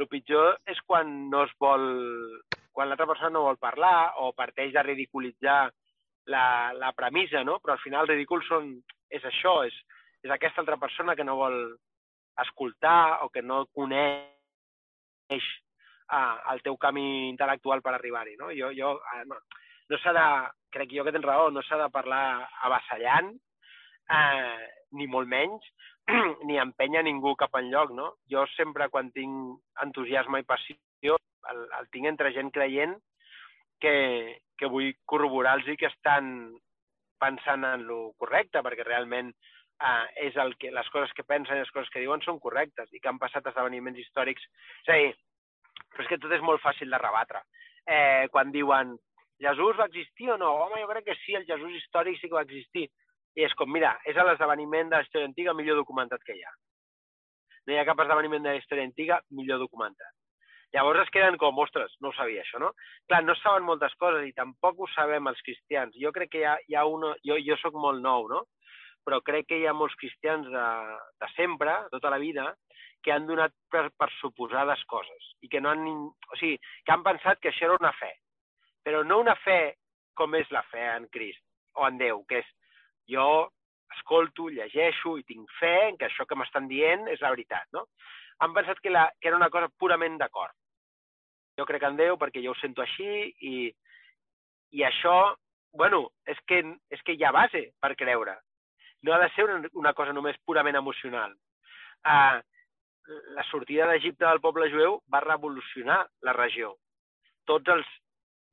El 0.00 0.08
pitjor 0.08 0.54
és 0.72 0.80
quan 0.88 1.12
no 1.30 1.44
es 1.44 1.52
vol, 1.60 1.84
quan 2.72 2.88
l'altra 2.88 3.08
persona 3.10 3.34
no 3.34 3.44
vol 3.44 3.60
parlar 3.60 4.16
o 4.24 4.32
parteix 4.32 4.72
de 4.72 4.82
ridiculitzar 4.86 5.60
la, 6.32 6.44
la 6.76 6.92
premissa, 6.96 7.44
no? 7.44 7.58
però 7.60 7.76
al 7.76 7.84
final 7.84 8.08
ridícul 8.08 8.42
són, 8.48 8.72
és 9.12 9.24
això, 9.28 9.60
és, 9.68 9.76
és 10.24 10.32
aquesta 10.32 10.64
altra 10.64 10.78
persona 10.80 11.16
que 11.18 11.26
no 11.26 11.36
vol, 11.36 11.58
escoltar 12.40 13.20
o 13.24 13.28
que 13.28 13.42
no 13.42 13.66
coneix 13.74 15.44
uh, 16.10 16.36
el 16.52 16.62
teu 16.64 16.76
camí 16.80 17.30
intel·lectual 17.30 17.82
per 17.84 17.94
arribar-hi. 17.94 18.36
No? 18.40 18.50
Jo, 18.56 18.72
jo, 18.76 18.94
uh, 18.98 19.22
no, 19.28 19.38
no 19.90 20.00
s'ha 20.00 20.14
de, 20.16 20.26
crec 20.74 20.94
jo 20.96 21.04
que 21.06 21.14
tens 21.14 21.26
raó, 21.26 21.50
no 21.50 21.62
s'ha 21.66 21.78
de 21.82 21.88
parlar 21.92 22.24
avassallant, 22.66 23.32
eh, 24.10 24.66
ni 24.98 25.06
molt 25.10 25.28
menys, 25.30 25.66
ni 26.48 26.58
empenya 26.58 27.02
ningú 27.06 27.34
cap 27.38 27.54
enlloc, 27.58 27.92
no? 27.96 28.14
Jo 28.30 28.46
sempre, 28.56 28.88
quan 28.92 29.12
tinc 29.14 29.60
entusiasme 29.84 30.42
i 30.42 30.48
passió, 30.48 31.16
el, 31.50 31.62
el 31.78 31.88
tinc 31.94 32.10
entre 32.10 32.32
gent 32.34 32.50
creient 32.54 32.96
que, 33.80 34.40
que 34.58 34.68
vull 34.68 34.92
corroborar-los 35.08 35.78
que 35.78 35.88
estan 35.88 36.52
pensant 37.20 37.64
en 37.68 37.86
lo 37.88 38.12
correcte, 38.20 38.62
perquè 38.64 38.84
realment 38.86 39.32
eh, 39.32 40.06
és 40.28 40.36
el 40.40 40.54
que, 40.60 40.72
les 40.74 40.88
coses 40.92 41.12
que 41.16 41.26
pensen 41.28 41.58
i 41.58 41.64
les 41.64 41.72
coses 41.74 41.90
que 41.92 42.02
diuen 42.04 42.22
són 42.24 42.40
correctes 42.40 42.92
i 42.92 43.00
que 43.00 43.10
han 43.10 43.20
passat 43.20 43.46
esdeveniments 43.50 44.00
històrics. 44.00 44.46
És 44.84 44.92
a 44.92 44.98
dir, 45.00 45.12
però 45.90 46.06
és 46.06 46.10
que 46.12 46.20
tot 46.22 46.36
és 46.36 46.44
molt 46.44 46.62
fàcil 46.64 46.92
de 46.92 47.00
rebatre. 47.00 47.42
Eh, 47.86 48.28
quan 48.32 48.52
diuen 48.54 48.96
Jesús 49.40 49.78
va 49.78 49.88
existir 49.88 50.30
o 50.30 50.38
no? 50.40 50.52
Home, 50.64 50.82
jo 50.82 50.90
crec 50.90 51.06
que 51.08 51.18
sí, 51.24 51.34
el 51.36 51.46
Jesús 51.48 51.78
històric 51.78 52.20
sí 52.20 52.28
que 52.28 52.36
va 52.36 52.44
existir. 52.46 52.90
I 53.38 53.46
és 53.46 53.54
com, 53.58 53.70
mira, 53.70 53.94
és 54.08 54.16
l'esdeveniment 54.16 54.90
de 54.90 54.98
la 54.98 55.06
història 55.06 55.28
antiga 55.28 55.54
millor 55.54 55.78
documentat 55.78 56.24
que 56.26 56.34
hi 56.36 56.42
ha. 56.42 56.54
No 57.66 57.74
hi 57.74 57.78
ha 57.78 57.86
cap 57.86 58.00
esdeveniment 58.02 58.42
de 58.46 58.54
la 58.54 58.62
història 58.62 58.88
antiga 58.88 59.20
millor 59.36 59.60
documentat. 59.62 60.14
Llavors 60.74 61.00
es 61.02 61.10
queden 61.10 61.36
com, 61.38 61.58
ostres, 61.58 61.92
no 62.00 62.10
ho 62.10 62.14
sabia 62.14 62.44
això, 62.44 62.60
no? 62.62 62.70
Clar, 63.10 63.24
no 63.26 63.34
saben 63.40 63.66
moltes 63.66 63.94
coses 63.98 64.28
i 64.28 64.34
tampoc 64.36 64.78
ho 64.78 64.86
sabem 64.94 65.26
els 65.26 65.40
cristians. 65.46 65.96
Jo 65.98 66.12
crec 66.14 66.30
que 66.34 66.42
hi 66.42 66.46
ha, 66.46 66.56
hi 66.68 66.78
ha 66.78 66.84
una... 66.86 67.10
Jo, 67.26 67.38
jo 67.42 67.56
sóc 67.58 67.74
molt 67.74 68.02
nou, 68.04 68.28
no? 68.30 68.44
Però 69.06 69.18
crec 69.26 69.48
que 69.50 69.58
hi 69.58 69.66
ha 69.66 69.74
molts 69.74 69.96
cristians 69.98 70.46
de, 70.52 70.66
de 71.22 71.30
sempre, 71.34 71.74
tota 71.90 72.12
la 72.14 72.20
vida, 72.22 72.46
que 73.02 73.12
han 73.12 73.26
donat 73.26 73.54
per, 73.72 73.88
per 73.98 74.10
suposades 74.20 74.84
coses 74.86 75.32
i 75.42 75.50
que 75.50 75.62
no 75.64 75.72
han... 75.72 75.86
O 75.90 76.38
sigui, 76.38 76.60
que 76.86 76.94
han 76.94 77.02
pensat 77.06 77.42
que 77.42 77.50
això 77.50 77.66
era 77.66 77.80
una 77.80 77.94
fe. 77.98 78.12
Però 78.86 79.02
no 79.02 79.18
una 79.24 79.34
fe 79.42 79.60
com 80.14 80.38
és 80.38 80.50
la 80.54 80.62
fe 80.70 80.86
en 80.94 81.08
Crist 81.10 81.42
o 81.80 81.86
en 81.88 81.98
Déu, 81.98 82.22
que 82.28 82.44
és 82.44 82.54
jo 83.10 83.28
escolto, 83.96 84.48
llegeixo 84.54 85.16
i 85.18 85.26
tinc 85.26 85.50
fe 85.58 85.74
en 85.88 85.98
que 85.98 86.06
això 86.06 86.26
que 86.26 86.38
m'estan 86.38 86.68
dient 86.70 87.08
és 87.10 87.20
la 87.20 87.32
veritat, 87.34 87.66
no? 87.74 87.86
Han 88.40 88.54
pensat 88.56 88.78
que, 88.80 88.90
la, 88.94 89.08
que 89.20 89.28
era 89.28 89.36
una 89.36 89.50
cosa 89.52 89.68
purament 89.78 90.16
d'acord 90.20 90.54
jo 91.60 91.66
crec 91.68 91.84
en 91.84 91.98
Déu 92.00 92.18
perquè 92.20 92.42
jo 92.44 92.54
ho 92.54 92.60
sento 92.60 92.84
així 92.84 93.08
i, 93.50 93.56
i 94.76 94.84
això, 94.86 95.34
bueno, 95.76 96.06
és 96.28 96.38
que, 96.48 96.62
és 96.94 97.02
que 97.04 97.16
hi 97.16 97.26
ha 97.26 97.34
base 97.36 97.66
per 97.82 97.92
creure. 98.00 98.38
No 99.04 99.14
ha 99.14 99.20
de 99.22 99.28
ser 99.34 99.46
una, 99.48 99.72
una 99.82 99.92
cosa 99.96 100.14
només 100.16 100.40
purament 100.46 100.78
emocional. 100.80 101.34
Uh, 102.00 102.40
la 103.36 103.44
sortida 103.50 103.88
d'Egipte 103.90 104.26
del 104.26 104.42
poble 104.44 104.70
jueu 104.72 105.00
va 105.12 105.24
revolucionar 105.24 106.00
la 106.26 106.36
regió. 106.36 106.74
Tots 107.48 107.72
els 107.74 107.86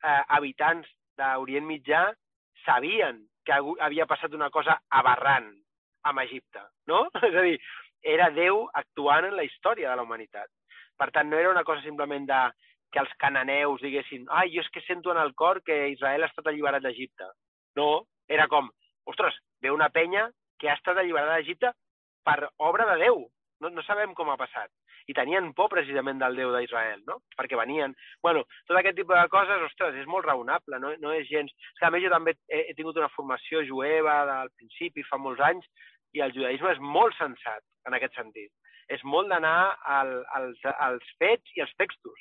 uh, 0.03 0.23
habitants 0.37 0.89
d'Orient 1.19 1.67
Mitjà 1.67 2.03
sabien 2.65 3.21
que 3.47 3.55
havia 3.55 4.07
passat 4.09 4.33
una 4.35 4.49
cosa 4.51 4.75
aberrant 4.99 5.49
amb 6.09 6.23
Egipte, 6.23 6.63
no? 6.91 7.05
És 7.29 7.35
a 7.35 7.43
dir, 7.45 7.57
era 8.03 8.29
Déu 8.35 8.65
actuant 8.81 9.27
en 9.29 9.35
la 9.39 9.45
història 9.47 9.91
de 9.91 9.99
la 9.99 10.05
humanitat. 10.07 10.51
Per 10.97 11.09
tant, 11.13 11.29
no 11.29 11.37
era 11.39 11.51
una 11.53 11.63
cosa 11.67 11.83
simplement 11.85 12.25
de 12.27 12.41
que 12.91 13.01
els 13.03 13.13
cananeus 13.21 13.83
diguessin 13.83 14.27
ai, 14.31 14.51
jo 14.53 14.63
és 14.63 14.69
que 14.73 14.83
sento 14.85 15.11
en 15.11 15.19
el 15.21 15.33
cor 15.35 15.59
que 15.65 15.75
Israel 15.91 16.23
ha 16.23 16.29
estat 16.31 16.47
alliberat 16.47 16.83
d'Egipte. 16.83 17.27
No, 17.79 18.07
era 18.31 18.47
com, 18.51 18.69
ostres, 19.11 19.35
ve 19.61 19.71
una 19.71 19.89
penya 19.93 20.27
que 20.59 20.69
ha 20.71 20.77
estat 20.79 20.97
alliberada 20.97 21.35
d'Egipte 21.37 21.73
per 22.27 22.39
obra 22.69 22.87
de 22.91 22.97
Déu. 23.03 23.25
No, 23.61 23.71
no 23.73 23.83
sabem 23.83 24.13
com 24.15 24.31
ha 24.31 24.39
passat. 24.39 24.71
I 25.07 25.15
tenien 25.15 25.53
por 25.55 25.69
precisament 25.71 26.19
del 26.19 26.35
Déu 26.35 26.51
d'Israel, 26.51 27.03
no? 27.07 27.21
Perquè 27.39 27.55
venien... 27.59 27.95
bueno, 28.23 28.43
tot 28.67 28.77
aquest 28.79 28.97
tipus 28.99 29.15
de 29.15 29.27
coses, 29.31 29.63
ostres, 29.69 29.95
és 29.95 30.07
molt 30.11 30.27
raonable, 30.27 30.79
no, 30.83 30.93
no 30.99 31.13
és 31.15 31.29
gens... 31.31 31.51
És 31.51 31.79
que 31.79 31.87
a 31.87 31.91
més 31.93 32.03
jo 32.03 32.11
també 32.11 32.35
he, 32.51 32.65
he 32.71 32.75
tingut 32.75 32.99
una 32.99 33.11
formació 33.15 33.63
jueva 33.67 34.19
del 34.27 34.51
principi, 34.59 35.05
fa 35.07 35.19
molts 35.21 35.43
anys, 35.47 35.67
i 36.15 36.23
el 36.23 36.33
judaïsme 36.35 36.73
és 36.75 36.81
molt 36.83 37.15
sensat 37.17 37.63
en 37.87 37.95
aquest 37.95 38.17
sentit. 38.19 38.51
És 38.91 39.03
molt 39.03 39.31
d'anar 39.31 39.77
al, 39.97 40.13
als, 40.35 40.59
als 40.75 41.15
fets 41.19 41.55
i 41.55 41.63
als 41.63 41.73
textos 41.79 42.19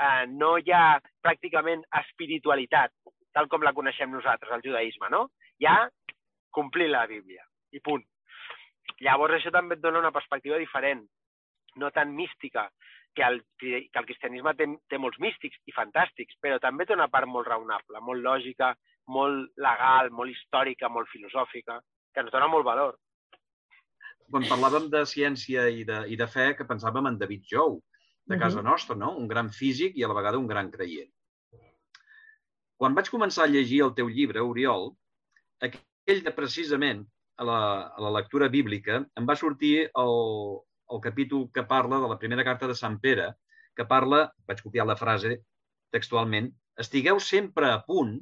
eh, 0.00 0.26
no 0.30 0.56
hi 0.58 0.72
ha 0.74 0.98
pràcticament 1.24 1.82
espiritualitat, 2.02 2.94
tal 3.36 3.48
com 3.52 3.64
la 3.64 3.74
coneixem 3.76 4.12
nosaltres, 4.12 4.52
el 4.54 4.64
judaïsme, 4.64 5.10
no? 5.12 5.26
Hi 5.60 5.68
ha 5.70 5.78
complir 6.56 6.88
la 6.90 7.06
Bíblia, 7.10 7.44
i 7.72 7.82
punt. 7.84 8.04
Llavors 9.04 9.36
això 9.36 9.52
també 9.52 9.76
et 9.76 9.82
dona 9.82 10.00
una 10.00 10.14
perspectiva 10.14 10.60
diferent, 10.62 11.02
no 11.80 11.90
tan 11.94 12.14
mística, 12.14 12.68
que 13.16 13.24
el, 13.24 13.40
que 13.58 13.88
el 13.92 14.06
cristianisme 14.06 14.52
té, 14.54 14.66
té 14.90 15.00
molts 15.00 15.18
místics 15.22 15.56
i 15.64 15.72
fantàstics, 15.72 16.36
però 16.42 16.60
també 16.60 16.84
té 16.84 16.94
una 16.94 17.08
part 17.08 17.28
molt 17.30 17.48
raonable, 17.48 18.02
molt 18.04 18.22
lògica, 18.22 18.74
molt 19.08 19.56
legal, 19.62 20.10
molt 20.12 20.34
històrica, 20.34 20.90
molt 20.92 21.08
filosòfica, 21.08 21.80
que 22.12 22.24
ens 22.24 22.32
dona 22.34 22.50
molt 22.52 22.66
valor. 22.68 22.96
Quan 24.30 24.44
parlàvem 24.50 24.90
de 24.92 25.04
ciència 25.06 25.68
i 25.70 25.84
de, 25.88 26.02
i 26.12 26.18
de 26.18 26.26
fe, 26.28 26.50
que 26.58 26.68
pensàvem 26.68 27.08
en 27.08 27.18
David 27.18 27.46
Jou, 27.48 27.78
de 28.26 28.38
casa 28.38 28.62
nostra, 28.62 28.96
no? 28.98 29.12
Un 29.16 29.28
gran 29.30 29.52
físic 29.54 29.96
i 29.96 30.04
a 30.04 30.10
la 30.10 30.16
vegada 30.18 30.40
un 30.42 30.48
gran 30.50 30.70
creient. 30.72 31.12
Quan 32.76 32.96
vaig 32.96 33.08
començar 33.08 33.46
a 33.46 33.52
llegir 33.52 33.84
el 33.86 33.94
teu 33.96 34.10
llibre, 34.12 34.42
Oriol, 34.44 34.90
aquell 35.64 36.24
de 36.26 36.32
precisament 36.34 37.06
a 37.38 37.46
la, 37.46 37.60
a 37.96 38.02
la 38.02 38.12
lectura 38.18 38.50
bíblica 38.52 38.98
em 39.16 39.28
va 39.28 39.38
sortir 39.38 39.86
el, 39.86 40.18
el 40.92 41.02
capítol 41.04 41.48
que 41.52 41.64
parla 41.64 42.00
de 42.02 42.08
la 42.08 42.18
primera 42.22 42.44
carta 42.44 42.68
de 42.70 42.76
Sant 42.78 42.98
Pere, 43.02 43.32
que 43.76 43.86
parla, 43.88 44.22
vaig 44.48 44.62
copiar 44.64 44.86
la 44.88 44.96
frase 44.96 45.40
textualment, 45.94 46.50
estigueu 46.82 47.20
sempre 47.20 47.70
a 47.72 47.80
punt 47.86 48.16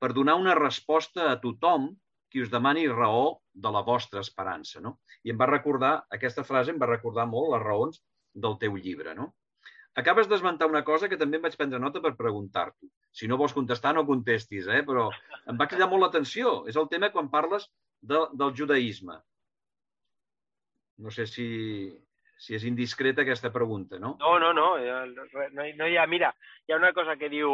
per 0.00 0.12
donar 0.16 0.36
una 0.40 0.56
resposta 0.58 1.28
a 1.30 1.38
tothom 1.42 1.90
qui 2.30 2.42
us 2.44 2.50
demani 2.50 2.86
raó 2.88 3.40
de 3.52 3.70
la 3.74 3.82
vostra 3.86 4.22
esperança. 4.24 4.80
No? 4.80 4.98
I 5.26 5.34
em 5.34 5.38
va 5.40 5.50
recordar, 5.50 5.92
aquesta 6.16 6.46
frase 6.46 6.72
em 6.72 6.78
va 6.80 6.88
recordar 6.90 7.26
molt 7.28 7.52
les 7.54 7.62
raons 7.64 8.02
del 8.34 8.56
teu 8.62 8.78
llibre, 8.78 9.14
no? 9.18 9.32
Acabes 10.00 10.28
d'esmentar 10.30 10.68
una 10.70 10.84
cosa 10.86 11.08
que 11.10 11.18
també 11.18 11.40
em 11.40 11.42
vaig 11.42 11.56
prendre 11.58 11.80
nota 11.82 12.00
per 12.02 12.12
preguntar-t'ho. 12.18 12.88
Si 13.10 13.26
no 13.26 13.36
vols 13.40 13.54
contestar, 13.56 13.90
no 13.96 14.06
contestis, 14.06 14.68
eh? 14.70 14.84
però 14.86 15.08
em 15.50 15.58
va 15.58 15.66
cridar 15.66 15.88
molt 15.90 16.04
l'atenció. 16.04 16.60
És 16.70 16.78
el 16.78 16.86
tema 16.92 17.10
quan 17.10 17.30
parles 17.32 17.66
de, 18.00 18.20
del 18.38 18.54
judaïsme. 18.60 19.18
No 21.00 21.10
sé 21.14 21.26
si, 21.26 21.46
si 22.38 22.56
és 22.56 22.66
indiscreta 22.68 23.24
aquesta 23.24 23.52
pregunta, 23.52 23.98
no? 23.98 24.16
No, 24.20 24.38
no, 24.42 24.52
no. 24.56 24.68
No, 24.80 25.64
no 25.64 25.88
hi 25.88 25.96
ha... 25.96 26.06
Mira, 26.06 26.32
hi 26.66 26.74
ha 26.74 26.80
una 26.80 26.92
cosa 26.96 27.16
que 27.16 27.30
diu 27.32 27.50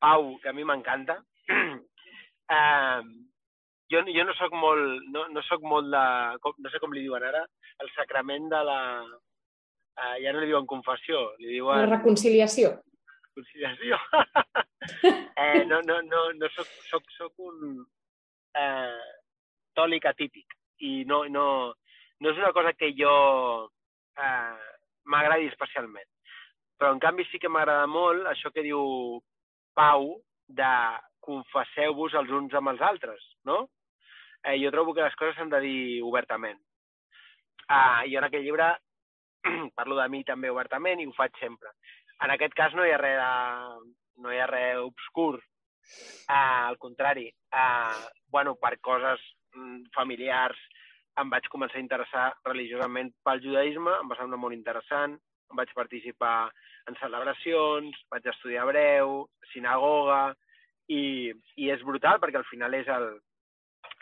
Pau, 0.00 0.34
que 0.42 0.50
a 0.50 0.56
mi 0.56 0.64
m'encanta. 0.64 1.18
eh, 2.56 3.00
jo, 3.92 4.02
jo 4.16 4.24
no 4.26 4.34
sóc 4.38 4.56
molt, 4.56 5.06
no, 5.14 5.26
no 5.32 5.44
sóc 5.46 5.62
molt 5.62 5.92
de, 5.92 6.04
com, 6.42 6.56
no 6.62 6.72
sé 6.72 6.80
com 6.82 6.94
li 6.94 7.04
diuen 7.04 7.24
ara, 7.26 7.44
el 7.84 7.92
sacrament 7.94 8.48
de 8.52 8.62
la, 8.66 8.80
uh, 9.04 10.16
ja 10.22 10.32
no 10.32 10.42
li 10.42 10.50
diuen 10.50 10.68
confessió, 10.68 11.22
li 11.42 11.56
diuen... 11.56 11.84
La 11.84 11.90
reconciliació. 11.98 12.74
Reconciliació. 13.28 14.00
eh, 15.44 15.64
no, 15.70 15.80
no, 15.86 16.00
no, 16.08 16.22
no 16.40 16.52
soc, 16.56 16.72
soc, 16.90 17.10
soc 17.16 17.46
un 17.46 17.84
eh, 18.56 19.02
tòlic 19.76 20.08
atípic 20.10 20.56
i 20.86 21.04
no, 21.08 21.24
no, 21.32 21.46
no 22.20 22.32
és 22.32 22.38
una 22.40 22.52
cosa 22.56 22.72
que 22.72 22.92
jo 22.96 23.14
eh, 24.18 24.68
m'agradi 25.12 25.50
especialment. 25.50 26.08
Però, 26.76 26.92
en 26.92 27.00
canvi, 27.00 27.24
sí 27.30 27.40
que 27.40 27.48
m'agrada 27.48 27.86
molt 27.88 28.28
això 28.28 28.52
que 28.52 28.64
diu 28.64 29.20
Pau 29.76 30.10
de 30.48 30.72
confesseu-vos 31.26 32.14
els 32.20 32.30
uns 32.32 32.54
amb 32.54 32.72
els 32.72 32.82
altres, 32.84 33.22
no? 33.48 33.66
Eh, 34.44 34.56
jo 34.62 34.70
trobo 34.72 34.94
que 34.94 35.04
les 35.04 35.16
coses 35.18 35.36
s'han 35.36 35.52
de 35.52 35.60
dir 35.64 36.02
obertament. 36.06 36.58
Ah, 37.68 38.04
I 38.06 38.14
en 38.16 38.24
aquell 38.28 38.44
llibre 38.46 38.70
parlo 39.78 39.98
de 39.98 40.08
mi 40.12 40.22
també 40.24 40.52
obertament 40.52 41.02
i 41.02 41.06
ho 41.08 41.14
faig 41.16 41.34
sempre. 41.40 41.72
En 42.22 42.32
aquest 42.32 42.54
cas 42.56 42.74
no 42.76 42.86
hi 42.86 42.92
ha 42.94 43.00
res, 43.00 43.18
de, 43.18 43.92
no 44.22 44.32
hi 44.32 44.40
ha 44.40 44.48
res 44.50 44.80
obscur. 44.84 45.34
Uh, 46.26 46.66
al 46.70 46.78
contrari, 46.82 47.28
uh, 47.54 48.06
bueno, 48.34 48.56
per 48.58 48.72
coses 48.82 49.22
mm, 49.54 49.84
familiars 49.94 50.58
em 51.20 51.30
vaig 51.32 51.48
començar 51.52 51.78
a 51.80 51.84
interessar 51.84 52.26
religiosament 52.44 53.12
pel 53.24 53.42
judaïsme, 53.44 53.94
em 54.02 54.10
va 54.10 54.18
semblar 54.18 54.40
molt 54.40 54.56
interessant, 54.56 55.16
em 55.50 55.60
vaig 55.60 55.72
participar 55.74 56.50
en 56.90 56.98
celebracions, 57.00 57.96
vaig 58.12 58.26
estudiar 58.32 58.66
hebreu, 58.66 59.22
sinagoga, 59.52 60.34
i, 60.92 61.32
i 61.58 61.70
és 61.74 61.82
brutal 61.82 62.20
perquè 62.22 62.40
al 62.40 62.48
final 62.50 62.74
és, 62.78 62.88
el, 62.92 63.08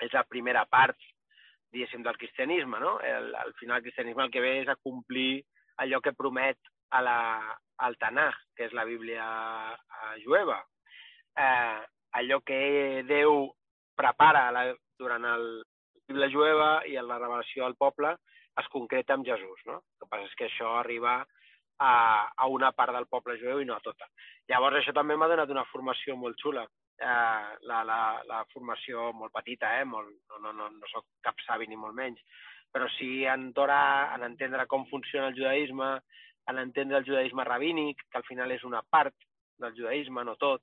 és 0.05 0.13
la 0.13 0.25
primera 0.29 0.65
part 0.69 0.99
diguéssim, 1.75 2.05
del 2.07 2.17
cristianisme, 2.21 2.79
no? 2.79 2.99
El, 3.03 3.33
al 3.35 3.53
final 3.59 3.81
el 3.81 3.87
cristianisme 3.87 4.23
el 4.23 4.31
que 4.31 4.43
ve 4.45 4.53
és 4.61 4.71
a 4.71 4.79
complir 4.79 5.43
allò 5.83 5.99
que 6.01 6.15
promet 6.15 6.59
a 6.95 7.01
la, 7.03 7.19
al 7.83 7.97
Tanakh, 7.99 8.39
que 8.55 8.69
és 8.69 8.77
la 8.77 8.85
Bíblia 8.87 9.27
eh, 9.75 10.15
jueva. 10.23 10.61
Eh, 11.35 11.81
allò 12.21 12.39
que 12.47 13.03
Déu 13.09 13.49
prepara 13.99 14.47
la, 14.55 14.69
durant 15.01 15.27
el 15.27 15.49
Bíblia 16.09 16.31
jueva 16.33 16.71
i 16.91 16.99
en 17.01 17.09
la 17.09 17.19
revelació 17.19 17.65
al 17.65 17.77
poble 17.81 18.15
es 18.61 18.69
concreta 18.73 19.15
amb 19.15 19.27
Jesús. 19.27 19.65
No? 19.67 19.81
El 19.81 20.05
que 20.05 20.11
passa 20.11 20.29
és 20.29 20.39
que 20.39 20.49
això 20.49 20.77
arriba 20.79 21.19
a, 21.79 21.93
a 22.37 22.47
una 22.47 22.73
part 22.73 22.95
del 22.95 23.09
poble 23.11 23.39
jueu 23.41 23.61
i 23.61 23.69
no 23.69 23.77
a 23.77 23.85
tota. 23.85 24.09
Llavors, 24.51 24.79
això 24.79 24.95
també 24.95 25.17
m'ha 25.17 25.31
donat 25.31 25.51
una 25.51 25.67
formació 25.73 26.17
molt 26.21 26.39
xula. 26.43 26.65
Eh, 26.95 27.47
la, 27.67 27.81
la, 27.83 28.01
la 28.29 28.43
formació 28.53 29.09
molt 29.19 29.33
petita, 29.35 29.73
eh? 29.81 29.87
molt, 29.89 30.13
no, 30.31 30.39
no, 30.45 30.53
no, 30.55 30.69
no 30.77 30.91
soc 30.93 31.09
cap 31.25 31.41
savi 31.47 31.67
ni 31.67 31.79
molt 31.81 31.97
menys, 31.97 32.21
però 32.71 32.87
sí 32.99 33.25
en 33.31 33.49
Torà, 33.57 34.15
en 34.15 34.23
entendre 34.29 34.67
com 34.71 34.87
funciona 34.91 35.33
el 35.33 35.39
judaïsme, 35.39 35.89
en 36.51 36.61
entendre 36.63 37.01
el 37.01 37.09
judaïsme 37.09 37.47
rabínic, 37.49 38.05
que 38.11 38.21
al 38.21 38.29
final 38.29 38.53
és 38.55 38.63
una 38.69 38.85
part 38.91 39.17
del 39.63 39.75
judaïsme, 39.75 40.23
no 40.27 40.37
tot, 40.39 40.63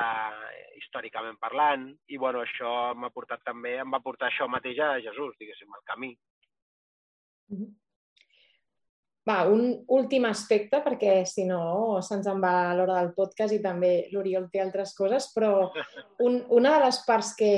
eh, 0.00 0.74
històricament 0.80 1.38
parlant, 1.40 1.88
i 2.08 2.18
bueno, 2.20 2.42
això 2.44 2.92
m'ha 2.98 3.12
portat 3.14 3.44
també, 3.46 3.78
em 3.82 3.96
va 3.96 4.02
portar 4.04 4.30
això 4.30 4.48
mateix 4.50 4.80
a 4.82 4.94
Jesús, 5.04 5.34
diguéssim, 5.40 5.70
el 5.70 5.88
camí. 5.90 6.12
Va, 9.24 9.38
un 9.48 9.70
últim 9.88 10.26
aspecte, 10.28 10.82
perquè 10.84 11.22
si 11.24 11.46
no 11.48 12.00
se'ns 12.04 12.26
en 12.28 12.42
va 12.42 12.52
a 12.68 12.74
l'hora 12.76 12.98
del 12.98 13.14
podcast 13.16 13.54
i 13.56 13.60
també 13.64 13.92
l'Oriol 14.12 14.50
té 14.52 14.60
altres 14.60 14.92
coses, 14.98 15.30
però 15.32 15.70
un, 16.26 16.42
una 16.52 16.74
de 16.74 16.82
les 16.84 16.98
parts 17.06 17.32
que, 17.38 17.54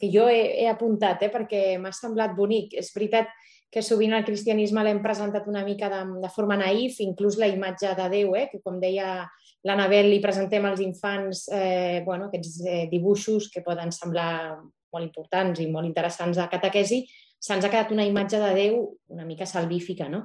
que 0.00 0.08
jo 0.12 0.24
he, 0.32 0.62
he 0.62 0.70
apuntat, 0.70 1.26
eh, 1.26 1.32
perquè 1.32 1.66
m'ha 1.82 1.92
semblat 1.92 2.32
bonic, 2.38 2.72
és 2.80 2.88
veritat 2.96 3.28
que 3.68 3.82
sovint 3.84 4.14
el 4.16 4.24
cristianisme 4.24 4.80
l'hem 4.86 5.02
presentat 5.04 5.50
una 5.50 5.66
mica 5.66 5.90
de, 5.92 6.00
de 6.22 6.32
forma 6.32 6.56
naïf, 6.56 6.96
inclús 7.04 7.36
la 7.36 7.50
imatge 7.52 7.92
de 7.98 8.08
Déu, 8.14 8.32
eh, 8.40 8.46
que 8.48 8.62
com 8.64 8.80
deia 8.80 9.26
l'Anabel, 9.66 10.08
li 10.12 10.22
presentem 10.22 10.64
als 10.68 10.80
infants 10.84 11.46
eh, 11.52 12.02
bueno, 12.06 12.28
aquests 12.30 12.58
eh, 12.64 12.82
dibuixos 12.90 13.50
que 13.52 13.64
poden 13.66 13.92
semblar 13.94 14.56
molt 14.56 15.04
importants 15.04 15.60
i 15.60 15.66
molt 15.70 15.88
interessants 15.88 16.38
a 16.38 16.48
catequesi, 16.52 17.02
se'ns 17.46 17.66
ha 17.66 17.70
quedat 17.70 17.92
una 17.94 18.06
imatge 18.06 18.38
de 18.40 18.52
Déu 18.56 18.78
una 19.12 19.26
mica 19.26 19.46
salvífica. 19.46 20.08
No? 20.10 20.22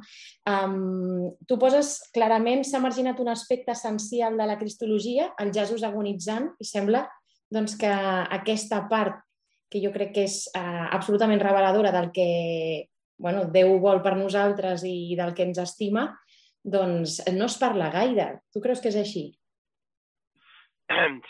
Um, 0.47 1.31
tu 1.47 1.57
poses 1.61 1.97
clarament, 2.15 2.63
s'ha 2.65 2.81
marginat 2.81 3.19
un 3.21 3.31
aspecte 3.33 3.73
essencial 3.75 4.37
de 4.39 4.47
la 4.47 4.57
cristologia, 4.61 5.31
el 5.41 5.51
Jesús 5.53 5.83
agonitzant, 5.83 6.53
i 6.61 6.67
sembla 6.67 7.03
doncs, 7.51 7.75
que 7.77 7.91
aquesta 7.91 8.85
part 8.89 9.19
que 9.71 9.81
jo 9.83 9.91
crec 9.93 10.15
que 10.15 10.25
és 10.27 10.45
uh, 10.55 10.87
absolutament 10.95 11.41
reveladora 11.43 11.91
del 11.95 12.09
que 12.15 12.29
bueno, 13.21 13.45
Déu 13.53 13.75
vol 13.79 14.01
per 14.01 14.15
nosaltres 14.17 14.83
i 14.87 15.13
del 15.19 15.35
que 15.37 15.45
ens 15.45 15.59
estima, 15.61 16.07
doncs 16.63 17.19
no 17.33 17.47
es 17.49 17.57
parla 17.61 17.89
gaire. 17.93 18.27
Tu 18.53 18.61
creus 18.61 18.81
que 18.81 18.91
és 18.91 18.99
així? 19.01 19.25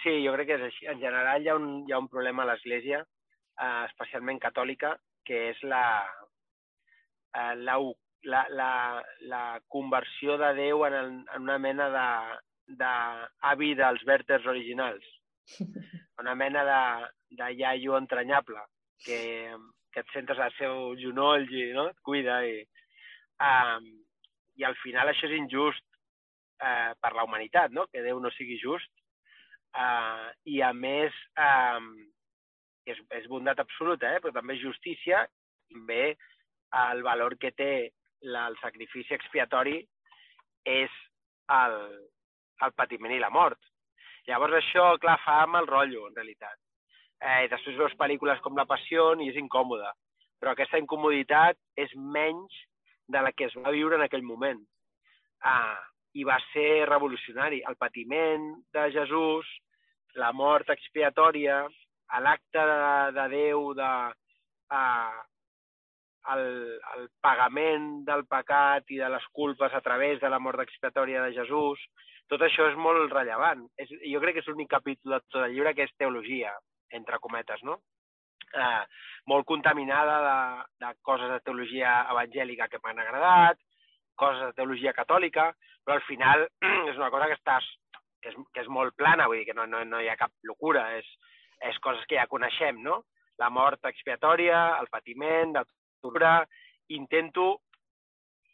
Sí, 0.02 0.14
jo 0.26 0.34
crec 0.36 0.48
que 0.50 0.58
és 0.58 0.68
així. 0.68 0.88
En 0.90 1.00
general 1.00 1.44
hi 1.44 1.50
ha 1.52 1.56
un, 1.60 1.68
hi 1.88 1.94
ha 1.94 2.00
un 2.02 2.10
problema 2.12 2.44
a 2.44 2.52
l'Església, 2.52 3.02
eh, 3.02 3.84
especialment 3.90 4.42
catòlica, 4.42 4.96
que 5.28 5.50
és 5.52 5.62
la, 5.64 5.84
eh, 7.38 7.56
la, 7.62 7.78
la, 8.24 8.46
la, 8.50 8.72
la 9.34 9.44
conversió 9.70 10.38
de 10.42 10.54
Déu 10.58 10.86
en, 10.88 10.98
el, 10.98 11.12
en 11.36 11.46
una 11.46 11.60
mena 11.62 11.90
de, 11.94 12.08
d'avi 12.82 13.74
dels 13.78 14.04
vèrters 14.08 14.48
originals. 14.50 15.06
Una 16.22 16.36
mena 16.38 16.64
de, 16.66 16.82
de 17.38 17.54
iaio 17.58 17.98
entranyable, 17.98 18.62
que, 19.06 19.22
que 19.92 20.04
et 20.04 20.14
sentes 20.14 20.40
al 20.40 20.54
seu 20.58 20.94
genoll 21.02 21.48
i 21.50 21.72
no? 21.76 21.88
et 21.90 21.98
cuida. 22.06 22.42
I, 22.46 22.62
um, 23.42 23.90
I 24.60 24.66
al 24.68 24.76
final 24.82 25.10
això 25.10 25.30
és 25.30 25.38
injust 25.38 25.84
uh, 26.62 26.92
per 27.02 27.14
la 27.16 27.26
humanitat, 27.28 27.72
no? 27.72 27.88
que 27.92 28.04
Déu 28.06 28.20
no 28.20 28.32
sigui 28.36 28.60
just. 28.62 28.92
Uh, 29.72 30.28
I 30.52 30.62
a 30.68 30.74
més, 30.76 31.16
um, 31.40 31.94
és, 32.86 33.00
és 33.22 33.28
bondat 33.32 33.62
absoluta, 33.64 34.12
eh? 34.12 34.20
però 34.20 34.36
també 34.36 34.58
justícia, 34.60 35.24
també 35.72 36.16
el 36.82 37.04
valor 37.04 37.38
que 37.40 37.52
té 37.56 37.74
la, 38.28 38.48
el 38.48 38.58
sacrifici 38.62 39.16
expiatori 39.16 39.80
és 40.68 40.92
el, 41.52 41.78
el 42.66 42.74
patiment 42.78 43.16
i 43.16 43.22
la 43.22 43.32
mort. 43.34 43.60
Llavors 44.28 44.60
això, 44.60 44.92
clar, 45.02 45.18
fa 45.24 45.44
mal 45.50 45.68
rotllo, 45.68 46.06
en 46.08 46.18
realitat. 46.18 46.60
Eh, 47.22 47.48
després 47.50 47.78
veus 47.78 47.96
pel·lícules 47.98 48.40
com 48.42 48.58
La 48.58 48.68
Passió 48.70 49.12
i 49.22 49.30
és 49.30 49.38
incòmode, 49.38 49.90
però 50.42 50.54
aquesta 50.54 50.80
incomoditat 50.82 51.58
és 51.78 51.92
menys 51.96 52.54
de 53.12 53.22
la 53.22 53.32
que 53.34 53.50
es 53.50 53.58
va 53.58 53.74
viure 53.76 53.98
en 54.00 54.06
aquell 54.06 54.24
moment. 54.24 54.62
Ah, 55.48 55.80
I 56.14 56.26
va 56.28 56.38
ser 56.52 56.86
revolucionari. 56.90 57.62
El 57.68 57.78
patiment 57.80 58.48
de 58.76 58.88
Jesús, 58.92 59.48
la 60.20 60.32
mort 60.36 60.70
expiatòria, 60.74 61.64
l'acte 62.20 62.64
de, 62.68 62.80
de 63.16 63.28
Déu, 63.32 63.70
de, 63.78 63.92
a, 64.76 64.84
el, 66.34 66.46
el 66.96 67.08
pagament 67.24 68.04
del 68.08 68.26
pecat 68.30 68.92
i 68.94 69.00
de 69.02 69.10
les 69.10 69.26
culpes 69.34 69.74
a 69.74 69.82
través 69.82 70.20
de 70.22 70.30
la 70.30 70.40
mort 70.40 70.62
expiatòria 70.64 71.24
de 71.26 71.34
Jesús, 71.38 71.82
tot 72.32 72.44
això 72.46 72.68
és 72.72 72.78
molt 72.80 73.12
rellevant. 73.14 73.66
És, 73.82 73.90
jo 74.08 74.22
crec 74.24 74.38
que 74.38 74.44
és 74.46 74.52
l'únic 74.52 74.70
capítol 74.72 75.18
de 75.18 75.22
tot 75.30 75.42
el 75.46 75.56
llibre 75.56 75.74
que 75.76 75.88
és 75.88 75.98
teologia, 75.98 76.54
entre 76.92 77.20
cometes, 77.24 77.64
no? 77.68 77.82
Eh, 78.52 78.84
molt 79.32 79.46
contaminada 79.48 80.16
de, 80.26 80.38
de 80.86 80.94
coses 81.08 81.30
de 81.30 81.40
teologia 81.46 82.02
evangèlica 82.12 82.68
que 82.68 82.80
m'han 82.84 83.00
agradat, 83.00 83.60
coses 84.18 84.42
de 84.50 84.58
teologia 84.58 84.96
catòlica, 84.98 85.52
però 85.86 85.98
al 85.98 86.06
final 86.08 86.48
és 86.92 86.98
una 86.98 87.12
cosa 87.14 87.30
que 87.30 87.38
estàs 87.40 87.68
que 88.22 88.30
és, 88.30 88.38
que 88.54 88.64
és 88.64 88.70
molt 88.70 88.96
plana, 88.98 89.28
vull 89.30 89.42
dir 89.42 89.48
que 89.50 89.58
no, 89.58 89.66
no, 89.70 89.84
no 89.88 90.02
hi 90.02 90.10
ha 90.12 90.18
cap 90.20 90.34
locura, 90.48 90.84
és, 90.98 91.08
és 91.70 91.78
coses 91.86 92.04
que 92.10 92.20
ja 92.20 92.28
coneixem, 92.30 92.82
no? 92.86 93.02
La 93.42 93.50
mort 93.50 93.86
expiatòria, 93.90 94.66
el 94.82 94.92
patiment, 94.92 95.56
la 95.58 95.66
tortura... 95.68 96.42
Intento 96.92 97.62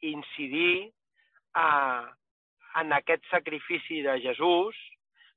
incidir 0.06 0.92
a, 1.58 2.06
en 2.78 2.92
aquest 2.94 3.24
sacrifici 3.32 4.04
de 4.06 4.14
Jesús 4.22 4.78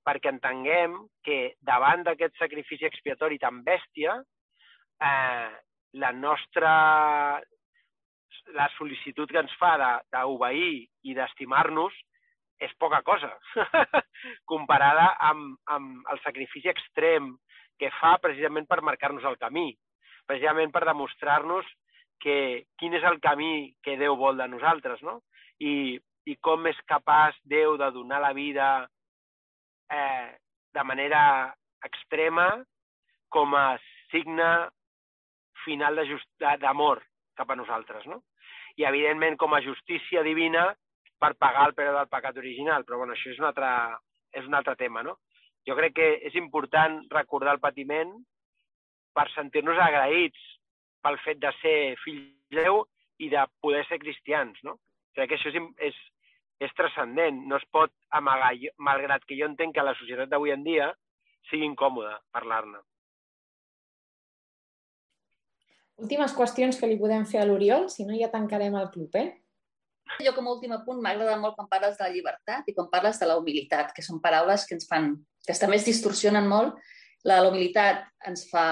perquè 0.04 0.28
entenguem 0.34 0.98
que 1.24 1.54
davant 1.64 2.04
d'aquest 2.04 2.36
sacrifici 2.36 2.84
expiatori 2.84 3.38
tan 3.40 3.62
bèstia, 3.64 4.18
eh, 5.00 5.50
la 6.00 6.12
nostra 6.12 7.40
la 8.54 8.66
sol·licitud 8.76 9.30
que 9.30 9.42
ens 9.42 9.52
fa 9.60 9.74
d'obeir 10.10 10.86
i 11.06 11.14
d'estimar-nos 11.14 11.94
és 12.60 12.72
poca 12.78 13.00
cosa 13.06 13.30
comparada 14.50 15.14
amb, 15.30 15.56
amb 15.72 16.10
el 16.12 16.20
sacrifici 16.24 16.68
extrem 16.70 17.32
que 17.80 17.92
fa 17.96 18.16
precisament 18.20 18.66
per 18.68 18.82
marcar-nos 18.84 19.24
el 19.24 19.38
camí, 19.40 19.70
precisament 20.28 20.72
per 20.74 20.84
demostrar-nos 20.84 21.68
que 22.20 22.66
quin 22.76 22.94
és 22.98 23.06
el 23.08 23.16
camí 23.24 23.72
que 23.84 23.96
Déu 23.96 24.18
vol 24.20 24.36
de 24.36 24.48
nosaltres, 24.52 25.00
no? 25.00 25.22
I, 25.64 25.96
i 26.28 26.36
com 26.44 26.68
és 26.68 26.76
capaç 26.90 27.38
Déu 27.48 27.78
de 27.80 27.88
donar 27.94 28.20
la 28.20 28.34
vida 28.36 28.68
eh, 29.88 30.36
de 30.76 30.84
manera 30.84 31.22
extrema 31.88 32.50
com 33.32 33.56
a 33.56 33.78
signe 34.10 34.50
final 35.64 35.98
d'amor 36.60 37.02
cap 37.36 37.50
a 37.50 37.56
nosaltres, 37.56 38.06
no? 38.06 38.22
I, 38.76 38.84
evidentment, 38.88 39.36
com 39.40 39.54
a 39.54 39.62
justícia 39.64 40.22
divina 40.22 40.68
per 41.20 41.34
pagar 41.36 41.68
el 41.68 41.74
preu 41.76 41.92
del 41.94 42.08
pecat 42.08 42.38
original. 42.40 42.84
Però, 42.86 43.00
bueno, 43.00 43.16
això 43.16 43.32
és 43.32 43.40
un 43.40 43.48
altre, 43.50 43.70
és 44.32 44.46
un 44.46 44.56
altre 44.56 44.76
tema, 44.80 45.02
no? 45.06 45.18
Jo 45.68 45.76
crec 45.76 45.96
que 45.96 46.10
és 46.30 46.36
important 46.40 47.02
recordar 47.12 47.56
el 47.56 47.62
patiment 47.62 48.12
per 49.16 49.26
sentir-nos 49.34 49.78
agraïts 49.78 50.40
pel 51.04 51.18
fet 51.24 51.40
de 51.42 51.50
ser 51.60 51.76
fills 52.04 52.30
de 52.52 52.64
Déu 52.64 52.84
i 53.20 53.28
de 53.32 53.42
poder 53.62 53.84
ser 53.88 54.00
cristians, 54.02 54.58
no? 54.64 54.78
Crec 55.16 55.32
que 55.32 55.38
això 55.38 55.52
és, 55.52 55.58
és, 55.90 55.98
és 56.66 56.76
transcendent. 56.78 57.42
No 57.50 57.58
es 57.60 57.66
pot 57.74 57.92
amagar, 58.16 58.52
malgrat 58.78 59.26
que 59.26 59.38
jo 59.38 59.48
entenc 59.50 59.76
que 59.76 59.84
la 59.84 59.96
societat 59.98 60.30
d'avui 60.32 60.54
en 60.54 60.64
dia 60.64 60.90
sigui 61.50 61.68
incòmoda 61.68 62.18
parlar-ne. 62.32 62.80
Últimes 66.00 66.32
qüestions 66.32 66.78
que 66.80 66.88
li 66.88 66.98
podem 67.00 67.26
fer 67.28 67.42
a 67.42 67.46
l'Oriol, 67.48 67.88
si 67.92 68.06
no 68.08 68.16
ja 68.16 68.30
tancarem 68.32 68.76
el 68.80 68.88
club, 68.92 69.16
eh? 69.20 69.28
Jo, 70.24 70.32
com 70.34 70.48
a 70.48 70.54
últim 70.54 70.72
punt, 70.84 71.00
m'ha 71.02 71.12
agradat 71.14 71.38
molt 71.40 71.56
quan 71.56 71.68
parles 71.70 71.98
de 71.98 72.02
la 72.02 72.12
llibertat 72.12 72.68
i 72.68 72.74
quan 72.74 72.88
parles 72.90 73.20
de 73.20 73.28
la 73.28 73.36
humilitat, 73.38 73.92
que 73.94 74.02
són 74.02 74.18
paraules 74.22 74.64
que 74.66 74.74
ens 74.76 74.88
fan, 74.88 75.12
que 75.46 75.56
també 75.60 75.78
es 75.78 75.86
distorsionen 75.86 76.48
molt. 76.50 76.80
La 77.28 77.36
de 77.36 77.44
la 77.44 77.52
humilitat 77.52 78.06
ens 78.26 78.46
fa 78.50 78.66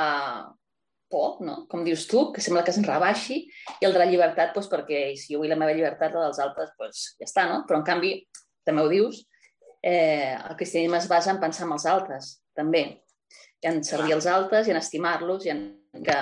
por, 1.09 1.39
no? 1.45 1.63
com 1.71 1.85
dius 1.85 2.07
tu, 2.09 2.29
que 2.33 2.43
sembla 2.45 2.65
que 2.65 2.73
es 2.75 2.81
rebaixi, 2.85 3.41
i 3.81 3.87
el 3.89 3.95
de 3.97 4.03
la 4.03 4.09
llibertat, 4.09 4.53
doncs, 4.57 4.69
perquè 4.73 5.03
si 5.17 5.35
jo 5.35 5.43
vull 5.43 5.53
la 5.53 5.59
meva 5.61 5.77
llibertat, 5.77 6.13
la 6.13 6.29
dels 6.29 6.41
altres, 6.45 6.75
doncs, 6.81 7.05
ja 7.21 7.29
està, 7.29 7.47
no? 7.49 7.63
Però, 7.69 7.81
en 7.81 7.87
canvi, 7.87 8.13
també 8.69 8.85
ho 8.85 8.91
dius, 8.93 9.23
eh, 9.81 10.37
el 10.37 10.57
cristianisme 10.61 11.01
es 11.01 11.09
basa 11.09 11.33
en 11.33 11.41
pensar 11.41 11.65
en 11.67 11.77
els 11.79 11.87
altres, 11.89 12.35
també, 12.57 12.85
i 13.63 13.71
en 13.71 13.81
servir 13.85 14.19
els 14.19 14.29
altres, 14.29 14.69
i 14.69 14.75
en 14.75 14.81
estimar-los, 14.81 15.49
i 15.49 15.55
en 15.55 15.65
que 16.05 16.19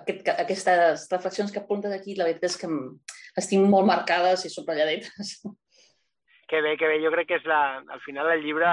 aquest, 0.00 0.30
aquestes 0.34 1.08
reflexions 1.12 1.52
que 1.52 1.62
apuntes 1.62 1.92
aquí, 1.94 2.16
la 2.18 2.28
veritat 2.28 2.50
és 2.50 2.58
que 2.60 2.70
les 2.70 3.50
tinc 3.50 3.68
molt 3.70 3.88
marcades 3.90 4.46
i 4.46 4.54
subratlladetes. 4.54 5.36
Que 6.44 6.58
bé, 6.60 6.74
que 6.76 6.86
bé. 6.86 6.98
Jo 7.00 7.08
crec 7.10 7.26
que 7.30 7.36
és 7.40 7.46
la, 7.48 7.80
al 7.90 8.02
final 8.04 8.28
el 8.30 8.42
llibre, 8.44 8.68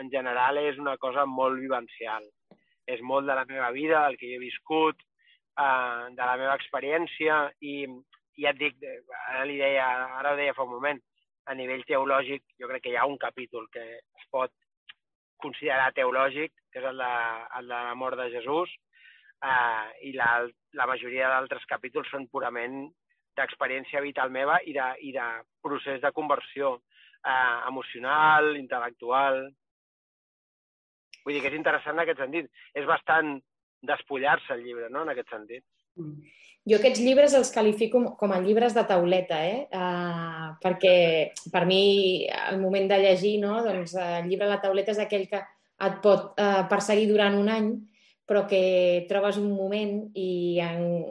en 0.00 0.08
general, 0.10 0.56
és 0.64 0.78
una 0.80 0.94
cosa 0.96 1.26
molt 1.28 1.60
vivencial. 1.60 2.24
És 2.88 3.02
molt 3.04 3.28
de 3.28 3.36
la 3.36 3.44
meva 3.44 3.68
vida, 3.74 4.00
del 4.06 4.16
que 4.16 4.30
he 4.32 4.38
viscut, 4.40 5.04
uh, 5.60 6.08
de 6.16 6.22
la 6.22 6.38
meva 6.40 6.54
experiència 6.56 7.36
i, 7.60 7.74
ja 8.40 8.54
et 8.54 8.60
dic, 8.60 8.80
eh, 8.80 9.02
ara, 9.28 9.44
li 9.48 9.58
deia, 9.60 9.86
ara 10.22 10.32
ho 10.32 10.40
deia 10.40 10.56
fa 10.56 10.64
un 10.64 10.72
moment, 10.72 11.02
a 11.46 11.54
nivell 11.54 11.84
teològic 11.86 12.42
jo 12.60 12.72
crec 12.72 12.86
que 12.86 12.94
hi 12.94 12.98
ha 12.98 13.06
un 13.06 13.18
capítol 13.22 13.68
que 13.72 13.84
es 14.00 14.26
pot 14.32 14.52
considerar 15.42 15.92
teològic, 15.94 16.52
que 16.72 16.80
és 16.80 16.88
el 16.90 17.04
de, 17.04 17.12
el 17.60 17.70
de 17.70 17.84
la 17.90 17.94
mort 17.94 18.18
de 18.18 18.30
Jesús, 18.34 18.72
eh, 19.44 20.08
i 20.08 20.12
la, 20.16 20.30
la 20.78 20.86
majoria 20.88 21.32
d'altres 21.32 21.66
capítols 21.68 22.08
són 22.12 22.28
purament 22.32 22.86
d'experiència 23.36 24.00
vital 24.00 24.32
meva 24.32 24.58
i 24.64 24.72
de, 24.76 24.86
i 25.04 25.12
de 25.12 25.26
procés 25.64 26.00
de 26.00 26.12
conversió 26.16 26.76
eh, 26.76 27.58
emocional, 27.68 28.54
intel·lectual. 28.56 29.44
Vull 31.26 31.36
dir 31.36 31.42
que 31.44 31.52
és 31.52 31.58
interessant 31.58 31.98
en 31.98 32.04
aquest 32.06 32.22
sentit. 32.22 32.50
És 32.74 32.88
bastant 32.88 33.36
despullar-se 33.86 34.54
el 34.56 34.64
llibre, 34.64 34.90
no?, 34.90 35.04
en 35.04 35.12
aquest 35.12 35.32
sentit. 35.34 35.64
Mm. 36.00 36.34
Jo 36.66 36.80
aquests 36.80 36.98
llibres 36.98 37.34
els 37.38 37.52
qualifico 37.54 38.00
com 38.18 38.32
a 38.34 38.40
llibres 38.42 38.74
de 38.74 38.82
tauleta, 38.88 39.36
eh? 39.46 39.66
Uh, 39.70 40.48
perquè 40.62 40.96
per 41.52 41.62
mi 41.68 42.26
el 42.26 42.58
moment 42.58 42.88
de 42.90 42.98
llegir, 43.04 43.36
no? 43.38 43.60
doncs, 43.62 43.94
el 43.94 44.26
llibre 44.26 44.48
de 44.48 44.54
la 44.56 44.62
tauleta 44.64 44.90
és 44.90 45.02
aquell 45.04 45.28
que 45.30 45.44
et 45.86 46.00
pot 46.02 46.32
uh, 46.42 46.64
perseguir 46.66 47.06
durant 47.12 47.36
un 47.38 47.52
any, 47.54 47.68
però 48.26 48.46
que 48.50 49.06
trobes 49.10 49.38
un 49.38 49.52
moment 49.54 50.00
i 50.18 50.58
en, 50.62 51.04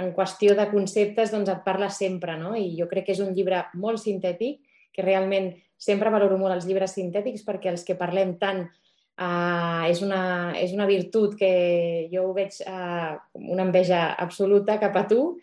en 0.00 0.14
qüestió 0.16 0.56
de 0.56 0.68
conceptes 0.70 1.32
doncs 1.34 1.52
et 1.52 1.60
parla 1.66 1.90
sempre. 1.92 2.38
No? 2.40 2.54
I 2.56 2.72
jo 2.78 2.88
crec 2.90 3.08
que 3.08 3.16
és 3.16 3.22
un 3.24 3.34
llibre 3.36 3.66
molt 3.80 4.00
sintètic, 4.02 4.62
que 4.94 5.02
realment 5.02 5.52
sempre 5.76 6.12
valoro 6.14 6.38
molt 6.38 6.54
els 6.54 6.66
llibres 6.68 6.94
sintètics 6.96 7.44
perquè 7.44 7.72
els 7.72 7.84
que 7.84 7.98
parlem 7.98 8.38
tant 8.40 8.66
Uh, 9.14 9.86
és, 9.86 10.00
una, 10.02 10.50
és 10.58 10.72
una 10.74 10.88
virtut 10.90 11.36
que 11.38 11.50
jo 12.10 12.24
ho 12.26 12.32
veig 12.34 12.56
uh, 12.66 13.14
una 13.38 13.62
enveja 13.62 14.08
absoluta 14.18 14.74
cap 14.82 14.96
a 14.98 15.04
tu, 15.06 15.36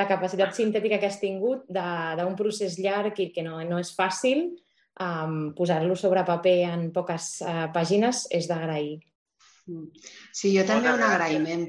la 0.00 0.06
capacitat 0.08 0.54
sintètica 0.56 0.96
que 0.96 1.10
has 1.10 1.18
tingut 1.20 1.66
d'un 1.68 2.38
procés 2.38 2.78
llarg 2.80 3.20
i 3.20 3.28
que 3.34 3.44
no, 3.44 3.58
no 3.68 3.82
és 3.82 3.90
fàcil, 3.92 4.46
um, 5.04 5.50
posar-lo 5.58 5.96
sobre 5.98 6.24
paper 6.24 6.56
en 6.70 6.86
poques 6.94 7.28
uh, 7.44 7.66
pàgines 7.74 8.24
és 8.32 8.48
d'agrair. 8.48 8.96
Sí, 9.68 10.54
jo 10.56 10.64
també 10.68 10.94
un 10.94 11.04
agraïment 11.06 11.68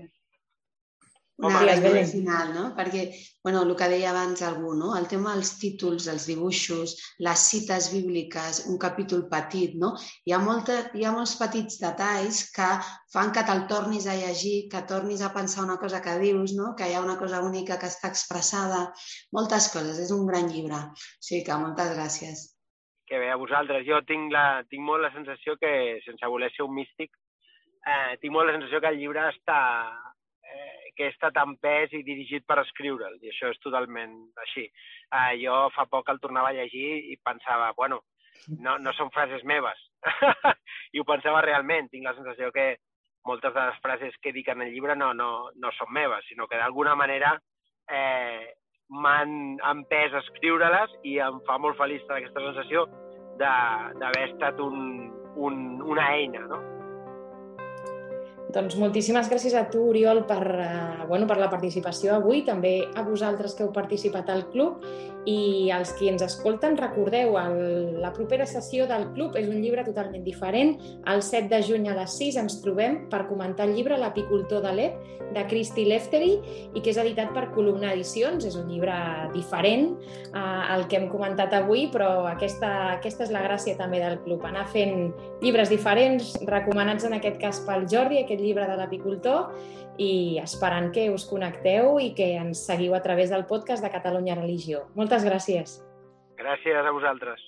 una 1.40 1.60
ràdio 1.64 2.02
final, 2.08 2.50
no? 2.54 2.64
Perquè, 2.76 3.04
bueno, 3.44 3.62
el 3.64 3.72
que 3.80 3.88
deia 3.92 4.10
abans 4.12 4.42
algú, 4.44 4.74
no? 4.76 4.90
El 4.98 5.08
tema 5.12 5.32
dels 5.36 5.54
títols, 5.62 6.08
els 6.12 6.26
dibuixos, 6.28 6.96
les 7.24 7.46
cites 7.52 7.88
bíbliques, 7.94 8.66
un 8.72 8.80
capítol 8.82 9.24
petit, 9.32 9.78
no? 9.80 9.94
Hi 10.28 10.36
ha, 10.36 10.42
molta, 10.44 10.76
hi 11.00 11.08
ha 11.08 11.14
molts 11.16 11.38
petits 11.40 11.80
detalls 11.80 12.42
que 12.56 12.68
fan 13.14 13.32
que 13.36 13.46
te'l 13.48 13.66
tornis 13.72 14.08
a 14.08 14.18
llegir, 14.20 14.68
que 14.74 14.84
tornis 14.92 15.24
a 15.24 15.32
pensar 15.36 15.64
una 15.64 15.80
cosa 15.80 16.04
que 16.04 16.18
dius, 16.20 16.56
no? 16.60 16.74
Que 16.76 16.92
hi 16.92 16.98
ha 16.98 17.06
una 17.06 17.18
cosa 17.22 17.42
única 17.46 17.80
que 17.80 17.88
està 17.88 18.12
expressada, 18.12 18.90
moltes 19.32 19.72
coses. 19.72 20.04
És 20.04 20.12
un 20.16 20.28
gran 20.28 20.52
llibre. 20.52 20.84
O 20.92 21.30
sigui 21.30 21.46
que 21.48 21.62
moltes 21.64 21.96
gràcies. 21.96 22.50
Que 23.08 23.18
bé, 23.18 23.32
a 23.32 23.40
vosaltres. 23.40 23.88
Jo 23.88 24.04
tinc, 24.06 24.28
la, 24.36 24.66
tinc 24.70 24.84
molt 24.86 25.08
la 25.08 25.16
sensació 25.16 25.56
que, 25.64 25.72
sense 26.04 26.36
voler 26.36 26.52
ser 26.52 26.68
un 26.68 26.76
místic, 26.76 27.16
eh, 27.88 28.18
tinc 28.22 28.34
molt 28.34 28.50
la 28.50 28.58
sensació 28.58 28.82
que 28.82 28.92
el 28.94 29.00
llibre 29.00 29.28
està, 29.30 29.60
que 31.00 31.08
està 31.08 31.32
tan 31.32 31.56
pes 31.64 31.94
i 31.96 32.04
dirigit 32.04 32.44
per 32.48 32.60
escriure'l, 32.60 33.16
i 33.24 33.32
això 33.32 33.50
és 33.54 33.60
totalment 33.64 34.16
així. 34.44 34.66
Uh, 35.08 35.32
jo 35.40 35.56
fa 35.72 35.86
poc 35.88 36.10
el 36.12 36.20
tornava 36.20 36.52
a 36.52 36.58
llegir 36.58 36.90
i 37.14 37.16
pensava, 37.24 37.72
bueno, 37.78 38.02
no, 38.60 38.76
no 38.84 38.92
són 38.98 39.12
frases 39.16 39.46
meves. 39.48 39.80
I 40.94 41.00
ho 41.00 41.06
pensava 41.08 41.44
realment. 41.46 41.88
Tinc 41.92 42.04
la 42.04 42.16
sensació 42.18 42.52
que 42.56 42.74
moltes 43.28 43.54
de 43.56 43.64
les 43.70 43.80
frases 43.84 44.18
que 44.24 44.34
dic 44.36 44.52
en 44.52 44.66
el 44.66 44.74
llibre 44.74 44.96
no, 45.00 45.14
no, 45.16 45.30
no 45.56 45.72
són 45.78 45.92
meves, 45.96 46.28
sinó 46.28 46.48
que 46.52 46.60
d'alguna 46.60 46.96
manera 47.00 47.34
eh, 47.92 48.56
m'han 48.90 49.60
empès 49.72 50.16
a 50.16 50.24
escriure-les 50.24 50.98
i 51.08 51.20
em 51.24 51.40
fa 51.48 51.60
molt 51.62 51.78
feliç 51.80 52.04
aquesta 52.10 52.44
sensació 52.48 52.88
d'haver 53.40 54.26
estat 54.32 54.60
un, 54.64 55.08
un, 55.36 55.62
una 55.84 56.10
eina, 56.16 56.48
no? 56.52 56.60
Doncs 58.50 58.80
moltíssimes 58.82 59.28
gràcies 59.30 59.54
a 59.54 59.68
tu, 59.70 59.84
Oriol, 59.92 60.24
per, 60.26 60.42
eh, 60.42 61.06
bueno, 61.08 61.28
per 61.30 61.38
la 61.38 61.52
participació 61.52 62.16
avui, 62.16 62.42
també 62.48 62.88
a 62.98 63.04
vosaltres 63.06 63.54
que 63.54 63.64
heu 63.64 63.70
participat 63.76 64.30
al 64.34 64.48
club 64.50 64.82
i 65.30 65.70
als 65.72 65.92
qui 65.98 66.10
ens 66.10 66.24
escolten, 66.26 66.78
recordeu, 66.80 67.36
el, 67.38 68.00
la 68.02 68.12
propera 68.16 68.48
sessió 68.50 68.88
del 68.90 69.06
club 69.14 69.38
és 69.38 69.50
un 69.50 69.60
llibre 69.62 69.84
totalment 69.86 70.24
diferent. 70.26 70.76
El 71.10 71.22
7 71.26 71.50
de 71.52 71.62
juny 71.66 71.90
a 71.92 71.98
les 71.98 72.16
6 72.18 72.40
ens 72.42 72.60
trobem 72.64 73.04
per 73.12 73.26
comentar 73.30 73.68
el 73.68 73.76
llibre 73.78 74.00
L'apicultor 74.00 74.64
de 74.66 74.74
l'Ep, 74.76 75.00
de 75.30 75.44
Christy 75.46 75.86
Leftery, 75.86 76.32
i 76.74 76.82
que 76.82 76.90
és 76.90 76.98
editat 76.98 77.30
per 77.36 77.50
Columna 77.54 77.92
Edicions. 77.94 78.48
És 78.50 78.58
un 78.58 78.72
llibre 78.72 78.96
diferent 79.36 79.92
eh, 79.92 80.40
al 80.40 80.88
que 80.90 80.98
hem 80.98 81.10
comentat 81.12 81.54
avui, 81.60 81.86
però 81.94 82.26
aquesta, 82.32 82.72
aquesta 82.96 83.28
és 83.28 83.36
la 83.36 83.44
gràcia 83.46 83.78
també 83.78 84.02
del 84.02 84.18
club, 84.26 84.48
anar 84.50 84.66
fent 84.74 85.12
llibres 85.44 85.70
diferents, 85.70 86.34
recomanats 86.50 87.06
en 87.06 87.20
aquest 87.20 87.38
cas 87.42 87.62
pel 87.68 87.86
Jordi, 87.92 88.24
aquest 88.24 88.42
llibre 88.42 88.66
de 88.70 88.80
l'apicultor, 88.80 89.54
i 90.00 90.40
esperant 90.40 90.94
que 90.96 91.10
us 91.12 91.26
connecteu 91.28 92.00
i 92.00 92.14
que 92.16 92.32
ens 92.40 92.64
seguiu 92.66 92.96
a 92.96 93.04
través 93.04 93.30
del 93.34 93.46
podcast 93.52 93.84
de 93.84 93.92
Catalunya 93.92 94.38
Religió. 94.40 94.88
Moltes 94.96 95.28
gràcies. 95.28 95.80
Gràcies 96.40 96.88
a 96.88 96.96
vosaltres. 96.96 97.44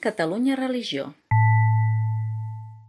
Catalunya 0.00 0.56
Religió. 0.56 1.12